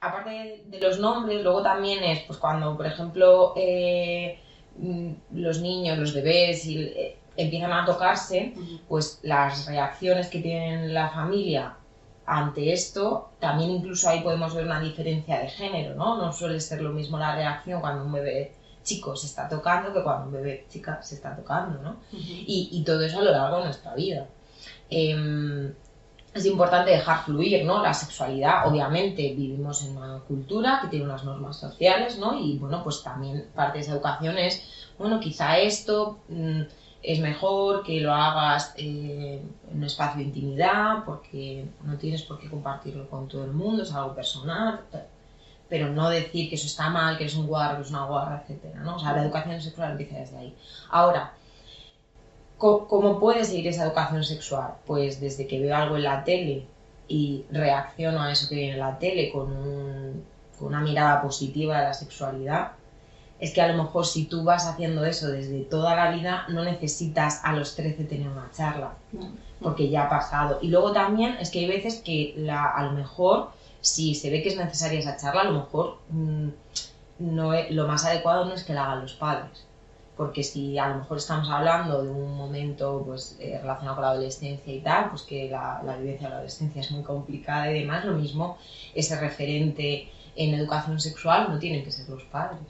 Aparte 0.00 0.30
de, 0.30 0.62
de 0.66 0.78
los 0.80 0.98
nombres, 0.98 1.42
luego 1.42 1.62
también 1.62 2.04
es, 2.04 2.20
pues 2.24 2.38
cuando, 2.38 2.76
por 2.76 2.84
ejemplo, 2.86 3.54
eh, 3.56 4.38
mm, 4.76 5.12
los 5.32 5.60
niños, 5.60 5.96
los 5.98 6.12
bebés 6.12 6.66
y, 6.66 6.78
eh, 6.84 7.16
empiezan 7.36 7.72
a 7.72 7.84
tocarse, 7.84 8.54
pues 8.88 9.20
las 9.22 9.66
reacciones 9.66 10.28
que 10.28 10.40
tienen 10.40 10.94
la 10.94 11.10
familia 11.10 11.76
ante 12.26 12.72
esto, 12.72 13.30
también 13.38 13.70
incluso 13.70 14.08
ahí 14.08 14.20
podemos 14.20 14.54
ver 14.54 14.64
una 14.64 14.80
diferencia 14.80 15.40
de 15.40 15.48
género, 15.48 15.94
¿no? 15.94 16.16
No 16.16 16.32
suele 16.32 16.60
ser 16.60 16.80
lo 16.80 16.90
mismo 16.90 17.18
la 17.18 17.34
reacción 17.34 17.80
cuando 17.80 18.04
un 18.04 18.12
bebé 18.12 18.54
chico 18.82 19.16
se 19.16 19.26
está 19.26 19.48
tocando 19.48 19.92
que 19.92 20.02
cuando 20.02 20.26
un 20.26 20.32
bebé 20.32 20.66
chica 20.68 21.02
se 21.02 21.16
está 21.16 21.34
tocando, 21.34 21.80
¿no? 21.82 21.96
y, 22.12 22.68
y 22.70 22.84
todo 22.84 23.00
eso 23.02 23.18
a 23.18 23.22
lo 23.22 23.32
largo 23.32 23.58
de 23.58 23.64
nuestra 23.64 23.94
vida. 23.94 24.26
Em, 24.90 25.74
es 26.34 26.46
importante 26.46 26.90
dejar 26.90 27.24
fluir, 27.24 27.64
¿no? 27.64 27.80
La 27.80 27.94
sexualidad, 27.94 28.66
obviamente, 28.66 29.34
vivimos 29.34 29.84
en 29.84 29.96
una 29.96 30.18
cultura 30.20 30.80
que 30.82 30.88
tiene 30.88 31.04
unas 31.04 31.24
normas 31.24 31.56
sociales, 31.56 32.18
¿no? 32.18 32.38
Y 32.38 32.58
bueno, 32.58 32.82
pues 32.82 33.02
también 33.02 33.46
parte 33.54 33.78
de 33.78 33.84
esa 33.84 33.92
educación 33.92 34.36
es, 34.38 34.62
bueno, 34.98 35.20
quizá 35.20 35.58
esto 35.58 36.18
mm, 36.28 36.62
es 37.04 37.20
mejor 37.20 37.82
que 37.84 38.00
lo 38.00 38.12
hagas 38.12 38.74
eh, 38.76 39.42
en 39.70 39.76
un 39.78 39.84
espacio 39.84 40.18
de 40.18 40.24
intimidad, 40.24 41.04
porque 41.04 41.66
no 41.82 41.96
tienes 41.98 42.22
por 42.22 42.38
qué 42.38 42.48
compartirlo 42.48 43.08
con 43.10 43.28
todo 43.28 43.44
el 43.44 43.52
mundo, 43.52 43.82
es 43.82 43.92
algo 43.92 44.14
personal, 44.14 44.80
tal. 44.90 45.06
pero 45.68 45.88
no 45.90 46.08
decir 46.08 46.48
que 46.48 46.54
eso 46.56 46.66
está 46.66 46.88
mal, 46.90 47.16
que 47.16 47.24
eres 47.24 47.36
un 47.36 47.46
guarro, 47.46 47.76
que 47.76 47.82
es 47.82 47.90
una 47.90 48.06
guarra, 48.06 48.40
etcétera, 48.42 48.80
¿no? 48.80 48.96
O 48.96 48.98
sea, 48.98 49.12
la 49.12 49.22
educación 49.24 49.60
sexual 49.60 49.92
empieza 49.92 50.16
desde 50.18 50.36
ahí. 50.38 50.56
Ahora, 50.90 51.32
¿Cómo 52.56 53.18
puede 53.20 53.44
seguir 53.44 53.66
esa 53.68 53.84
educación 53.84 54.24
sexual? 54.24 54.74
Pues 54.86 55.20
desde 55.20 55.46
que 55.46 55.60
veo 55.60 55.76
algo 55.76 55.96
en 55.96 56.04
la 56.04 56.24
tele 56.24 56.66
y 57.08 57.44
reacciono 57.50 58.22
a 58.22 58.32
eso 58.32 58.48
que 58.48 58.54
viene 58.54 58.74
en 58.74 58.80
la 58.80 58.98
tele 58.98 59.30
con, 59.30 59.52
un- 59.52 60.24
con 60.58 60.68
una 60.68 60.80
mirada 60.80 61.20
positiva 61.20 61.78
de 61.78 61.84
la 61.84 61.92
sexualidad, 61.94 62.72
es 63.40 63.52
que 63.52 63.60
a 63.62 63.68
lo 63.68 63.82
mejor 63.82 64.06
si 64.06 64.24
tú 64.26 64.44
vas 64.44 64.66
haciendo 64.66 65.04
eso 65.04 65.28
desde 65.28 65.60
toda 65.62 65.96
la 65.96 66.10
vida, 66.10 66.46
no 66.48 66.64
necesitas 66.64 67.40
a 67.44 67.52
los 67.52 67.74
13 67.74 68.04
tener 68.04 68.28
una 68.28 68.50
charla, 68.56 68.94
porque 69.60 69.88
ya 69.90 70.04
ha 70.04 70.08
pasado. 70.10 70.58
Y 70.62 70.68
luego 70.68 70.92
también 70.92 71.36
es 71.40 71.50
que 71.50 71.60
hay 71.60 71.66
veces 71.66 72.00
que 72.04 72.34
la, 72.36 72.64
a 72.64 72.84
lo 72.84 72.92
mejor, 72.92 73.50
si 73.80 74.14
se 74.14 74.30
ve 74.30 74.42
que 74.42 74.50
es 74.50 74.56
necesaria 74.56 75.00
esa 75.00 75.16
charla, 75.16 75.42
a 75.42 75.44
lo 75.44 75.52
mejor 75.52 75.98
mm, 76.10 76.48
no 77.18 77.54
es- 77.54 77.70
lo 77.70 77.86
más 77.86 78.04
adecuado 78.04 78.44
no 78.44 78.54
es 78.54 78.64
que 78.64 78.74
la 78.74 78.84
hagan 78.84 79.02
los 79.02 79.14
padres 79.14 79.64
porque 80.16 80.44
si 80.44 80.78
a 80.78 80.88
lo 80.90 80.96
mejor 80.98 81.16
estamos 81.16 81.48
hablando 81.50 82.04
de 82.04 82.08
un 82.10 82.36
momento 82.36 83.02
pues, 83.04 83.36
eh, 83.40 83.58
relacionado 83.60 83.96
con 83.96 84.04
la 84.04 84.10
adolescencia 84.10 84.72
y 84.72 84.78
tal, 84.80 85.10
pues 85.10 85.22
que 85.22 85.50
la, 85.50 85.82
la 85.84 85.96
vivencia 85.96 86.28
de 86.28 86.30
la 86.30 86.36
adolescencia 86.36 86.80
es 86.82 86.90
muy 86.92 87.02
complicada 87.02 87.68
y 87.72 87.80
demás, 87.80 88.04
lo 88.04 88.12
mismo, 88.12 88.56
ese 88.94 89.18
referente 89.18 90.08
en 90.36 90.54
educación 90.54 91.00
sexual 91.00 91.48
no 91.50 91.58
tienen 91.58 91.82
que 91.84 91.90
ser 91.90 92.08
los 92.08 92.22
padres. 92.24 92.60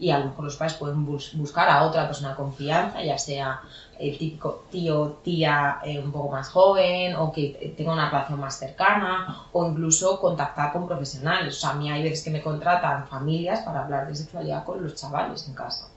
Y 0.00 0.10
a 0.10 0.18
lo 0.20 0.26
mejor 0.26 0.44
los 0.44 0.56
padres 0.56 0.74
pueden 0.76 1.04
bus- 1.04 1.32
buscar 1.34 1.68
a 1.68 1.82
otra 1.84 2.06
persona 2.06 2.30
de 2.30 2.36
confianza, 2.36 3.02
ya 3.02 3.18
sea 3.18 3.60
el 3.98 4.16
típico 4.16 4.62
tío, 4.70 5.18
tía 5.24 5.78
eh, 5.84 5.98
un 5.98 6.12
poco 6.12 6.28
más 6.30 6.48
joven 6.50 7.16
o 7.16 7.32
que 7.32 7.46
eh, 7.60 7.74
tenga 7.76 7.92
una 7.94 8.08
relación 8.08 8.38
más 8.38 8.56
cercana 8.56 9.42
o 9.52 9.66
incluso 9.68 10.20
contactar 10.20 10.72
con 10.72 10.86
profesionales. 10.86 11.56
O 11.56 11.60
sea, 11.60 11.70
a 11.70 11.74
mí 11.74 11.90
hay 11.90 12.02
veces 12.04 12.22
que 12.22 12.30
me 12.30 12.40
contratan 12.40 13.08
familias 13.08 13.60
para 13.62 13.82
hablar 13.84 14.06
de 14.06 14.14
sexualidad 14.14 14.62
con 14.64 14.82
los 14.82 14.94
chavales 14.94 15.48
en 15.48 15.54
casa 15.54 15.88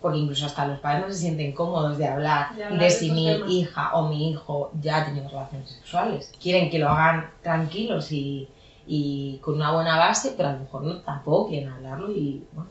porque 0.00 0.18
incluso 0.18 0.46
hasta 0.46 0.64
los 0.64 0.78
padres 0.78 1.06
no 1.08 1.12
se 1.12 1.18
sienten 1.18 1.50
cómodos 1.52 1.98
de 1.98 2.06
hablar 2.06 2.54
De 2.54 2.62
hablar 2.66 2.78
de 2.78 2.84
de 2.84 2.90
si 2.92 3.10
mi 3.10 3.26
temas. 3.26 3.50
hija 3.50 3.90
o 3.94 4.06
mi 4.08 4.30
hijo 4.30 4.70
ya 4.80 4.98
ha 4.98 5.04
tenido 5.06 5.28
relaciones 5.28 5.70
sexuales. 5.70 6.30
Quieren 6.40 6.70
que 6.70 6.78
lo 6.78 6.88
hagan 6.88 7.30
tranquilos 7.42 8.12
y, 8.12 8.48
y 8.86 9.38
con 9.42 9.54
una 9.54 9.72
buena 9.72 9.96
base, 9.98 10.34
pero 10.36 10.50
a 10.50 10.52
lo 10.52 10.58
mejor 10.60 10.82
no, 10.82 11.00
tampoco 11.00 11.48
quieren 11.48 11.70
hablarlo 11.70 12.10
y 12.12 12.44
bueno. 12.52 12.68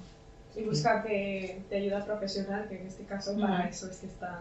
Y 0.55 0.63
buscar 0.65 1.03
de, 1.03 1.63
de 1.69 1.77
ayuda 1.77 2.05
profesional, 2.05 2.67
que 2.69 2.79
en 2.79 2.85
este 2.87 3.03
caso 3.05 3.35
para 3.39 3.67
eso 3.67 3.89
es 3.89 3.97
que 3.97 4.05
están... 4.05 4.39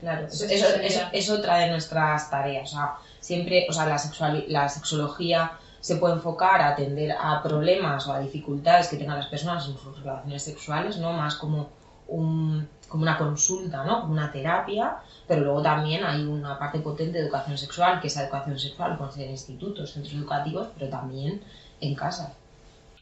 Claro, 0.00 0.28
Su 0.28 0.46
eso, 0.46 0.54
eso- 0.54 0.66
sexualidad. 0.66 1.10
es 1.12 1.30
otra 1.30 1.58
de 1.58 1.70
nuestras 1.70 2.28
tareas. 2.28 2.72
O 2.72 2.74
sea, 2.76 2.94
siempre, 3.20 3.66
o 3.68 3.72
sea, 3.72 3.86
la, 3.86 3.98
sexuali- 3.98 4.46
la 4.48 4.68
sexología 4.68 5.52
se 5.78 5.96
puede 5.96 6.14
enfocar 6.14 6.60
a 6.60 6.70
atender 6.70 7.12
a 7.12 7.40
problemas 7.40 8.08
o 8.08 8.12
a 8.12 8.18
dificultades 8.18 8.88
que 8.88 8.96
tengan 8.96 9.16
las 9.18 9.28
personas 9.28 9.68
en 9.68 9.76
sus 9.78 10.02
relaciones 10.02 10.42
sexuales, 10.42 10.96
¿no? 10.98 11.12
Más 11.12 11.36
como, 11.36 11.70
un, 12.08 12.68
como 12.92 13.04
una 13.04 13.16
consulta, 13.16 13.84
¿no? 13.84 14.02
Como 14.02 14.12
una 14.12 14.30
terapia, 14.30 14.98
pero 15.26 15.40
luego 15.40 15.62
también 15.62 16.04
hay 16.04 16.22
una 16.24 16.58
parte 16.58 16.78
potente 16.78 17.18
de 17.18 17.24
educación 17.24 17.56
sexual, 17.56 18.00
que 18.02 18.08
esa 18.08 18.22
educación 18.24 18.58
sexual 18.58 18.98
puede 18.98 19.12
ser 19.12 19.24
en 19.24 19.30
institutos, 19.30 19.92
centros 19.92 20.14
educativos, 20.14 20.68
pero 20.78 20.90
también 20.90 21.40
en 21.80 21.94
casa. 21.94 22.34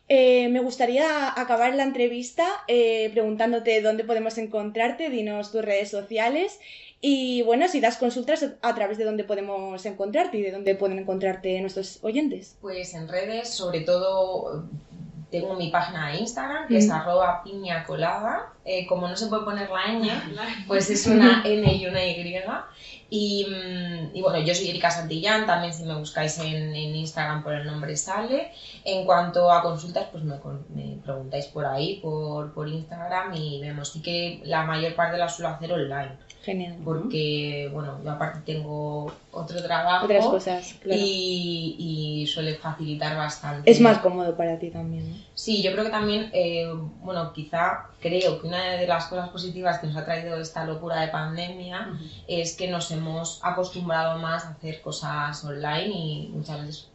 Eh, 0.09 0.49
me 0.49 0.61
gustaría 0.61 1.29
acabar 1.41 1.75
la 1.75 1.83
entrevista 1.83 2.47
eh, 2.69 3.11
preguntándote 3.13 3.83
dónde 3.83 4.05
podemos 4.05 4.39
encontrarte, 4.39 5.11
dinos 5.11 5.51
tus 5.51 5.65
redes 5.65 5.91
sociales 5.91 6.61
y 7.01 7.43
bueno, 7.43 7.67
si 7.67 7.81
das 7.81 7.97
consultas 7.97 8.47
a 8.63 8.75
través 8.75 8.97
de 8.97 9.05
dónde 9.05 9.25
podemos 9.25 9.85
encontrarte 9.87 10.39
y 10.39 10.43
de 10.43 10.53
dónde 10.53 10.77
pueden 10.77 11.01
encontrarte 11.01 11.61
nuestros 11.61 11.99
oyentes. 12.03 12.57
Pues 12.61 12.95
en 12.95 13.09
redes, 13.09 13.51
sobre 13.51 13.81
todo 13.81 14.69
tengo 15.31 15.55
mi 15.55 15.69
página 15.71 16.09
de 16.11 16.19
Instagram, 16.19 16.67
que 16.69 16.79
es 16.79 16.89
Mm. 16.89 16.93
arroba 16.93 17.43
piña 17.45 17.85
colada. 17.85 18.53
Eh, 18.65 18.87
como 18.87 19.09
no 19.09 19.17
se 19.17 19.27
puede 19.29 19.45
poner 19.45 19.69
la 19.71 19.87
ñ, 19.87 20.11
pues 20.67 20.91
es 20.91 21.07
una 21.07 21.43
N 21.47 21.73
y 21.75 21.87
una 21.87 22.05
Y. 22.05 22.21
Y, 23.13 23.45
mm, 23.51 24.17
y 24.17 24.23
bueno, 24.23 24.39
yo 24.39 24.55
soy 24.55 24.69
Erika 24.71 24.89
Santillán, 24.91 25.45
también 25.47 25.73
si 25.75 25.83
me 25.83 25.97
buscáis 25.97 26.39
en, 26.39 26.77
en 26.77 26.95
Instagram 26.95 27.43
por 27.43 27.55
el 27.55 27.67
nombre 27.67 27.97
sale. 27.97 28.53
En 28.85 29.05
cuanto 29.05 29.51
a 29.51 29.63
consultas, 29.63 30.07
pues 30.13 30.23
me, 30.23 30.37
me 30.69 30.97
preguntáis 31.03 31.47
por 31.47 31.67
ahí, 31.67 31.99
por, 32.01 32.53
por 32.53 32.69
Instagram 32.69 33.35
y 33.35 33.61
vemos. 33.61 33.89
Sí 33.93 34.01
que 34.03 34.41
la 34.45 34.65
mayor 34.65 34.95
parte 34.95 35.17
la 35.19 35.29
suelo 35.29 35.49
hacer 35.49 35.73
online, 35.73 36.13
Genial. 36.45 36.77
porque 36.85 37.69
bueno, 37.73 37.99
yo 38.05 38.11
aparte 38.13 38.41
tengo 38.47 39.13
otro 39.33 39.61
trabajo 39.63 40.05
Otras 40.05 40.27
cosas, 40.27 40.75
claro. 40.81 41.01
y, 41.03 41.75
y 41.79 42.10
suele 42.41 42.57
facilitar 42.57 43.17
bastante. 43.17 43.71
Es 43.71 43.81
más 43.81 43.99
cómodo 43.99 44.37
para 44.37 44.59
ti 44.59 44.71
también. 44.71 45.11
¿no? 45.11 45.17
Sí, 45.35 45.63
yo 45.63 45.73
creo 45.73 45.85
que 45.85 45.91
también, 45.91 46.31
eh, 46.33 46.73
bueno, 47.03 47.33
quizá 47.33 47.89
creo 48.01 48.41
que 48.41 48.47
una 48.47 48.73
de 48.73 48.87
las 48.87 49.07
cosas 49.07 49.29
positivas 49.29 49.79
que 49.79 49.87
nos 49.87 49.97
ha 49.97 50.05
traído 50.05 50.41
esta 50.41 50.65
locura 50.65 51.01
de 51.01 51.09
pandemia 51.09 51.93
es 52.27 52.57
que 52.57 52.69
nos 52.69 52.91
hemos 52.91 53.41
acostumbrado 53.43 54.19
más 54.19 54.45
a 54.45 54.51
hacer 54.51 54.81
cosas 54.81 55.45
online 55.45 55.89
y 55.89 56.31
muchas 56.33 56.61
veces 56.61 56.89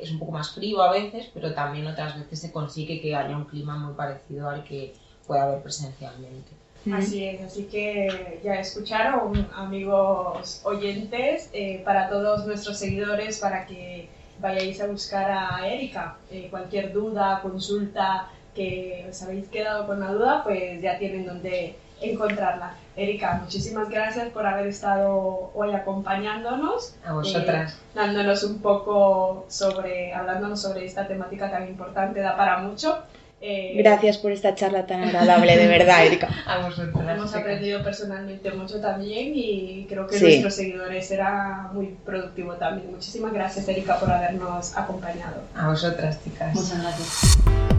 es 0.00 0.10
un 0.10 0.18
poco 0.18 0.32
más 0.32 0.50
frío 0.52 0.82
a 0.82 0.90
veces, 0.90 1.30
pero 1.32 1.54
también 1.54 1.86
otras 1.86 2.18
veces 2.18 2.40
se 2.40 2.52
consigue 2.52 3.00
que 3.00 3.14
haya 3.14 3.36
un 3.36 3.44
clima 3.44 3.76
muy 3.76 3.94
parecido 3.94 4.48
al 4.48 4.64
que 4.64 4.94
puede 5.26 5.40
haber 5.40 5.62
presencialmente. 5.62 6.50
Así 6.92 7.24
es, 7.24 7.40
así 7.42 7.64
que 7.64 8.40
ya 8.42 8.54
escucharon, 8.54 9.48
amigos 9.54 10.60
oyentes, 10.64 11.48
eh, 11.52 11.80
para 11.84 12.08
todos 12.08 12.44
nuestros 12.44 12.76
seguidores, 12.76 13.38
para 13.38 13.66
que 13.66 14.08
vayáis 14.42 14.80
a 14.82 14.86
buscar 14.86 15.30
a 15.30 15.66
Erika. 15.66 16.16
Eh, 16.30 16.48
cualquier 16.50 16.92
duda, 16.92 17.40
consulta, 17.40 18.28
que 18.54 19.06
os 19.08 19.22
habéis 19.22 19.48
quedado 19.48 19.86
con 19.86 20.00
la 20.00 20.12
duda, 20.12 20.44
pues 20.44 20.82
ya 20.82 20.98
tienen 20.98 21.24
donde 21.24 21.76
encontrarla. 22.00 22.74
Erika, 22.94 23.40
muchísimas 23.42 23.88
gracias 23.88 24.28
por 24.30 24.44
haber 24.44 24.66
estado 24.66 25.50
hoy 25.54 25.72
acompañándonos. 25.72 26.94
A 27.06 27.14
vosotras. 27.14 27.78
dándonos 27.94 28.42
un 28.42 28.60
poco 28.60 29.46
sobre, 29.48 30.12
hablándonos 30.12 30.60
sobre 30.60 30.84
esta 30.84 31.06
temática 31.06 31.50
tan 31.50 31.68
importante, 31.68 32.20
da 32.20 32.36
para 32.36 32.58
mucho. 32.58 32.98
Eh, 33.44 33.72
Gracias 33.76 34.18
por 34.18 34.30
esta 34.30 34.54
charla 34.54 34.86
tan 34.86 35.02
agradable, 35.02 35.56
de 35.56 35.66
verdad, 35.66 36.06
Erika. 36.06 36.28
A 36.46 36.58
vosotras. 36.68 36.94
Hemos 37.16 37.34
aprendido 37.34 37.82
personalmente 37.82 38.52
mucho 38.52 38.80
también 38.80 39.32
y 39.34 39.84
creo 39.88 40.06
que 40.06 40.16
Sí. 40.16 40.24
nuestros 40.24 40.54
seguidores 40.54 41.08
será 41.08 41.68
muy 41.72 41.96
productivo 42.06 42.54
también. 42.54 42.92
Muchísimas 42.92 43.32
gracias, 43.32 43.66
Erika, 43.66 43.98
por 43.98 44.12
habernos 44.12 44.76
acompañado. 44.76 45.42
A 45.56 45.68
vosotras, 45.70 46.22
chicas. 46.22 46.56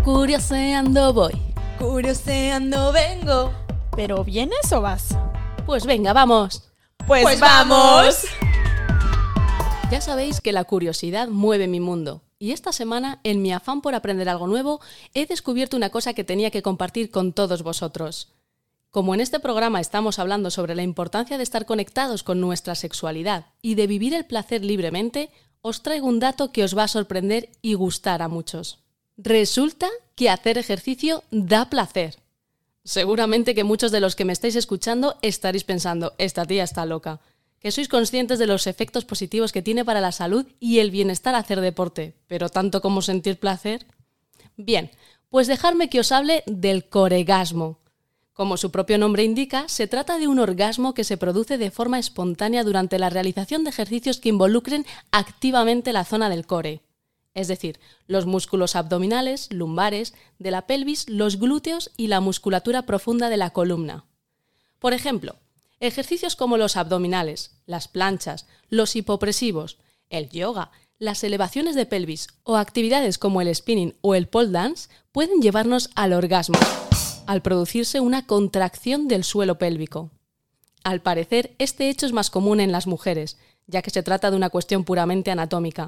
Curioseando 0.03 1.13
voy. 1.13 1.31
Curioseando 1.79 2.91
vengo. 2.91 3.53
¿Pero 3.95 4.23
vienes 4.25 4.71
o 4.73 4.81
vas? 4.81 5.15
Pues 5.65 5.85
venga, 5.85 6.11
vamos. 6.11 6.69
Pues, 7.07 7.23
Pues 7.23 7.39
vamos. 7.39 8.25
Ya 9.91 10.01
sabéis 10.01 10.41
que 10.41 10.51
la 10.51 10.63
curiosidad 10.65 11.27
mueve 11.29 11.67
mi 11.67 11.79
mundo. 11.79 12.21
Y 12.43 12.51
esta 12.51 12.73
semana, 12.73 13.21
en 13.23 13.41
mi 13.41 13.53
afán 13.53 13.79
por 13.79 13.95
aprender 13.95 14.27
algo 14.27 14.47
nuevo, 14.47 14.81
he 15.13 15.25
descubierto 15.25 15.77
una 15.77 15.91
cosa 15.91 16.13
que 16.13 16.25
tenía 16.25 16.51
que 16.51 16.61
compartir 16.61 17.09
con 17.09 17.31
todos 17.31 17.63
vosotros. 17.63 18.33
Como 18.91 19.13
en 19.13 19.21
este 19.21 19.39
programa 19.39 19.79
estamos 19.79 20.19
hablando 20.19 20.51
sobre 20.51 20.75
la 20.75 20.83
importancia 20.83 21.37
de 21.37 21.43
estar 21.43 21.65
conectados 21.65 22.21
con 22.21 22.41
nuestra 22.41 22.75
sexualidad 22.75 23.45
y 23.61 23.75
de 23.75 23.87
vivir 23.87 24.13
el 24.13 24.25
placer 24.25 24.65
libremente, 24.65 25.29
os 25.61 25.83
traigo 25.83 26.05
un 26.05 26.19
dato 26.19 26.51
que 26.51 26.65
os 26.65 26.77
va 26.77 26.83
a 26.83 26.89
sorprender 26.89 27.47
y 27.61 27.75
gustar 27.75 28.21
a 28.21 28.27
muchos. 28.27 28.79
Resulta 29.15 29.87
que 30.15 30.29
hacer 30.29 30.57
ejercicio 30.57 31.23
da 31.31 31.69
placer. 31.69 32.17
Seguramente 32.83 33.55
que 33.55 33.63
muchos 33.63 33.93
de 33.93 34.01
los 34.01 34.17
que 34.17 34.25
me 34.25 34.33
estáis 34.33 34.57
escuchando 34.57 35.15
estaréis 35.21 35.63
pensando, 35.63 36.13
esta 36.17 36.45
tía 36.45 36.65
está 36.65 36.85
loca. 36.85 37.21
Que 37.63 37.71
sois 37.71 37.87
conscientes 37.87 38.37
de 38.37 38.45
los 38.45 38.67
efectos 38.67 39.05
positivos 39.05 39.51
que 39.51 39.63
tiene 39.63 39.83
para 39.83 40.01
la 40.01 40.11
salud 40.11 40.45
y 40.59 40.79
el 40.79 40.91
bienestar 40.91 41.33
hacer 41.33 41.61
deporte, 41.61 42.13
pero 42.27 42.49
tanto 42.49 42.81
como 42.81 43.01
sentir 43.01 43.39
placer. 43.39 43.87
Bien, 44.55 44.91
pues 45.29 45.47
dejadme 45.47 45.89
que 45.89 46.01
os 46.01 46.11
hable 46.11 46.43
del 46.45 46.87
coregasmo. 46.89 47.79
Como 48.33 48.57
su 48.57 48.69
propio 48.69 48.99
nombre 48.99 49.23
indica, 49.23 49.67
se 49.67 49.87
trata 49.87 50.19
de 50.19 50.27
un 50.27 50.37
orgasmo 50.37 50.93
que 50.93 51.03
se 51.03 51.17
produce 51.17 51.57
de 51.57 51.71
forma 51.71 51.97
espontánea 51.97 52.63
durante 52.63 52.99
la 52.99 53.09
realización 53.09 53.63
de 53.63 53.71
ejercicios 53.71 54.19
que 54.19 54.29
involucren 54.29 54.85
activamente 55.11 55.93
la 55.93 56.03
zona 56.03 56.29
del 56.29 56.45
core 56.45 56.83
es 57.33 57.47
decir, 57.47 57.79
los 58.07 58.25
músculos 58.25 58.75
abdominales, 58.75 59.51
lumbares, 59.51 60.13
de 60.39 60.51
la 60.51 60.67
pelvis, 60.67 61.09
los 61.09 61.39
glúteos 61.39 61.91
y 61.97 62.07
la 62.07 62.19
musculatura 62.19 62.83
profunda 62.83 63.29
de 63.29 63.37
la 63.37 63.49
columna. 63.49 64.05
Por 64.79 64.93
ejemplo, 64.93 65.37
ejercicios 65.79 66.35
como 66.35 66.57
los 66.57 66.77
abdominales, 66.77 67.51
las 67.65 67.87
planchas, 67.87 68.45
los 68.69 68.95
hipopresivos, 68.95 69.77
el 70.09 70.29
yoga, 70.29 70.71
las 70.99 71.23
elevaciones 71.23 71.75
de 71.75 71.85
pelvis 71.85 72.27
o 72.43 72.55
actividades 72.55 73.17
como 73.17 73.41
el 73.41 73.53
spinning 73.53 73.95
o 74.01 74.15
el 74.15 74.27
pole 74.27 74.51
dance 74.51 74.89
pueden 75.11 75.41
llevarnos 75.41 75.89
al 75.95 76.13
orgasmo, 76.13 76.59
al 77.27 77.41
producirse 77.41 77.99
una 77.99 78.25
contracción 78.25 79.07
del 79.07 79.23
suelo 79.23 79.57
pélvico. 79.57 80.11
Al 80.83 81.01
parecer, 81.01 81.55
este 81.59 81.89
hecho 81.89 82.05
es 82.05 82.13
más 82.13 82.29
común 82.29 82.59
en 82.59 82.71
las 82.71 82.87
mujeres, 82.87 83.37
ya 83.67 83.81
que 83.81 83.89
se 83.89 84.03
trata 84.03 84.31
de 84.31 84.37
una 84.37 84.49
cuestión 84.49 84.83
puramente 84.83 85.31
anatómica 85.31 85.87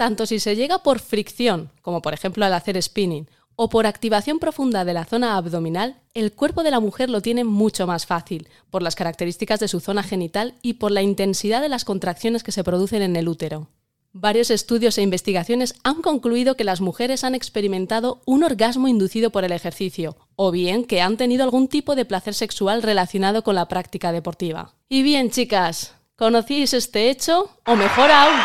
tanto 0.00 0.24
si 0.24 0.40
se 0.40 0.56
llega 0.56 0.78
por 0.78 0.98
fricción, 0.98 1.70
como 1.82 2.00
por 2.00 2.14
ejemplo 2.14 2.46
al 2.46 2.54
hacer 2.54 2.82
spinning, 2.82 3.28
o 3.62 3.68
por 3.68 3.86
activación 3.86 4.38
profunda 4.38 4.86
de 4.86 4.94
la 4.94 5.04
zona 5.04 5.36
abdominal, 5.36 5.96
el 6.14 6.32
cuerpo 6.32 6.62
de 6.62 6.70
la 6.70 6.80
mujer 6.80 7.10
lo 7.10 7.20
tiene 7.20 7.44
mucho 7.44 7.86
más 7.86 8.06
fácil, 8.06 8.48
por 8.70 8.82
las 8.82 8.94
características 8.94 9.60
de 9.60 9.68
su 9.68 9.80
zona 9.80 10.02
genital 10.02 10.54
y 10.62 10.74
por 10.80 10.90
la 10.90 11.02
intensidad 11.02 11.60
de 11.60 11.68
las 11.68 11.84
contracciones 11.84 12.42
que 12.42 12.52
se 12.52 12.64
producen 12.64 13.02
en 13.02 13.16
el 13.16 13.28
útero. 13.28 13.68
Varios 14.14 14.50
estudios 14.50 14.96
e 14.96 15.02
investigaciones 15.02 15.74
han 15.84 16.00
concluido 16.00 16.56
que 16.56 16.64
las 16.64 16.80
mujeres 16.80 17.22
han 17.22 17.34
experimentado 17.34 18.22
un 18.24 18.44
orgasmo 18.44 18.88
inducido 18.88 19.28
por 19.28 19.44
el 19.44 19.52
ejercicio, 19.52 20.16
o 20.36 20.50
bien 20.50 20.86
que 20.86 21.02
han 21.02 21.18
tenido 21.18 21.44
algún 21.44 21.68
tipo 21.68 21.94
de 21.96 22.06
placer 22.06 22.32
sexual 22.32 22.82
relacionado 22.82 23.44
con 23.44 23.56
la 23.56 23.68
práctica 23.68 24.10
deportiva. 24.10 24.72
Y 24.88 25.02
bien, 25.02 25.30
chicas, 25.30 25.96
¿conocíais 26.16 26.72
este 26.72 27.10
hecho? 27.10 27.50
O 27.66 27.76
mejor 27.76 28.10
aún, 28.10 28.40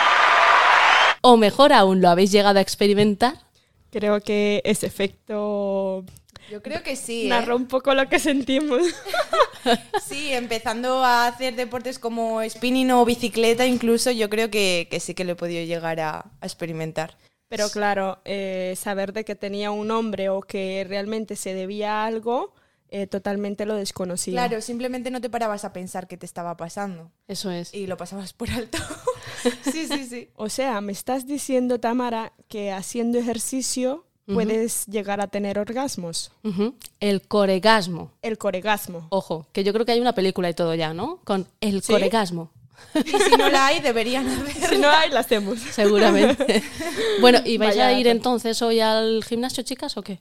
o 1.22 1.38
mejor 1.38 1.72
aún, 1.72 2.02
¿lo 2.02 2.10
habéis 2.10 2.34
llegado 2.34 2.60
a 2.60 2.62
experimentar? 2.62 3.45
Creo 3.96 4.20
que 4.20 4.62
ese 4.66 4.88
efecto 4.88 6.04
Yo 6.52 6.62
creo 6.62 6.84
que 6.84 6.98
sí. 6.98 7.28
¿eh? 7.28 7.30
narra 7.30 7.56
un 7.56 7.66
poco 7.66 7.94
lo 7.94 8.10
que 8.10 8.20
sentimos. 8.20 8.82
Sí, 10.06 10.32
empezando 10.32 11.04
a 11.04 11.26
hacer 11.26 11.56
deportes 11.56 11.98
como 11.98 12.48
spinning 12.48 12.92
o 12.92 13.04
bicicleta, 13.04 13.66
incluso 13.66 14.12
yo 14.12 14.30
creo 14.30 14.52
que, 14.52 14.88
que 14.92 15.00
sí 15.00 15.16
que 15.16 15.24
lo 15.24 15.32
he 15.32 15.36
podido 15.36 15.66
llegar 15.66 16.00
a, 16.00 16.20
a 16.40 16.46
experimentar. 16.46 17.18
Pero 17.48 17.70
claro, 17.70 18.20
eh, 18.26 18.76
saber 18.78 19.12
de 19.12 19.26
que 19.26 19.34
tenía 19.34 19.72
un 19.72 19.88
nombre 19.88 20.30
o 20.30 20.42
que 20.42 20.86
realmente 20.88 21.36
se 21.36 21.56
debía 21.56 22.04
a 22.04 22.06
algo, 22.06 22.54
eh, 22.90 23.08
totalmente 23.08 23.66
lo 23.66 23.74
desconocía. 23.76 24.34
Claro, 24.34 24.62
simplemente 24.62 25.10
no 25.10 25.20
te 25.20 25.30
parabas 25.32 25.66
a 25.66 25.74
pensar 25.74 26.08
qué 26.08 26.18
te 26.18 26.28
estaba 26.28 26.56
pasando 26.56 27.12
Eso 27.28 27.50
es. 27.50 27.74
y 27.74 27.88
lo 27.88 27.98
pasabas 27.98 28.34
por 28.34 28.52
alto. 28.52 28.78
sí, 29.72 29.88
sí, 29.88 30.06
sí. 30.06 30.30
O 30.36 30.50
sea, 30.50 30.82
me 30.82 30.92
estás 30.92 31.26
diciendo, 31.26 31.80
Tamara, 31.80 32.34
que 32.48 32.72
haciendo 32.72 33.18
ejercicio 33.18 34.06
puedes 34.26 34.86
llegar 34.88 35.22
a 35.22 35.28
tener 35.28 35.60
orgasmos. 35.60 36.32
El 37.00 37.22
coregasmo. 37.22 38.12
El 38.22 38.38
coregasmo. 38.38 39.08
Ojo, 39.10 39.48
que 39.52 39.64
yo 39.64 39.72
creo 39.74 39.86
que 39.86 39.92
hay 39.92 40.00
una 40.00 40.16
película 40.16 40.50
y 40.50 40.54
todo 40.54 40.74
ya, 40.74 40.94
¿no? 40.94 41.20
Con 41.24 41.48
el 41.62 41.82
¿Sí? 41.84 41.94
coregasmo. 41.94 42.52
Y 42.96 43.10
si 43.10 43.38
no 43.38 43.50
la 43.50 43.68
hay, 43.68 43.80
deberían 43.82 44.28
haber. 44.28 44.54
Si 44.70 44.78
no 44.78 44.90
hay, 44.90 45.10
la 45.10 45.22
hacemos. 45.22 45.60
Seguramente. 45.72 46.64
bueno, 47.22 47.40
¿y 47.46 47.58
vais 47.58 47.72
Vaya 47.72 47.88
a 47.88 47.94
ir 47.94 48.08
entonces 48.08 48.62
hoy 48.62 48.80
al 48.80 49.24
gimnasio, 49.24 49.64
chicas, 49.64 49.96
o 49.98 50.02
qué? 50.02 50.20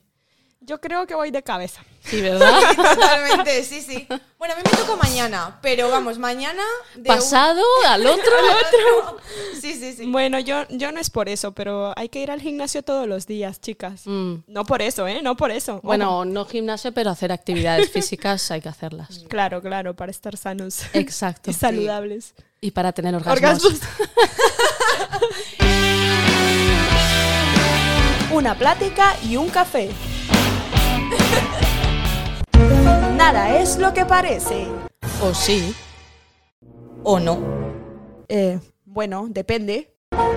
Yo 0.67 0.81
creo 0.81 1.07
que 1.07 1.15
voy 1.15 1.31
de 1.31 1.43
cabeza. 1.43 1.85
Sí, 2.03 2.23
¿verdad? 2.23 2.59
Totalmente, 2.77 3.63
sí, 3.65 3.83
sí. 3.83 4.07
Bueno, 4.39 4.55
a 4.55 4.57
mí 4.57 4.63
me 4.65 4.77
toca 4.79 4.97
mañana, 4.97 5.59
pero 5.61 5.91
vamos, 5.91 6.19
mañana. 6.19 6.63
de 6.95 7.01
un- 7.01 7.07
Pasado 7.07 7.63
al 7.87 8.07
otro. 8.07 8.33
al 8.39 8.57
otro. 8.57 9.19
Sí, 9.61 9.75
sí, 9.75 9.95
sí. 9.95 10.07
Bueno, 10.07 10.39
yo, 10.39 10.67
yo 10.69 10.93
no 10.93 11.01
es 11.01 11.09
por 11.11 11.29
eso, 11.31 11.53
pero 11.53 11.93
hay 11.97 12.09
que 12.11 12.21
ir 12.21 12.31
al 12.31 12.41
gimnasio 12.41 12.83
todos 12.83 13.07
los 13.09 13.27
días, 13.27 13.61
chicas. 13.61 14.03
Mm. 14.05 14.37
No 14.47 14.65
por 14.65 14.83
eso, 14.83 15.07
¿eh? 15.09 15.21
No 15.23 15.37
por 15.37 15.51
eso. 15.51 15.77
Ojo. 15.77 15.83
Bueno, 15.87 16.25
no 16.27 16.45
gimnasio, 16.45 16.93
pero 16.93 17.11
hacer 17.11 17.33
actividades 17.33 17.91
físicas 17.91 18.51
hay 18.51 18.61
que 18.61 18.69
hacerlas. 18.69 19.25
Claro, 19.29 19.63
claro, 19.63 19.95
para 19.95 20.11
estar 20.11 20.37
sanos 20.37 20.81
Exacto. 20.93 21.51
y 21.51 21.55
saludables. 21.55 22.35
Y 22.61 22.71
para 22.73 22.93
tener 22.93 23.15
orgasmos. 23.15 23.65
Orgasmos. 23.65 23.81
una 28.33 28.55
plática 28.59 29.15
y 29.23 29.37
un 29.37 29.49
café. 29.49 29.91
Nada 33.17 33.59
es 33.59 33.79
lo 33.79 33.93
que 33.95 34.05
parece. 34.05 34.67
O 35.23 35.33
sí. 35.33 35.75
¿O 37.03 37.21
no? 37.21 37.39
Eh, 38.29 38.59
bueno, 38.85 39.27
depende. 39.29 39.95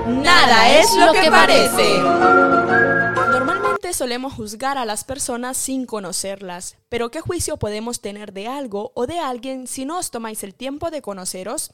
Nada 0.08 0.80
es 0.80 0.96
lo 0.96 1.12
que 1.14 1.30
parece. 1.30 2.00
Normalmente 2.00 3.94
solemos 3.94 4.34
juzgar 4.34 4.78
a 4.78 4.86
las 4.86 5.04
personas 5.04 5.58
sin 5.58 5.86
conocerlas, 5.86 6.78
pero 6.90 7.12
¿qué 7.12 7.22
juicio 7.22 7.58
podemos 7.58 8.02
tener 8.02 8.34
de 8.34 8.48
algo 8.48 8.92
o 8.96 9.06
de 9.06 9.20
alguien 9.20 9.68
si 9.68 9.86
no 9.86 10.00
os 10.00 10.12
tomáis 10.12 10.44
el 10.44 10.56
tiempo 10.56 10.90
de 10.92 11.02
conoceros? 11.02 11.74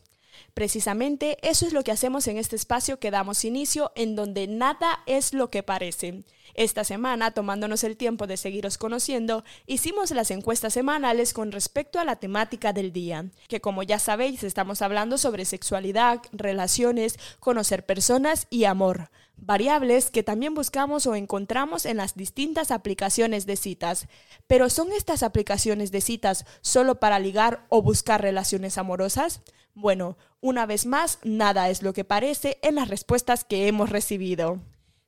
Precisamente 0.54 1.38
eso 1.42 1.66
es 1.66 1.74
lo 1.74 1.84
que 1.84 1.92
hacemos 1.92 2.28
en 2.28 2.38
este 2.38 2.56
espacio 2.56 3.00
que 3.00 3.12
damos 3.12 3.46
inicio, 3.46 3.92
en 3.96 4.16
donde 4.16 4.48
nada 4.48 5.00
es 5.06 5.34
lo 5.34 5.50
que 5.50 5.64
parece. 5.64 6.24
Esta 6.56 6.84
semana, 6.84 7.32
tomándonos 7.32 7.84
el 7.84 7.98
tiempo 7.98 8.28
de 8.28 8.38
seguiros 8.38 8.78
conociendo, 8.78 9.44
hicimos 9.66 10.12
las 10.12 10.30
encuestas 10.30 10.74
semanales 10.74 11.34
con 11.34 11.52
respecto 11.52 12.00
a 12.00 12.06
la 12.06 12.18
temática 12.18 12.74
del 12.74 12.94
día, 12.94 13.26
que 13.48 13.62
como 13.62 13.82
ya 13.84 13.98
sabéis 13.98 14.44
estamos 14.44 14.82
hablando 14.82 15.18
sobre 15.18 15.46
sexualidad, 15.46 16.22
relaciones, 16.32 17.18
conocer 17.40 17.86
personas 17.86 18.48
y 18.50 18.66
amor 18.66 19.10
variables 19.36 20.10
que 20.10 20.24
también 20.24 20.54
buscamos 20.54 21.06
o 21.08 21.16
encontramos 21.16 21.86
en 21.86 21.98
las 21.98 22.16
distintas 22.16 22.72
aplicaciones 22.72 23.46
de 23.46 23.56
citas. 23.56 24.08
Pero 24.48 24.70
¿son 24.70 24.92
estas 24.92 25.24
aplicaciones 25.24 25.92
de 25.92 26.02
citas 26.02 26.46
solo 26.62 27.00
para 27.00 27.20
ligar 27.20 27.66
o 27.70 27.82
buscar 27.82 28.22
relaciones 28.22 28.78
amorosas? 28.78 29.42
Bueno, 29.76 30.18
una 30.40 30.66
vez 30.66 30.86
más, 30.86 31.20
nada 31.24 31.70
es 31.70 31.82
lo 31.82 31.94
que 31.94 32.04
parece 32.04 32.60
en 32.62 32.76
las 32.76 32.90
respuestas 32.90 33.44
que 33.44 33.68
hemos 33.68 33.90
recibido. 33.90 34.60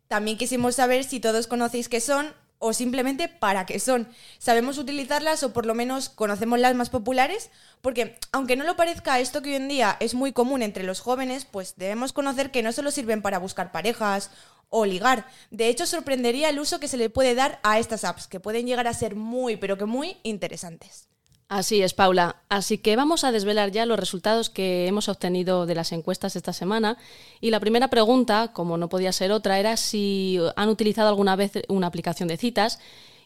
También 0.07 0.37
quisimos 0.37 0.75
saber 0.75 1.03
si 1.03 1.19
todos 1.19 1.47
conocéis 1.47 1.87
qué 1.87 1.99
son 2.01 2.33
o 2.57 2.73
simplemente 2.73 3.27
para 3.27 3.65
qué 3.65 3.79
son. 3.79 4.07
¿Sabemos 4.39 4.77
utilizarlas 4.77 5.43
o 5.43 5.53
por 5.53 5.65
lo 5.65 5.75
menos 5.75 6.09
conocemos 6.09 6.59
las 6.59 6.73
más 6.73 6.89
populares? 6.89 7.51
Porque 7.81 8.17
aunque 8.31 8.55
no 8.55 8.63
lo 8.63 8.75
parezca, 8.75 9.19
esto 9.19 9.41
que 9.41 9.49
hoy 9.49 9.55
en 9.55 9.67
día 9.67 9.97
es 9.99 10.15
muy 10.15 10.33
común 10.33 10.63
entre 10.63 10.83
los 10.83 10.99
jóvenes, 10.99 11.45
pues 11.45 11.75
debemos 11.77 12.11
conocer 12.11 12.49
que 12.51 12.63
no 12.63 12.71
solo 12.71 12.91
sirven 12.91 13.21
para 13.21 13.39
buscar 13.39 13.71
parejas 13.71 14.31
o 14.69 14.85
ligar. 14.85 15.27
De 15.51 15.67
hecho, 15.67 15.85
sorprendería 15.85 16.49
el 16.49 16.59
uso 16.59 16.79
que 16.79 16.87
se 16.87 16.97
le 16.97 17.09
puede 17.09 17.35
dar 17.35 17.59
a 17.61 17.77
estas 17.77 18.03
apps, 18.03 18.27
que 18.27 18.39
pueden 18.39 18.65
llegar 18.65 18.87
a 18.87 18.93
ser 18.93 19.15
muy, 19.15 19.57
pero 19.57 19.77
que 19.77 19.85
muy 19.85 20.17
interesantes. 20.23 21.07
Así 21.47 21.83
es, 21.83 21.93
Paula. 21.93 22.37
Así 22.49 22.79
que 22.79 22.95
vamos 22.95 23.23
a 23.23 23.31
desvelar 23.31 23.71
ya 23.71 23.85
los 23.85 23.99
resultados 23.99 24.49
que 24.49 24.87
hemos 24.87 25.09
obtenido 25.09 25.67
de 25.67 25.75
las 25.75 25.91
encuestas 25.91 26.35
esta 26.35 26.53
semana. 26.53 26.97
Y 27.39 27.51
la 27.51 27.59
primera 27.59 27.89
pregunta, 27.89 28.51
como 28.51 28.77
no 28.77 28.89
podía 28.89 29.11
ser 29.11 29.31
otra, 29.31 29.59
era 29.59 29.77
si 29.77 30.39
han 30.55 30.69
utilizado 30.69 31.07
alguna 31.07 31.35
vez 31.35 31.51
una 31.67 31.87
aplicación 31.87 32.27
de 32.27 32.37
citas. 32.37 32.79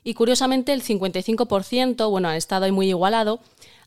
Y 0.03 0.15
curiosamente 0.15 0.73
el 0.73 0.83
55%, 0.83 2.09
bueno, 2.09 2.27
ha 2.27 2.35
estado 2.35 2.65
ahí 2.65 2.71
muy 2.71 2.89
igualado, 2.89 3.39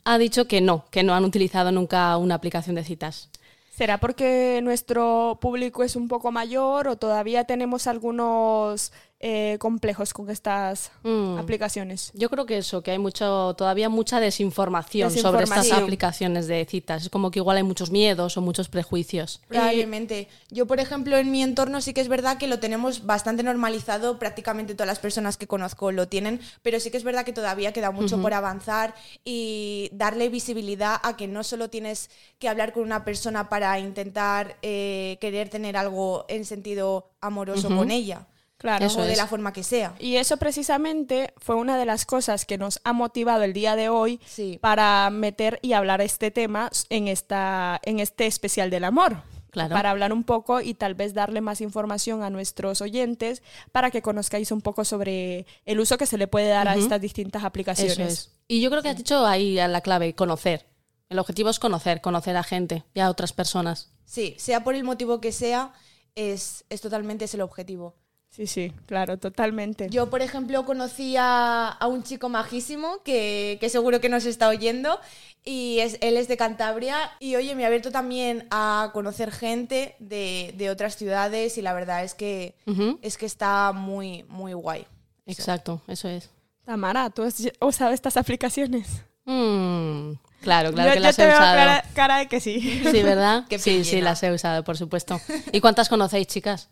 ha 0.04 0.18
dicho 0.18 0.46
que 0.46 0.60
no, 0.60 0.86
que 0.90 1.02
no 1.02 1.14
han 1.14 1.24
utilizado 1.24 1.70
nunca 1.70 2.16
una 2.16 2.34
aplicación 2.34 2.76
de 2.76 2.84
citas. 2.84 3.28
¿Será 3.70 3.98
porque 3.98 4.60
nuestro 4.62 5.38
público 5.40 5.82
es 5.82 5.96
un 5.96 6.06
poco 6.06 6.30
mayor 6.30 6.88
o 6.88 6.96
todavía 6.96 7.44
tenemos 7.44 7.86
algunos 7.86 8.92
eh, 9.22 9.56
complejos 9.60 10.12
con 10.12 10.28
estas 10.28 10.90
Mm. 11.04 11.38
aplicaciones? 11.38 12.10
Yo 12.14 12.28
creo 12.28 12.44
que 12.44 12.58
eso, 12.58 12.82
que 12.82 12.90
hay 12.90 12.98
mucho, 12.98 13.54
todavía 13.56 13.88
mucha 13.88 14.18
desinformación, 14.18 15.10
sobre 15.12 15.44
estas 15.44 15.70
aplicaciones 15.72 16.48
de 16.48 16.64
citas. 16.68 17.04
Es 17.04 17.08
como 17.08 17.30
que 17.30 17.38
igual 17.38 17.56
hay 17.56 17.62
muchos 17.62 17.90
miedos 17.90 18.36
o 18.36 18.40
muchos 18.40 18.68
prejuicios. 18.68 19.40
Probablemente. 19.48 20.28
Yo, 20.50 20.66
por 20.66 20.80
ejemplo, 20.80 21.16
en 21.16 21.30
mi 21.30 21.42
entorno 21.42 21.80
sí 21.80 21.94
que 21.94 22.00
es 22.00 22.08
verdad 22.08 22.36
que 22.36 22.48
lo 22.48 22.58
tenemos 22.58 23.06
bastante 23.06 23.42
normalizado, 23.42 24.18
prácticamente 24.18 24.74
todas 24.74 24.88
las 24.88 24.98
personas 24.98 25.36
que 25.36 25.46
conozco 25.46 25.92
lo 25.92 26.08
tienen, 26.08 26.40
pero 26.62 26.80
sí 26.80 26.90
que 26.90 26.96
es 26.96 27.04
verdad 27.04 27.24
que 27.24 27.32
todavía 27.32 27.72
queda 27.72 27.90
mucho 27.92 28.20
por 28.20 28.34
avanzar 28.34 28.94
y 29.24 29.88
darle 29.92 30.28
visibilidad 30.28 30.96
a 31.02 31.16
que 31.16 31.28
no 31.28 31.44
solo 31.44 31.70
tienes 31.70 32.10
que 32.40 32.48
hablar 32.48 32.72
con 32.72 32.82
una 32.82 33.04
persona 33.04 33.48
para 33.48 33.78
intentar 33.78 34.56
eh, 34.62 35.16
querer 35.20 35.48
tener 35.48 35.76
algo 35.76 36.24
en 36.28 36.44
sentido 36.44 37.08
amoroso 37.20 37.68
con 37.68 37.90
ella, 37.92 38.26
Claro. 38.62 38.86
Eso 38.86 39.00
o 39.00 39.04
de 39.04 39.12
es. 39.12 39.18
la 39.18 39.26
forma 39.26 39.52
que 39.52 39.62
sea. 39.62 39.94
Y 39.98 40.16
eso 40.16 40.36
precisamente 40.38 41.34
fue 41.36 41.56
una 41.56 41.76
de 41.76 41.84
las 41.84 42.06
cosas 42.06 42.46
que 42.46 42.56
nos 42.58 42.80
ha 42.84 42.92
motivado 42.92 43.42
el 43.42 43.52
día 43.52 43.76
de 43.76 43.88
hoy 43.88 44.20
Sí. 44.24 44.58
para 44.62 45.10
meter 45.10 45.58
y 45.62 45.72
hablar 45.74 46.00
este 46.00 46.30
tema 46.30 46.70
en, 46.88 47.08
esta, 47.08 47.80
en 47.84 47.98
este 47.98 48.26
especial 48.26 48.70
del 48.70 48.84
amor. 48.84 49.22
Claro. 49.50 49.74
Para 49.74 49.90
hablar 49.90 50.14
un 50.14 50.24
poco 50.24 50.62
y 50.62 50.72
tal 50.72 50.94
vez 50.94 51.12
darle 51.12 51.42
más 51.42 51.60
información 51.60 52.22
a 52.22 52.30
nuestros 52.30 52.80
oyentes 52.80 53.42
para 53.70 53.90
que 53.90 54.00
conozcáis 54.00 54.50
un 54.50 54.62
poco 54.62 54.84
sobre 54.86 55.44
el 55.66 55.78
uso 55.78 55.98
que 55.98 56.06
se 56.06 56.16
le 56.16 56.26
puede 56.26 56.48
dar 56.48 56.68
a 56.68 56.76
estas 56.76 57.00
distintas 57.02 57.44
aplicaciones. 57.44 57.98
Eso 57.98 58.02
es. 58.08 58.30
Y 58.48 58.62
yo 58.62 58.70
creo 58.70 58.80
que 58.82 58.88
has 58.88 58.96
dicho 58.96 59.26
ahí 59.26 59.58
a 59.58 59.68
la 59.68 59.82
clave, 59.82 60.14
conocer. 60.14 60.64
El 61.10 61.18
objetivo 61.18 61.50
es 61.50 61.58
conocer, 61.58 62.00
conocer 62.00 62.34
a 62.38 62.42
gente 62.44 62.84
y 62.94 63.00
a 63.00 63.10
otras 63.10 63.34
personas. 63.34 63.90
Sí, 64.06 64.34
sea 64.38 64.64
por 64.64 64.74
el 64.74 64.84
motivo 64.84 65.20
que 65.20 65.32
sea, 65.32 65.72
es, 66.14 66.64
es 66.70 66.80
totalmente 66.80 67.26
ese 67.26 67.36
el 67.36 67.42
objetivo. 67.42 67.94
Sí, 68.34 68.46
sí, 68.46 68.72
claro, 68.86 69.18
totalmente. 69.18 69.88
Yo, 69.90 70.08
por 70.08 70.22
ejemplo, 70.22 70.64
conocí 70.64 71.16
a, 71.18 71.68
a 71.68 71.86
un 71.86 72.02
chico 72.02 72.30
majísimo 72.30 73.02
que, 73.04 73.58
que 73.60 73.68
seguro 73.68 74.00
que 74.00 74.08
nos 74.08 74.24
está 74.24 74.48
oyendo 74.48 74.98
y 75.44 75.80
es, 75.80 75.98
él 76.00 76.16
es 76.16 76.28
de 76.28 76.38
Cantabria 76.38 76.96
y 77.20 77.36
oye, 77.36 77.54
me 77.54 77.64
ha 77.64 77.66
abierto 77.66 77.90
también 77.92 78.46
a 78.50 78.88
conocer 78.94 79.30
gente 79.32 79.96
de, 79.98 80.54
de 80.56 80.70
otras 80.70 80.96
ciudades 80.96 81.58
y 81.58 81.62
la 81.62 81.74
verdad 81.74 82.04
es 82.04 82.14
que, 82.14 82.54
es 83.02 83.18
que 83.18 83.26
está 83.26 83.72
muy, 83.72 84.24
muy 84.30 84.54
guay. 84.54 84.86
Exacto, 85.26 85.82
eso 85.86 86.08
es. 86.08 86.30
Tamara, 86.64 87.10
¿tú 87.10 87.24
has 87.24 87.36
usado 87.60 87.90
estas 87.92 88.16
aplicaciones? 88.16 89.02
Mm, 89.26 90.12
claro, 90.40 90.72
claro 90.72 90.88
Yo- 90.88 90.94
que 90.94 91.00
yo 91.00 91.02
las 91.02 91.16
te 91.16 91.22
he 91.24 91.26
veo 91.26 91.36
usado. 91.36 91.54
cara, 91.56 91.84
cara 91.94 92.16
de 92.18 92.28
que 92.28 92.40
sí. 92.40 92.82
Sí, 92.90 93.02
¿verdad? 93.02 93.44
Qué 93.50 93.58
sí, 93.58 93.84
sí, 93.84 94.00
las 94.00 94.22
he 94.22 94.32
usado, 94.32 94.64
por 94.64 94.78
supuesto. 94.78 95.20
¿Y 95.52 95.60
cuántas 95.60 95.88
conocéis, 95.90 96.26
chicas? 96.28 96.70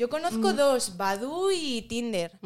Yo 0.00 0.08
conozco 0.08 0.54
dos, 0.54 0.96
Badu 0.96 1.50
y 1.50 1.82
Tinder. 1.82 2.38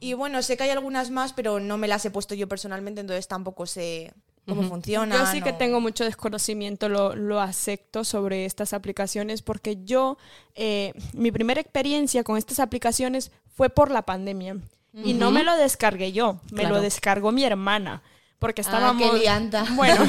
Y 0.00 0.14
bueno, 0.14 0.42
sé 0.42 0.56
que 0.56 0.64
hay 0.64 0.70
algunas 0.70 1.12
más, 1.12 1.32
pero 1.32 1.60
no 1.60 1.78
me 1.78 1.86
las 1.86 2.04
he 2.04 2.10
puesto 2.10 2.34
yo 2.34 2.48
personalmente, 2.48 3.00
entonces 3.00 3.28
tampoco 3.28 3.64
sé 3.64 4.12
cómo 4.44 4.64
funciona. 4.64 5.16
Yo 5.16 5.26
sí 5.26 5.40
que 5.40 5.52
tengo 5.52 5.80
mucho 5.80 6.02
desconocimiento, 6.02 6.88
lo, 6.88 7.14
lo 7.14 7.40
acepto 7.40 8.02
sobre 8.02 8.44
estas 8.44 8.72
aplicaciones 8.72 9.40
porque 9.40 9.84
yo, 9.84 10.18
eh, 10.56 10.92
mi 11.12 11.30
primera 11.30 11.60
experiencia 11.60 12.24
con 12.24 12.36
estas 12.36 12.58
aplicaciones 12.58 13.30
fue 13.54 13.70
por 13.70 13.92
la 13.92 14.02
pandemia. 14.02 14.56
Y 14.92 15.12
no 15.12 15.30
me 15.30 15.44
lo 15.44 15.56
descargué 15.56 16.10
yo, 16.10 16.40
me 16.50 16.62
Claro. 16.62 16.74
lo 16.74 16.80
descargó 16.80 17.30
mi 17.30 17.44
hermana. 17.44 18.02
Porque 18.40 18.62
Ah, 18.62 18.64
estábamos... 18.64 19.12
qué 19.12 19.18
lianta. 19.18 19.64
Bueno, 19.76 20.02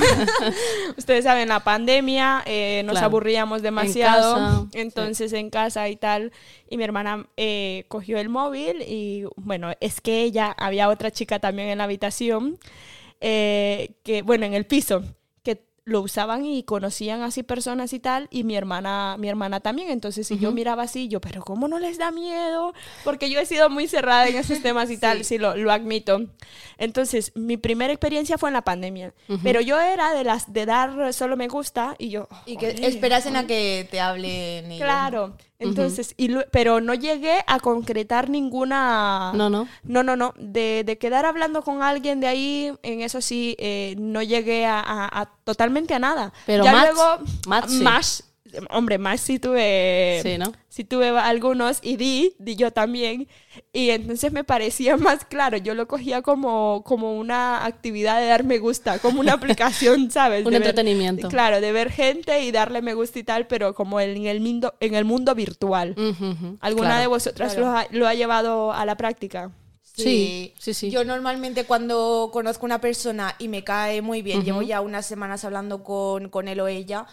ustedes 0.98 1.24
saben, 1.26 1.50
la 1.50 1.60
pandemia, 1.60 2.42
eh, 2.48 2.82
nos 2.86 2.94
Claro. 2.94 3.06
aburríamos 3.08 3.62
demasiado, 3.62 4.68
entonces 4.74 5.34
en 5.34 5.50
casa 5.52 5.88
y 5.90 5.96
tal, 5.98 6.32
y 6.70 6.78
mi 6.78 6.84
hermana 6.84 7.28
eh, 7.38 7.86
cogió 7.90 8.18
el 8.18 8.30
móvil 8.30 8.82
y 8.88 9.26
bueno, 9.36 9.74
es 9.82 10.02
que 10.02 10.24
ella, 10.24 10.56
había 10.58 10.90
otra 10.90 11.12
chica 11.12 11.38
también 11.40 11.68
en 11.70 11.78
la 11.78 11.84
habitación, 11.84 12.58
eh, 13.20 13.92
que 14.04 14.22
bueno, 14.24 14.46
en 14.46 14.54
el 14.54 14.66
piso, 14.66 15.04
lo 15.92 16.02
usaban 16.02 16.46
y 16.46 16.64
conocían 16.64 17.22
así 17.22 17.44
personas 17.44 17.94
y 17.94 18.00
tal, 18.00 18.28
y 18.32 18.44
mi 18.44 18.56
hermana, 18.56 19.16
mi 19.20 19.30
hermana 19.30 19.60
también, 19.60 19.90
entonces 19.90 20.28
si 20.28 20.40
yo 20.40 20.52
miraba 20.52 20.84
así, 20.84 21.08
yo, 21.08 21.22
pero 21.22 21.44
¿cómo 21.44 21.68
no 21.68 21.80
les 21.80 21.98
da 21.98 22.12
miedo? 22.12 22.74
Porque 23.04 23.30
yo 23.30 23.40
he 23.40 23.46
sido 23.46 23.70
muy 23.70 23.88
cerrada 23.88 24.28
en 24.28 24.38
esos 24.38 24.62
temas 24.62 24.90
y 24.90 24.98
tal, 25.00 25.24
sí, 25.24 25.38
lo, 25.38 25.56
lo 25.56 25.72
admito. 25.72 26.22
Entonces, 26.78 27.32
mi 27.36 27.58
primera 27.58 27.94
experiencia 27.94 28.38
fue 28.38 28.50
en 28.50 28.54
la 28.54 28.64
pandemia, 28.64 29.14
pero 29.44 29.62
yo 29.62 29.80
era 29.80 30.14
de 30.14 30.24
las 30.24 30.52
de 30.52 30.66
dar 30.66 31.14
solo 31.14 31.38
me 31.38 31.48
gusta 31.48 31.96
y 31.98 32.10
yo... 32.10 32.28
Y 32.46 32.58
que 32.58 32.70
esperasen 32.70 33.36
a 33.36 33.46
que 33.46 33.88
te 33.92 34.00
hablen. 34.00 34.72
ellos. 34.72 34.82
Entonces, 35.62 36.14
y 36.18 36.28
lu- 36.30 36.44
pero 36.52 36.82
no 36.82 36.94
llegué 36.94 37.44
a 37.48 37.60
concretar 37.60 38.30
ninguna... 38.30 39.32
No, 39.34 39.50
no. 39.50 39.68
No, 39.84 40.04
no, 40.04 40.16
no. 40.16 40.34
De, 40.38 40.84
de 40.86 40.98
quedar 40.98 41.26
hablando 41.26 41.62
con 41.62 41.82
alguien 41.84 42.20
de 42.20 42.28
ahí, 42.28 42.74
en 42.84 43.02
eso 43.02 43.22
sí, 43.22 43.56
eh, 43.60 43.96
no 43.98 44.22
llegué 44.22 44.66
a, 44.66 44.80
a- 44.80 45.22
a- 45.22 45.30
totalmente 45.44 45.94
a 45.94 46.00
nada. 46.00 46.34
Pero 46.46 46.64
ya 46.64 46.74
match- 46.74 46.94
luego, 46.94 47.24
match 47.48 47.70
sí. 47.70 47.84
más, 47.84 48.24
hombre, 48.70 48.98
más 48.98 49.22
sí 49.22 49.40
tuve... 49.40 50.20
Sí, 50.24 50.38
¿no? 50.38 50.52
Sí 50.68 50.84
tuve 50.84 51.10
algunos 51.10 51.80
y 51.82 51.96
di, 51.98 52.34
di 52.40 52.56
yo 52.56 52.72
también. 52.72 53.28
Y 53.72 53.92
entonces 53.92 54.32
me 54.32 54.44
parecía 54.44 54.98
más 54.98 55.26
claro. 55.26 55.58
Yo 55.58 55.74
lo 55.74 55.88
cogía 55.88 56.22
como, 56.22 56.84
como 56.86 57.18
una 57.18 57.66
actividad 57.66 58.20
de 58.20 58.28
dar 58.28 58.44
me 58.44 58.58
gusta, 58.60 59.00
como 59.00 59.20
una 59.20 59.34
aplicación, 59.34 60.12
¿sabes? 60.12 60.46
Un 60.46 60.52
De 60.54 60.60
ver- 60.60 60.68
entretenimiento. 60.68 61.28
claro, 61.30 61.62
de 61.62 61.72
ver 61.72 61.92
gente 61.92 62.42
y 62.44 62.52
darle 62.52 62.82
me 62.82 62.94
gusta 62.94 63.20
y 63.20 63.24
tal, 63.24 63.48
pero 63.48 63.74
como 63.76 64.00
en 64.00 64.26
el 64.26 64.42
mundo, 64.42 64.74
en 64.80 64.96
el 64.96 65.06
mundo 65.06 65.34
virtual. 65.36 65.96
¿Alguna 66.60 66.88
Claro. 66.90 67.02
de 67.02 67.08
vosotras 67.08 67.54
claro. 67.56 67.72
lo, 67.72 67.78
ha, 67.78 67.88
lo 67.92 68.08
ha 68.08 68.14
llevado 68.14 68.74
a 68.74 68.86
la 68.86 68.98
práctica? 68.98 69.52
Sí, 69.94 70.54
sí, 70.58 70.74
sí. 70.74 70.90
Yo 70.90 71.04
normalmente 71.04 71.66
cuando 71.66 72.30
conozco 72.32 72.66
a 72.66 72.68
una 72.68 72.82
persona 72.82 73.36
y 73.40 73.50
me 73.50 73.64
cae 73.64 74.02
muy 74.02 74.22
bien, 74.22 74.44
llevo 74.44 74.62
ya 74.62 74.82
unas 74.82 75.06
semanas 75.06 75.44
hablando 75.46 75.84
con, 75.84 76.30
con 76.30 76.48
él 76.48 76.60
o 76.62 76.68
ella, 76.68 77.06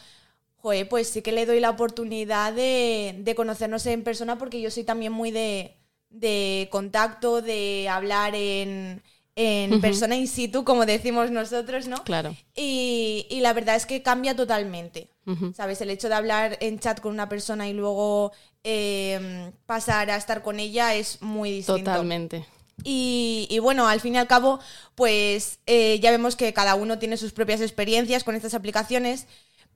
joder, 0.59 0.89
pues 0.89 1.09
sí 1.09 1.23
que 1.23 1.33
le 1.33 1.47
doy 1.47 1.61
la 1.61 1.71
oportunidad 1.71 2.53
de, 2.53 3.17
de 3.19 3.35
conocernos 3.35 3.87
en 3.87 4.05
persona 4.05 4.39
porque 4.39 4.61
yo 4.61 4.71
soy 4.71 4.85
también 4.85 5.13
muy 5.13 5.31
de, 5.31 5.77
de 6.11 6.69
contacto, 6.71 7.43
de 7.43 7.89
hablar 7.89 8.35
en, 8.35 9.03
en 9.37 9.81
persona 9.81 10.17
in 10.17 10.29
situ, 10.29 10.65
como 10.65 10.85
decimos 10.85 11.31
nosotros, 11.31 11.87
¿no? 11.87 12.03
Claro. 12.05 12.37
Y, 12.55 13.27
y 13.31 13.41
la 13.41 13.53
verdad 13.53 13.77
es 13.77 13.87
que 13.87 14.03
cambia 14.03 14.35
totalmente. 14.37 15.11
¿Sabes? 15.55 15.83
El 15.83 15.91
hecho 15.91 16.09
de 16.09 16.15
hablar 16.15 16.57
en 16.61 16.79
chat 16.79 17.01
con 17.01 17.13
una 17.13 17.29
persona 17.29 17.69
y 17.69 17.75
luego 17.75 18.33
eh, 18.65 19.53
pasar 19.67 20.11
a 20.11 20.17
estar 20.17 20.43
con 20.43 20.59
ella 20.59 20.95
es 20.95 21.21
muy 21.21 21.51
distinto. 21.51 21.91
Totalmente. 21.91 22.47
Y, 22.83 23.47
y 23.51 23.59
bueno, 23.59 23.87
al 23.87 24.01
fin 24.01 24.15
y 24.15 24.19
al 24.19 24.27
cabo, 24.27 24.59
pues 24.95 25.59
eh, 25.67 26.01
ya 26.01 26.13
vemos 26.13 26.35
que 26.35 26.55
cada 26.55 26.77
uno 26.77 26.99
tiene 26.99 27.19
sus 27.19 27.33
propias 27.33 27.61
experiencias 27.61 28.25
con 28.25 28.37
estas 28.37 28.55
aplicaciones. 28.55 29.27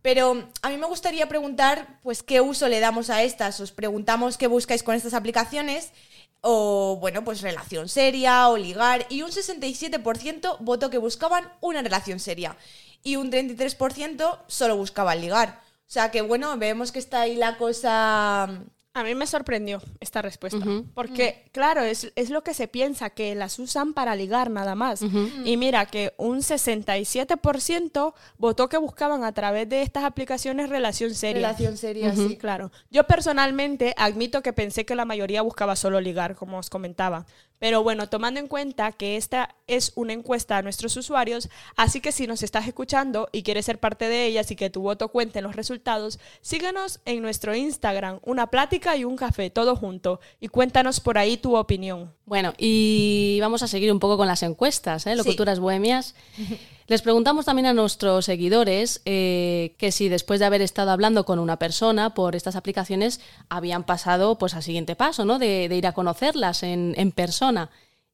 Pero 0.03 0.49
a 0.63 0.69
mí 0.69 0.77
me 0.77 0.87
gustaría 0.87 1.29
preguntar, 1.29 2.01
pues, 2.03 2.23
qué 2.23 2.41
uso 2.41 2.69
le 2.69 2.81
damos 2.81 3.09
a 3.09 3.23
estas. 3.23 3.61
Os 3.61 3.73
preguntamos 3.73 4.37
qué 4.37 4.49
buscáis 4.49 4.83
con 4.83 4.97
estas 4.97 5.15
aplicaciones. 5.15 5.93
O, 6.41 6.99
bueno, 7.01 7.23
pues 7.23 7.41
relación 7.41 7.89
seria 7.89 8.49
o 8.49 8.57
ligar. 8.57 9.07
Y 9.09 9.23
un 9.23 9.31
67% 9.31 10.57
votó 10.59 10.91
que 10.91 10.99
buscaban 10.99 11.53
una 11.61 11.83
relación 11.83 12.19
seria. 12.19 12.57
Y 13.05 13.17
un 13.17 13.31
33% 13.31 14.41
solo 14.49 14.77
buscaban 14.77 15.21
ligar. 15.21 15.61
O 15.87 15.93
sea 15.93 16.11
que, 16.11 16.23
bueno, 16.23 16.57
vemos 16.59 16.91
que 16.91 16.99
está 16.99 17.23
ahí 17.23 17.37
la 17.37 17.57
cosa... 17.57 18.49
A 18.95 19.05
mí 19.05 19.15
me 19.15 19.27
sorprendió 19.27 19.81
esta 20.01 20.21
respuesta, 20.21 20.59
porque 20.95 21.47
claro, 21.53 21.81
es, 21.81 22.13
es 22.15 22.29
lo 22.29 22.43
que 22.43 22.53
se 22.53 22.69
piensa, 22.69 23.09
que 23.09 23.35
las 23.35 23.59
usan 23.59 23.95
para 23.95 24.15
ligar 24.17 24.51
nada 24.51 24.75
más. 24.75 25.03
Y 25.45 25.57
mira 25.57 25.87
que 25.87 26.13
un 26.19 26.43
67% 26.43 28.15
votó 28.39 28.69
que 28.69 28.77
buscaban 28.77 29.25
a 29.25 29.33
través 29.33 29.69
de 29.69 29.83
estas 29.83 30.05
aplicaciones 30.05 30.69
relación 30.69 31.15
seria. 31.15 31.49
Relación 31.49 31.77
seria, 31.77 32.15
Sí, 32.15 32.29
sí. 32.29 32.37
claro. 32.37 32.71
Yo 32.91 33.05
personalmente 33.05 33.95
admito 33.97 34.43
que 34.43 34.53
pensé 34.53 34.85
que 34.85 34.95
la 34.95 35.05
mayoría 35.05 35.43
buscaba 35.43 35.77
solo 35.77 36.01
ligar, 36.01 36.35
como 36.37 36.59
os 36.59 36.69
comentaba. 36.71 37.27
Pero 37.63 37.85
bueno, 37.85 38.09
tomando 38.09 38.41
en 38.41 38.49
cuenta 38.49 38.91
que 38.91 39.17
esta 39.17 39.55
es 39.69 39.93
una 39.95 40.13
encuesta 40.13 40.57
a 40.57 40.63
nuestros 40.63 40.97
usuarios, 40.97 41.49
así 41.77 42.01
que 42.01 42.11
si 42.11 42.27
nos 42.27 42.43
estás 42.43 42.67
escuchando 42.67 43.29
y 43.31 43.45
quieres 43.45 43.67
ser 43.67 43.79
parte 43.79 44.09
de 44.09 44.27
ellas 44.27 44.51
y 44.51 44.57
que 44.57 44.69
tu 44.69 44.83
voto 44.83 45.11
cuente 45.11 45.39
en 45.39 45.45
los 45.45 45.55
resultados, 45.55 46.19
síguenos 46.41 46.99
en 47.05 47.23
nuestro 47.23 47.55
Instagram, 47.55 48.19
una 48.25 48.49
plática 48.49 48.97
y 48.97 49.05
un 49.05 49.15
café, 49.15 49.49
todo 49.49 49.77
junto, 49.77 50.19
y 50.41 50.49
cuéntanos 50.49 50.99
por 50.99 51.19
ahí 51.19 51.37
tu 51.37 51.57
opinión. 51.57 52.13
Bueno, 52.33 52.55
y 52.57 53.37
vamos 53.43 53.63
a 53.63 53.69
seguir 53.69 53.93
un 53.93 53.99
poco 54.01 54.17
con 54.17 54.27
las 54.27 54.43
encuestas, 54.43 55.07
¿eh? 55.07 55.17
Locuturas 55.17 55.61
bohemias. 55.61 56.15
Les 56.87 57.03
preguntamos 57.03 57.45
también 57.45 57.67
a 57.67 57.75
nuestros 57.75 58.25
seguidores 58.25 59.03
eh, 59.05 59.75
que 59.77 59.93
si 59.93 60.09
después 60.09 60.41
de 60.41 60.47
haber 60.47 60.63
estado 60.63 60.93
hablando 60.93 61.27
con 61.27 61.39
una 61.39 61.59
persona 61.59 62.15
por 62.15 62.35
estas 62.35 62.57
aplicaciones 62.57 63.21
habían 63.51 63.85
pasado 63.85 64.39
pues 64.39 64.55
al 64.55 64.63
siguiente 64.63 64.97
paso, 64.97 65.27
¿no? 65.27 65.39
De, 65.39 65.69
de 65.69 65.77
ir 65.77 65.87
a 65.87 65.93
conocerlas 65.93 66.63
en, 66.63 66.95
en 66.97 67.13
persona. 67.13 67.69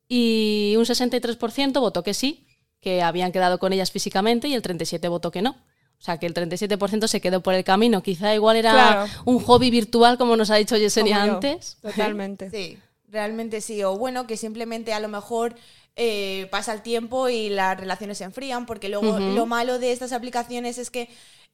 Y 0.08 0.74
un 0.76 0.84
63% 0.84 1.78
votó 1.78 2.02
que 2.02 2.12
sí, 2.12 2.44
que 2.80 3.02
habían 3.02 3.30
quedado 3.30 3.60
con 3.60 3.72
ellas 3.72 3.92
físicamente 3.92 4.48
y 4.48 4.54
el 4.54 4.62
37% 4.64 5.08
votó 5.10 5.30
que 5.30 5.42
no. 5.42 5.50
O 5.50 6.00
sea, 6.02 6.18
que 6.18 6.26
el 6.26 6.34
37% 6.34 7.06
se 7.06 7.20
quedó 7.20 7.40
por 7.40 7.54
el 7.54 7.62
camino. 7.62 8.02
Quizá 8.02 8.34
igual 8.34 8.56
era 8.56 8.72
Claro. 8.72 9.06
un 9.26 9.38
hobby 9.38 9.70
virtual, 9.70 10.18
como 10.18 10.36
nos 10.36 10.50
ha 10.50 10.56
dicho 10.56 10.76
Yesenia 10.76 11.22
antes. 11.22 11.78
Totalmente. 11.82 12.50
Sí, 12.50 12.78
realmente 13.10 13.60
sí. 13.60 13.82
O 13.84 13.96
bueno, 13.96 14.26
que 14.26 14.36
simplemente 14.36 14.92
a 14.92 15.00
lo 15.00 15.08
mejor 15.08 15.54
eh, 15.96 16.46
pasa 16.50 16.72
el 16.72 16.82
tiempo 16.82 17.28
y 17.28 17.48
las 17.48 17.78
relaciones 17.78 18.18
se 18.18 18.24
enfrían, 18.24 18.66
porque 18.66 18.88
luego 18.88 19.18
lo 19.18 19.46
malo 19.46 19.78
de 19.78 19.92
estas 19.92 20.12
aplicaciones 20.12 20.78
es 20.78 20.90
que 20.90 21.08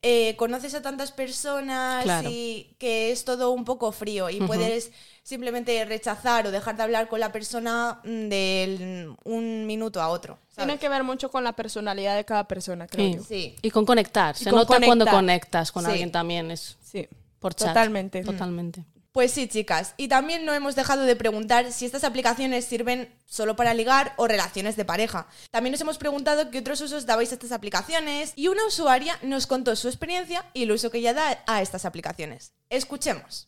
eh, 0.07 0.37
conoces 0.37 0.75
a 0.75 0.83
tantas 0.83 1.13
personas 1.13 2.03
Claro. 2.05 2.29
y 2.31 2.75
que 2.79 3.11
es 3.11 3.25
todo 3.25 3.53
un 3.53 3.65
poco 3.65 3.91
frío 3.91 4.29
y 4.29 4.39
puedes 4.41 4.91
simplemente 5.23 5.83
rechazar 5.87 6.47
o 6.47 6.51
dejar 6.51 6.77
de 6.77 6.83
hablar 6.83 7.09
con 7.09 7.21
la 7.21 7.33
persona 7.33 8.01
mm, 8.05 8.29
de 8.29 9.09
un 9.25 9.67
minuto 9.67 10.03
a 10.03 10.09
otro. 10.11 10.39
¿sabes? 10.51 10.67
Tiene 10.67 10.79
que 10.79 10.91
ver 10.91 11.05
mucho 11.05 11.31
con 11.31 11.43
la 11.43 11.55
personalidad 11.55 12.17
de 12.17 12.25
cada 12.27 12.47
persona, 12.47 12.87
creo 12.87 13.13
Sí. 13.13 13.17
yo. 13.17 13.25
Sí. 13.25 13.57
Y 13.63 13.71
con 13.71 13.87
conectar. 13.87 14.35
Y 14.39 14.45
Se 14.45 14.51
con 14.51 14.59
nota 14.59 14.77
cuando 14.85 15.07
conectar. 15.07 15.15
conectas 15.15 15.73
con 15.73 15.85
Sí. 15.87 15.91
alguien 15.93 16.13
también. 16.13 16.51
Es 16.51 16.77
Sí, 16.83 17.09
por 17.39 17.55
chat. 17.55 17.69
totalmente. 17.69 18.23
Totalmente. 18.23 18.85
Pues 19.15 19.31
sí, 19.31 19.47
chicas. 19.47 19.95
Y 19.97 20.09
también 20.09 20.45
no 20.45 20.55
hemos 20.55 20.75
dejado 20.75 21.05
de 21.05 21.15
preguntar 21.15 21.71
si 21.71 21.87
estas 21.87 22.03
aplicaciones 22.03 22.65
sirven 22.65 23.09
solo 23.27 23.55
para 23.55 23.73
ligar 23.73 24.13
o 24.17 24.27
relaciones 24.27 24.75
de 24.75 24.85
pareja. 24.85 25.29
También 25.53 25.71
nos 25.71 25.81
hemos 25.81 25.99
preguntado 25.99 26.51
qué 26.51 26.59
otros 26.59 26.81
usos 26.81 27.07
dabais 27.07 27.31
a 27.31 27.35
estas 27.35 27.53
aplicaciones 27.53 28.33
y 28.35 28.49
una 28.49 28.67
usuaria 28.67 29.17
nos 29.23 29.47
contó 29.47 29.77
su 29.77 29.87
experiencia 29.87 30.45
y 30.53 30.65
el 30.65 30.73
uso 30.73 30.91
que 30.91 30.99
ella 30.99 31.15
da 31.15 31.45
a 31.47 31.63
estas 31.63 31.85
aplicaciones. 31.85 32.55
Escuchemos. 32.71 33.47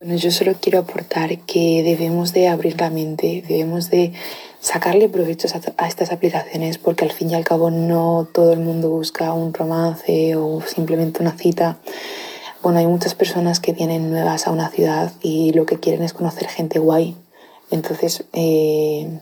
Bueno, 0.00 0.16
yo 0.16 0.32
solo 0.32 0.56
quiero 0.60 0.80
aportar 0.80 1.38
que 1.42 1.84
debemos 1.84 2.32
de 2.32 2.48
abrir 2.48 2.80
la 2.80 2.90
mente, 2.90 3.44
debemos 3.46 3.88
de 3.88 4.12
sacarle 4.58 5.08
provechos 5.08 5.54
a, 5.54 5.60
a 5.76 5.86
estas 5.86 6.10
aplicaciones 6.10 6.78
porque 6.78 7.04
al 7.04 7.12
fin 7.12 7.30
y 7.30 7.36
al 7.36 7.44
cabo 7.44 7.70
no 7.70 8.28
todo 8.34 8.52
el 8.52 8.58
mundo 8.58 8.90
busca 8.90 9.32
un 9.32 9.54
romance 9.54 10.34
o 10.34 10.60
simplemente 10.60 11.22
una 11.22 11.38
cita. 11.38 11.78
Bueno, 12.66 12.80
hay 12.80 12.88
muchas 12.88 13.14
personas 13.14 13.60
que 13.60 13.72
vienen 13.72 14.10
nuevas 14.10 14.48
a 14.48 14.50
una 14.50 14.68
ciudad 14.70 15.12
y 15.22 15.52
lo 15.52 15.66
que 15.66 15.78
quieren 15.78 16.02
es 16.02 16.12
conocer 16.12 16.48
gente 16.48 16.80
guay. 16.80 17.14
Entonces, 17.70 18.24
eh, 18.32 19.20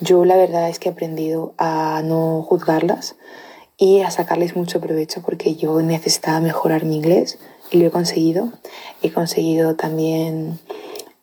yo 0.00 0.24
la 0.24 0.36
verdad 0.36 0.68
es 0.68 0.80
que 0.80 0.88
he 0.88 0.92
aprendido 0.92 1.54
a 1.58 2.02
no 2.04 2.42
juzgarlas 2.42 3.14
y 3.78 4.00
a 4.00 4.10
sacarles 4.10 4.56
mucho 4.56 4.80
provecho 4.80 5.22
porque 5.22 5.54
yo 5.54 5.80
necesitaba 5.80 6.40
mejorar 6.40 6.84
mi 6.84 6.96
inglés 6.96 7.38
y 7.70 7.78
lo 7.78 7.86
he 7.86 7.90
conseguido. 7.92 8.50
He 9.00 9.12
conseguido 9.12 9.76
también 9.76 10.58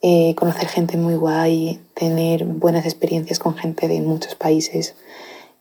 eh, 0.01 0.35
conocer 0.35 0.69
gente 0.69 0.95
muy 0.95 1.15
guay, 1.15 1.81
tener 1.93 2.45
buenas 2.45 2.85
experiencias 2.85 3.39
con 3.39 3.55
gente 3.55 3.89
de 3.89 3.99
muchos 3.99 4.35
países 4.35 4.95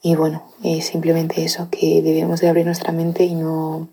y 0.01 0.15
bueno, 0.15 0.45
eh, 0.63 0.81
simplemente 0.81 1.43
eso, 1.43 1.67
que 1.73 2.03
debemos 2.03 2.41
de 2.41 2.49
abrir 2.49 2.67
nuestra 2.67 2.93
mente 2.93 3.25
y 3.25 3.35
no 3.35 3.89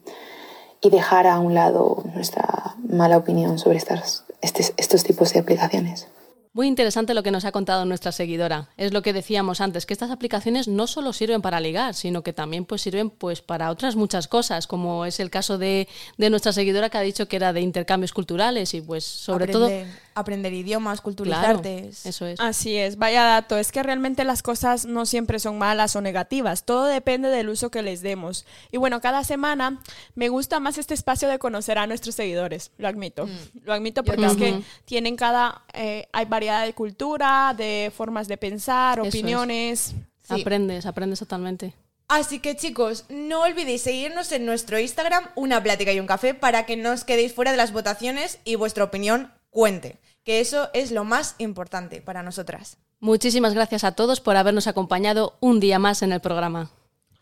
y 0.81 0.89
dejar 0.89 1.27
a 1.27 1.39
un 1.39 1.53
lado 1.53 2.03
nuestra 2.13 2.75
mala 2.87 3.17
opinión 3.17 3.59
sobre 3.59 3.77
estas, 3.77 4.23
estes- 4.41 4.73
estos 4.77 5.03
tipos 5.03 5.33
de 5.33 5.39
aplicaciones. 5.39 6.07
Muy 6.51 6.67
interesante 6.67 7.13
lo 7.13 7.21
que 7.21 7.29
nos 7.29 7.45
ha 7.45 7.51
contado 7.51 7.85
nuestra 7.85 8.11
seguidora. 8.11 8.69
Es 8.75 8.91
lo 8.91 9.03
que 9.03 9.13
decíamos 9.13 9.61
antes, 9.61 9.85
que 9.85 9.93
estas 9.93 10.09
aplicaciones 10.09 10.67
no 10.67 10.87
solo 10.87 11.13
sirven 11.13 11.43
para 11.43 11.59
ligar, 11.59 11.93
sino 11.93 12.23
que 12.23 12.33
también 12.33 12.65
pues, 12.65 12.81
sirven 12.81 13.11
pues, 13.11 13.41
para 13.43 13.69
otras 13.69 13.95
muchas 13.95 14.27
cosas, 14.27 14.65
como 14.65 15.05
es 15.05 15.19
el 15.19 15.29
caso 15.29 15.59
de, 15.59 15.87
de 16.17 16.29
nuestra 16.31 16.51
seguidora 16.51 16.89
que 16.89 16.97
ha 16.97 17.01
dicho 17.01 17.27
que 17.27 17.35
era 17.35 17.53
de 17.53 17.61
intercambios 17.61 18.13
culturales 18.13 18.73
y 18.73 18.81
pues 18.81 19.05
sobre 19.05 19.45
aprender, 19.45 19.85
aprender 20.19 20.53
idiomas. 20.53 21.01
Claro, 21.01 21.03
culturizarte. 21.03 21.87
es- 21.89 22.05
eso 22.05 22.25
es. 22.25 22.39
Así 22.39 22.75
es, 22.77 22.97
vaya 22.97 23.23
dato, 23.23 23.57
es 23.57 23.71
que 23.71 23.81
realmente 23.83 24.23
las 24.23 24.41
cosas 24.43 24.85
no 24.85 25.05
siempre 25.05 25.39
son 25.39 25.57
malas 25.57 25.95
o 25.95 26.01
negativas, 26.01 26.63
todo 26.65 26.85
depende 26.85 27.29
del 27.29 27.49
uso 27.49 27.71
que 27.71 27.81
les 27.81 28.01
demos. 28.01 28.45
Y 28.71 28.77
bueno, 28.77 29.01
cada 29.01 29.23
semana 29.23 29.79
me 30.15 30.29
gusta 30.29 30.59
más 30.59 30.77
este 30.77 30.93
espacio 30.93 31.27
de 31.29 31.39
conocer 31.39 31.77
a 31.77 31.87
nuestros 31.87 32.15
seguidores, 32.15 32.71
lo 32.77 32.87
admito, 32.87 33.27
lo 33.63 33.73
admito 33.73 34.03
porque 34.03 34.25
es 34.25 34.35
que 34.35 34.61
tienen 34.85 35.15
cada, 35.15 35.63
eh, 35.73 36.07
hay 36.11 36.25
variedad 36.25 36.65
de 36.65 36.73
cultura, 36.73 37.53
de 37.57 37.91
formas 37.95 38.27
de 38.27 38.37
pensar, 38.37 38.99
Eso 38.99 39.07
opiniones. 39.07 39.93
Sí. 40.27 40.41
Aprendes, 40.41 40.85
aprendes 40.85 41.19
totalmente. 41.19 41.73
Así 42.07 42.39
que 42.39 42.55
chicos, 42.55 43.05
no 43.09 43.41
olvidéis 43.41 43.83
seguirnos 43.83 44.31
en 44.31 44.43
nuestro 44.45 44.79
Instagram, 44.79 45.25
una 45.35 45.61
plática 45.61 45.91
y 45.93 45.99
un 45.99 46.07
café, 46.07 46.33
para 46.33 46.65
que 46.65 46.75
no 46.75 46.91
os 46.91 47.03
quedéis 47.03 47.33
fuera 47.33 47.51
de 47.51 47.57
las 47.57 47.71
votaciones 47.71 48.39
y 48.45 48.55
vuestra 48.55 48.83
opinión 48.83 49.31
cuente, 49.51 49.97
que 50.29 50.41
eso 50.41 50.69
es 50.73 50.91
lo 50.91 51.03
más 51.05 51.33
importante 51.39 52.01
para 52.03 52.21
nosotras. 52.21 52.77
Muchísimas 52.99 53.55
gracias 53.55 53.83
a 53.83 53.93
todos 53.93 54.21
por 54.21 54.37
habernos 54.37 54.67
acompañado 54.67 55.33
un 55.39 55.59
día 55.59 55.79
más 55.79 56.03
en 56.03 56.11
el 56.11 56.19
programa. 56.19 56.69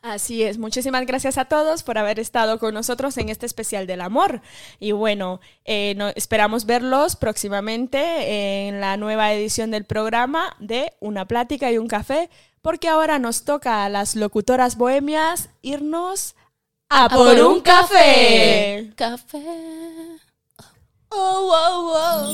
Así 0.01 0.43
es, 0.43 0.57
muchísimas 0.57 1.05
gracias 1.05 1.37
a 1.37 1.45
todos 1.45 1.83
por 1.83 1.97
haber 1.97 2.19
estado 2.19 2.59
con 2.59 2.73
nosotros 2.73 3.17
en 3.17 3.29
este 3.29 3.45
especial 3.45 3.87
del 3.87 4.01
amor. 4.01 4.41
Y 4.81 4.91
bueno, 4.91 5.39
eh, 5.63 5.93
no- 5.95 6.09
esperamos 6.15 6.65
verlos 6.65 7.15
próximamente 7.15 8.67
en 8.67 8.81
la 8.81 8.97
nueva 8.97 9.31
edición 9.33 9.71
del 9.71 9.85
programa 9.85 10.53
de 10.59 10.91
Una 10.99 11.25
plática 11.29 11.71
y 11.71 11.77
un 11.77 11.87
café, 11.87 12.29
porque 12.61 12.89
ahora 12.89 13.19
nos 13.19 13.45
toca 13.45 13.85
a 13.85 13.89
las 13.89 14.17
locutoras 14.17 14.75
bohemias 14.75 15.49
irnos 15.61 16.35
a, 16.89 17.07
por 17.07 17.39
un 17.39 17.61
café. 17.61 18.91
Café. 18.97 20.16
Oh. 21.09 22.33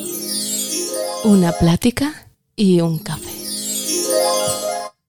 Una 1.25 1.51
plática 1.53 2.27
y 2.55 2.81
un 2.81 2.99
café. 2.99 3.31